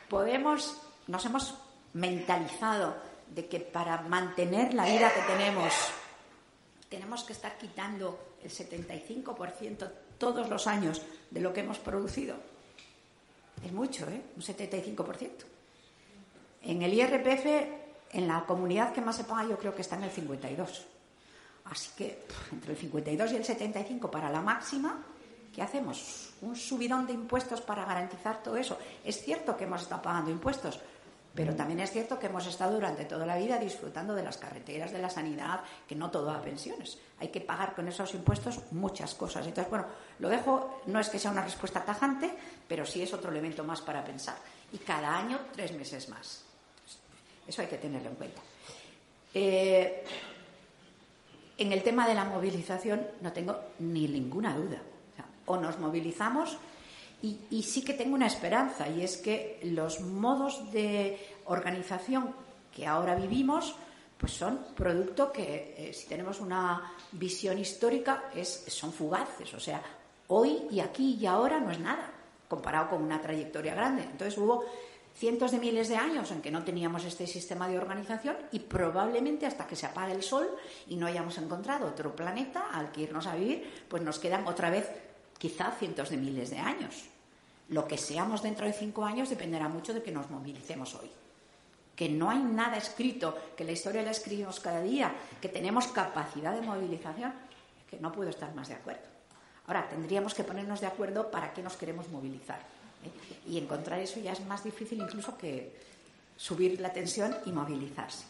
[0.10, 0.78] Podemos,
[1.08, 1.56] nos hemos
[1.94, 2.96] mentalizado
[3.34, 5.74] de que para mantener la vida que tenemos
[6.90, 12.36] tenemos que estar quitando el 75% todos los años de lo que hemos producido.
[13.64, 14.22] Es mucho, ¿eh?
[14.36, 15.30] Un 75%.
[16.64, 17.46] En el IRPF,
[18.14, 20.86] en la comunidad que más se paga, yo creo que está en el 52.
[21.66, 25.04] Así que entre el 52 y el 75 para la máxima,
[25.58, 26.34] ¿qué hacemos?
[26.44, 28.78] Un subidón de impuestos para garantizar todo eso.
[29.04, 30.80] Es cierto que hemos estado pagando impuestos,
[31.34, 34.92] pero también es cierto que hemos estado durante toda la vida disfrutando de las carreteras,
[34.92, 37.00] de la sanidad, que no todo a pensiones.
[37.20, 39.48] Hay que pagar con esos impuestos muchas cosas.
[39.48, 39.88] Entonces, bueno,
[40.20, 42.32] lo dejo, no es que sea una respuesta tajante,
[42.68, 44.36] pero sí es otro elemento más para pensar.
[44.72, 46.44] Y cada año, tres meses más.
[47.48, 48.42] Eso hay que tenerlo en cuenta.
[49.34, 50.04] Eh,
[51.58, 54.80] en el tema de la movilización no tengo ni ninguna duda.
[55.48, 56.58] O, nos movilizamos
[57.24, 62.36] y, y, sí que tengo una esperanza y es que los modos de organización
[62.72, 63.76] que ahora vivimos
[64.18, 69.54] pues son producto que eh, si tenemos una visión histórica es, son fugaces.
[69.54, 69.82] O sea,
[70.28, 72.12] hoy y aquí y ahora no es nada
[72.48, 74.04] comparado con una trayectoria grande.
[74.04, 74.64] Entonces hubo
[75.14, 79.46] cientos de miles de años en que no teníamos este sistema de organización y probablemente
[79.46, 80.48] hasta que se apague el Sol
[80.88, 84.70] y no hayamos encontrado otro planeta al que irnos a vivir, pues nos quedan otra
[84.70, 84.90] vez
[85.38, 87.06] quizá cientos de miles de años.
[87.70, 91.12] Lo que seamos dentro de cinco años dependerá mucho de que nos movilicemos hoy.
[91.96, 96.54] Que no hay nada escrito, que la historia la escribimos cada día, que tenemos capacidad
[96.54, 97.34] de movilización,
[97.90, 99.08] que no puedo estar más de acuerdo.
[99.66, 102.60] Ahora, tendríamos que ponernos de acuerdo para qué nos queremos movilizar.
[103.04, 103.50] ¿eh?
[103.50, 105.76] Y encontrar eso ya es más difícil incluso que
[106.38, 108.26] subir la tensión y movilizarse.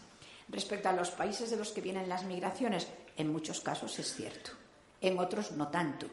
[0.50, 4.52] Respecto a los países de los que vienen las migraciones, en muchos casos es cierto.
[5.02, 6.08] En otros no tanto,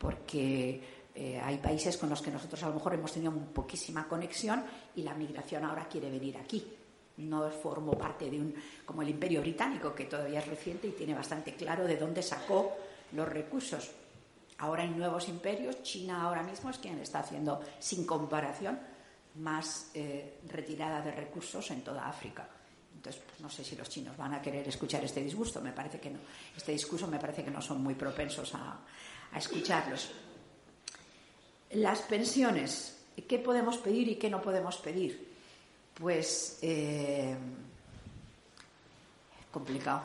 [0.00, 0.80] porque
[1.14, 4.64] eh, hay países con los que nosotros a lo mejor hemos tenido poquísima conexión
[4.96, 6.66] y la migración ahora quiere venir aquí.
[7.18, 8.54] No formo parte de un
[8.86, 12.72] como el Imperio Británico, que todavía es reciente y tiene bastante claro de dónde sacó
[13.12, 13.90] los recursos.
[14.56, 15.82] Ahora hay nuevos imperios.
[15.82, 18.80] China ahora mismo es quien está haciendo, sin comparación,
[19.34, 22.48] más eh, retirada de recursos en toda África.
[22.94, 25.60] Entonces, pues, no sé si los chinos van a querer escuchar este disgusto.
[25.60, 26.20] Me parece que no.
[26.56, 28.78] Este discurso me parece que no son muy propensos a,
[29.32, 30.10] a escucharlos.
[31.70, 32.98] Las pensiones,
[33.28, 35.28] ¿qué podemos pedir y qué no podemos pedir?
[35.94, 37.36] Pues eh,
[39.50, 40.02] complicado,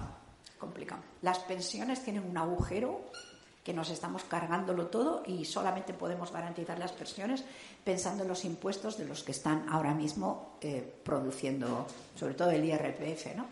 [0.59, 1.01] complicado.
[1.21, 3.11] Las pensiones tienen un agujero
[3.65, 7.43] que nos estamos cargándolo todo y solamente podemos garantizar las pensiones
[7.83, 12.63] pensando en los impuestos de los que están ahora mismo eh, produciendo, sobre todo el
[12.63, 13.35] IRPF.
[13.35, 13.47] ¿no?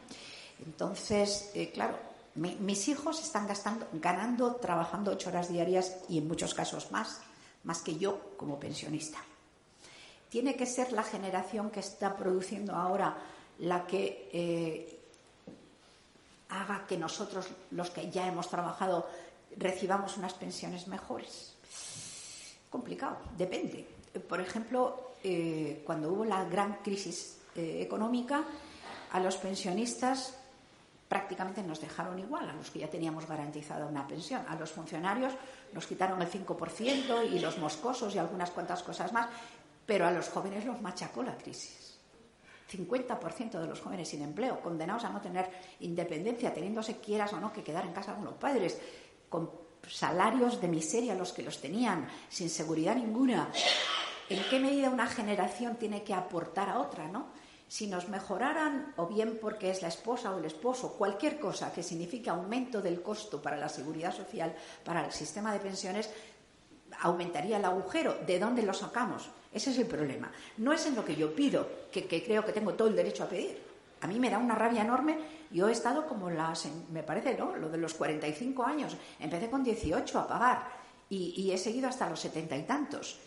[0.64, 1.98] Entonces, eh, claro,
[2.36, 7.22] mi- mis hijos están gastando, ganando, trabajando ocho horas diarias y en muchos casos más,
[7.64, 9.20] más que yo como pensionista.
[10.30, 13.16] Tiene que ser la generación que está produciendo ahora
[13.60, 15.00] la que eh,
[16.50, 19.08] haga que nosotros, los que ya hemos trabajado,
[19.58, 21.54] recibamos unas pensiones mejores.
[22.70, 23.88] Complicado, depende.
[24.28, 28.44] Por ejemplo, eh, cuando hubo la gran crisis eh, económica,
[29.12, 30.34] a los pensionistas
[31.14, 34.44] prácticamente nos dejaron igual, a los que ya teníamos garantizada una pensión.
[34.50, 35.32] A los funcionarios
[35.72, 39.28] nos quitaron el 5% y los moscosos y algunas cuantas cosas más,
[39.86, 42.00] pero a los jóvenes los machacó la crisis.
[42.72, 47.54] 50% de los jóvenes sin empleo, condenados a no tener independencia, teniéndose quieras o no
[47.54, 48.82] que quedar en casa con los padres,
[49.30, 49.52] con
[49.88, 53.52] salarios de miseria los que los tenían, sin seguridad ninguna.
[54.30, 57.28] ¿En qué medida una generación tiene que aportar a otra, no?
[57.74, 61.82] Si nos mejoraran, o bien porque es la esposa o el esposo, cualquier cosa que
[61.82, 64.54] signifique aumento del costo para la seguridad social,
[64.86, 66.08] para el sistema de pensiones,
[67.00, 68.14] aumentaría el agujero.
[68.28, 69.28] ¿De dónde lo sacamos?
[69.52, 70.32] Ese es el problema.
[70.58, 73.28] No es en lo que yo pido, que, creo que tengo todo el derecho a
[73.28, 73.60] pedir.
[74.02, 75.18] A mí me da una rabia enorme.
[75.50, 77.56] Yo he estado como las, me parece, ¿no?
[77.56, 78.96] Lo de los 45 años.
[79.20, 80.68] Empecé con 18 a pagar
[81.10, 83.18] y, y he seguido hasta los setenta y tantos.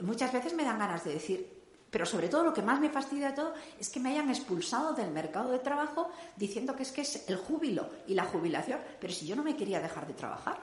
[0.00, 1.53] Muchas veces me dan ganas de decir,
[1.94, 4.94] pero sobre todo lo que más me fastidia de todo es que me hayan expulsado
[4.94, 8.80] del mercado de trabajo diciendo que es que es el júbilo y la jubilación.
[8.98, 10.58] Pero si yo no me quería dejar de trabajar,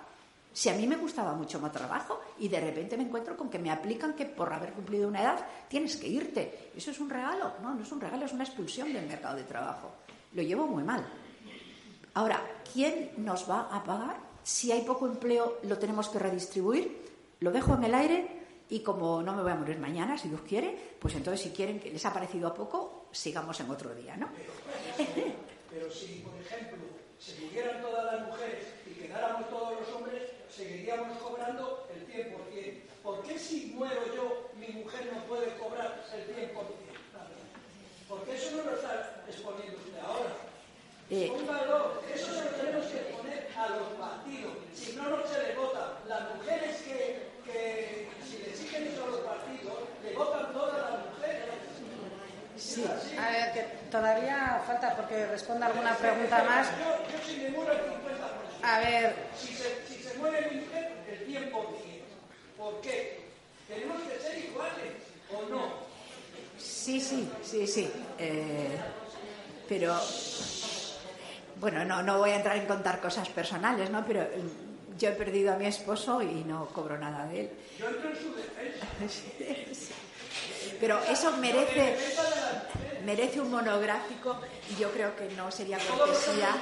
[0.52, 3.60] si a mí me gustaba mucho más trabajo y de repente me encuentro con que
[3.60, 6.74] me aplican que por haber cumplido una edad tienes que irte.
[6.76, 7.54] ¿Eso es un regalo?
[7.62, 9.90] No, no es un regalo, es una expulsión del mercado de trabajo.
[10.34, 11.08] Lo llevo muy mal.
[12.14, 12.42] Ahora,
[12.74, 14.18] ¿quién nos va a pagar?
[14.44, 17.10] Si hay poco empleo, lo tenemos que redistribuir.
[17.40, 18.41] Lo dejo en el aire
[18.72, 21.80] y como no me voy a morir mañana, si Dios quiere, pues entonces si quieren
[21.80, 24.30] que les ha parecido a poco, sigamos en otro día, ¿no?
[25.70, 26.80] Pero si, por ejemplo,
[27.20, 32.82] se murieran todas las mujeres y quedáramos todos los hombres, seguiríamos cobrando el 100%.
[33.04, 36.56] ¿Por qué si muero yo, mi mujer no puede cobrar el 100%?
[38.08, 40.36] Porque eso no lo está exponiendo usted ahora.
[41.10, 44.54] Eh, Póngalo, eso se lo tenemos que poner a los partidos.
[44.74, 46.00] Si no, no se le vota.
[46.08, 51.06] Las mujeres que, que si le exigen eso a los partidos, le votan todas las
[51.06, 51.50] mujeres.
[52.58, 52.86] Sí.
[53.18, 56.68] A ver, que todavía falta porque responda alguna pregunta más.
[56.80, 57.84] Yo, yo si me muero el 50%.
[58.64, 61.52] A ver, Si se, si se muere mi mujer, el 100%.
[62.58, 63.26] ¿Por qué?
[63.68, 64.94] ¿Tenemos que ser iguales
[65.34, 65.92] o no?
[66.58, 67.92] Sí, sí, sí, sí.
[68.18, 68.78] Eh,
[69.68, 69.96] pero,
[71.58, 74.06] bueno, no, no voy a entrar en contar cosas personales, ¿no?
[74.06, 77.52] Pero mm, yo he perdido a mi esposo y no cobro nada de él.
[77.80, 79.96] Yo entro en su defensa.
[80.82, 81.96] Pero eso merece,
[83.06, 84.38] merece un monográfico
[84.70, 86.56] y yo creo que no sería cortesía.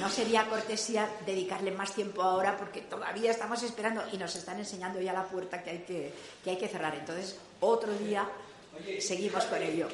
[0.00, 5.00] No sería cortesía dedicarle más tiempo ahora porque todavía estamos esperando y nos están enseñando
[5.00, 6.94] ya la puerta que hay que, que, hay que cerrar.
[6.94, 8.28] Entonces, otro día
[9.00, 9.88] seguimos con ello.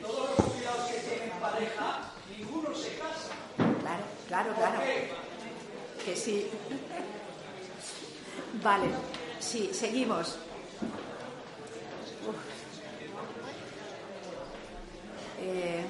[0.00, 3.34] Todos los jubilados que tienen pareja, ninguno se casa.
[3.80, 4.80] Claro, claro, claro.
[6.04, 6.50] Que sí.
[8.62, 8.86] Vale,
[9.40, 10.38] sí, seguimos.
[15.40, 15.84] Eh,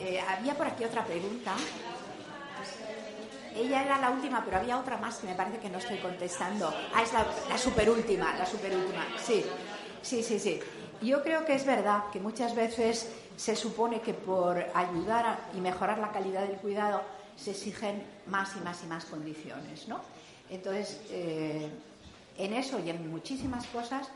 [0.00, 1.54] eh, había por aquí otra pregunta.
[3.54, 6.72] Ella era la última, pero había otra más que me parece que no estoy contestando.
[6.94, 9.06] Ah, es la, la superúltima, la superúltima.
[9.22, 9.44] Sí,
[10.00, 10.60] sí, sí, sí.
[11.02, 15.98] Yo creo que es verdad que muchas veces se supone que por ayudar y mejorar
[15.98, 17.02] la calidad del cuidado
[17.36, 20.00] se exigen más y más y más condiciones, ¿no?
[20.48, 21.68] Entonces, eh,
[22.38, 24.08] en eso y en muchísimas cosas,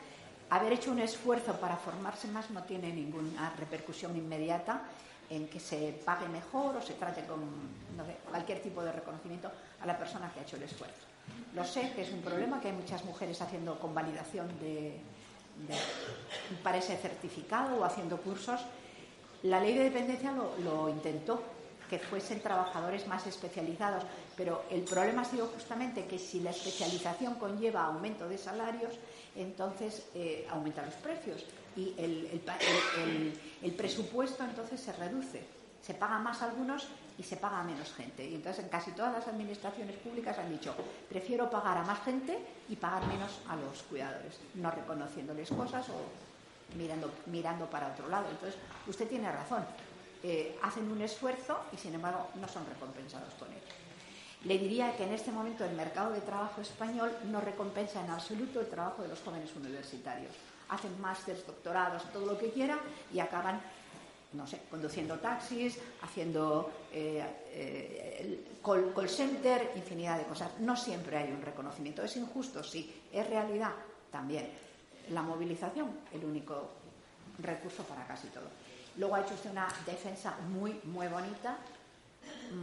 [0.50, 4.82] haber hecho un esfuerzo para formarse más no tiene ninguna repercusión inmediata
[5.28, 7.40] en que se pague mejor o se trate con
[8.30, 9.50] cualquier tipo de reconocimiento
[9.80, 11.02] a la persona que ha hecho el esfuerzo.
[11.54, 15.00] Lo sé que es un problema, que hay muchas mujeres haciendo convalidación de,
[15.66, 18.60] de- para ese certificado o haciendo cursos.
[19.42, 21.42] La ley de dependencia lo, lo intentó,
[21.90, 24.04] que fuesen trabajadores más especializados,
[24.36, 28.92] pero el problema ha sido justamente que si la especialización conlleva aumento de salarios,
[29.36, 31.44] entonces eh, aumentan los precios
[31.76, 35.44] y el, presupuesto entonces se reduce.
[35.82, 36.88] Se paga más a algunos
[37.18, 38.26] y se paga a menos gente.
[38.26, 40.74] Y entonces en casi todas las administraciones públicas han dicho,
[41.08, 42.38] prefiero pagar a más gente
[42.68, 48.26] y pagar menos a los cuidadores, no reconociéndoles cosas o mirando, mirando para otro lado.
[48.30, 49.64] Entonces, usted tiene razón.
[50.22, 53.60] eh, hacen un esfuerzo y sin embargo no son recompensados con él.
[54.44, 58.60] Le diría que en este momento el mercado de trabajo español no recompensa en absoluto
[58.60, 60.32] el trabajo de los jóvenes universitarios.
[60.68, 62.78] Hacen másteres, doctorados, todo lo que quieran
[63.12, 63.60] y acaban,
[64.32, 70.50] no sé, conduciendo taxis, haciendo eh, eh, call, call center, infinidad de cosas.
[70.60, 72.02] No siempre hay un reconocimiento.
[72.02, 72.62] ¿Es injusto?
[72.62, 73.02] Sí.
[73.12, 73.72] ¿Es realidad?
[74.10, 74.48] También.
[75.10, 76.70] La movilización, el único
[77.38, 78.46] recurso para casi todo.
[78.96, 81.58] Luego ha hecho usted una defensa muy, muy bonita,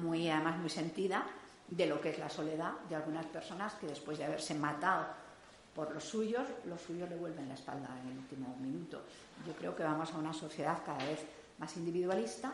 [0.01, 1.25] muy, además muy sentida,
[1.67, 5.05] de lo que es la soledad de algunas personas que después de haberse matado
[5.75, 9.01] por los suyos, los suyos le vuelven la espalda en el último minuto.
[9.47, 11.25] Yo creo que vamos a una sociedad cada vez
[11.57, 12.53] más individualista.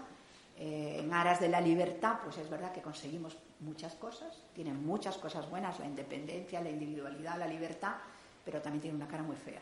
[0.58, 5.18] Eh, en aras de la libertad, pues es verdad que conseguimos muchas cosas, tienen muchas
[5.18, 7.96] cosas buenas, la independencia, la individualidad, la libertad,
[8.44, 9.62] pero también tiene una cara muy fea.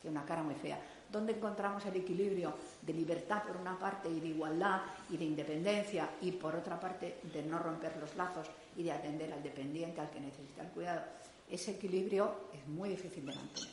[0.00, 0.80] Tiene una cara muy fea.
[1.10, 6.08] ¿Dónde encontramos el equilibrio de libertad por una parte y de igualdad y de independencia
[6.20, 10.10] y por otra parte de no romper los lazos y de atender al dependiente, al
[10.10, 11.02] que necesita el cuidado?
[11.48, 13.70] Ese equilibrio es muy difícil de mantener.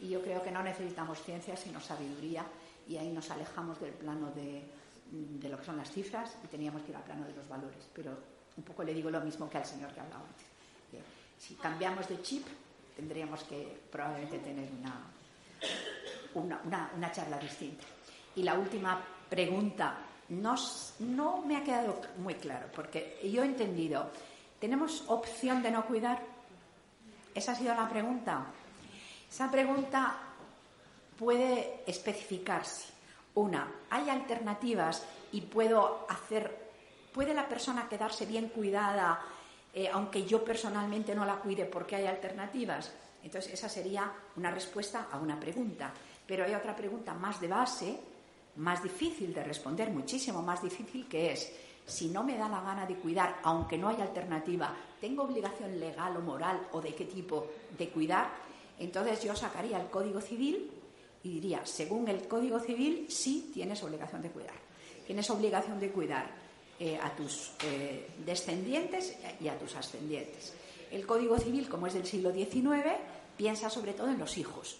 [0.00, 2.44] Y yo creo que no necesitamos ciencia, sino sabiduría
[2.88, 4.62] y ahí nos alejamos del plano de,
[5.10, 7.88] de lo que son las cifras y teníamos que ir al plano de los valores.
[7.92, 8.16] Pero
[8.56, 10.46] un poco le digo lo mismo que al señor que hablaba antes.
[10.90, 11.00] Que
[11.38, 12.46] si cambiamos de chip,
[12.94, 15.12] tendríamos que probablemente tener una,
[16.34, 17.84] una, una, una charla distinta.
[18.34, 19.98] Y la última pregunta
[20.28, 20.54] no,
[21.00, 24.10] no me ha quedado muy claro, porque yo he entendido,
[24.60, 26.22] ¿tenemos opción de no cuidar?
[27.34, 28.46] Esa ha sido la pregunta.
[29.30, 30.16] Esa pregunta
[31.18, 32.92] puede especificarse.
[33.34, 36.70] Una, ¿hay alternativas y puedo hacer,
[37.12, 39.20] puede la persona quedarse bien cuidada
[39.78, 42.90] eh, aunque yo personalmente no la cuide porque hay alternativas?
[43.22, 45.92] Entonces, esa sería una respuesta a una pregunta.
[46.26, 48.00] Pero hay otra pregunta más de base,
[48.56, 51.52] más difícil de responder, muchísimo más difícil, que es,
[51.86, 56.16] si no me da la gana de cuidar, aunque no haya alternativa, ¿tengo obligación legal
[56.16, 57.46] o moral o de qué tipo
[57.78, 58.28] de cuidar?
[58.78, 60.70] Entonces yo sacaría el Código Civil
[61.22, 64.54] y diría, según el Código Civil, sí tienes obligación de cuidar.
[65.06, 66.28] Tienes obligación de cuidar
[66.78, 70.54] eh, a tus eh, descendientes y a tus ascendientes.
[70.90, 72.96] El Código Civil, como es del siglo XIX,
[73.36, 74.78] piensa sobre todo en los hijos.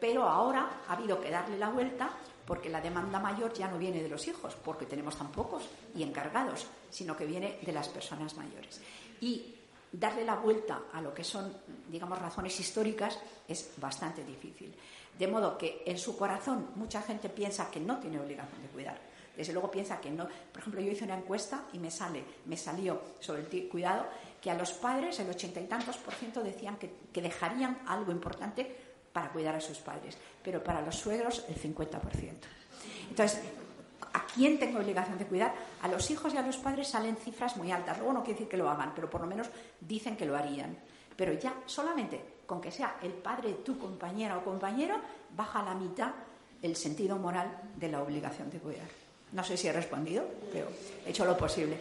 [0.00, 2.10] Pero ahora ha habido que darle la vuelta
[2.50, 5.62] porque la demanda mayor ya no viene de los hijos, porque tenemos tan pocos
[5.94, 8.80] y encargados, sino que viene de las personas mayores.
[9.20, 9.54] Y
[9.92, 11.56] darle la vuelta a lo que son,
[11.88, 14.74] digamos, razones históricas es bastante difícil.
[15.16, 18.98] De modo que en su corazón mucha gente piensa que no tiene obligación de cuidar.
[19.36, 20.26] Desde luego piensa que no.
[20.50, 24.06] Por ejemplo, yo hice una encuesta y me sale, me salió sobre el cuidado
[24.42, 28.10] que a los padres el ochenta y tantos por ciento decían que, que dejarían algo
[28.10, 28.79] importante
[29.12, 32.00] para cuidar a sus padres, pero para los suegros el 50%.
[33.08, 33.40] Entonces,
[34.12, 35.54] ¿a quién tengo obligación de cuidar?
[35.82, 37.98] A los hijos y a los padres salen cifras muy altas.
[37.98, 39.48] Luego no quiere decir que lo hagan, pero por lo menos
[39.80, 40.76] dicen que lo harían.
[41.16, 44.98] Pero ya solamente con que sea el padre tu compañera o compañero,
[45.36, 46.10] baja a la mitad
[46.62, 48.88] el sentido moral de la obligación de cuidar.
[49.32, 50.68] No sé si he respondido, pero
[51.06, 51.78] he hecho lo posible.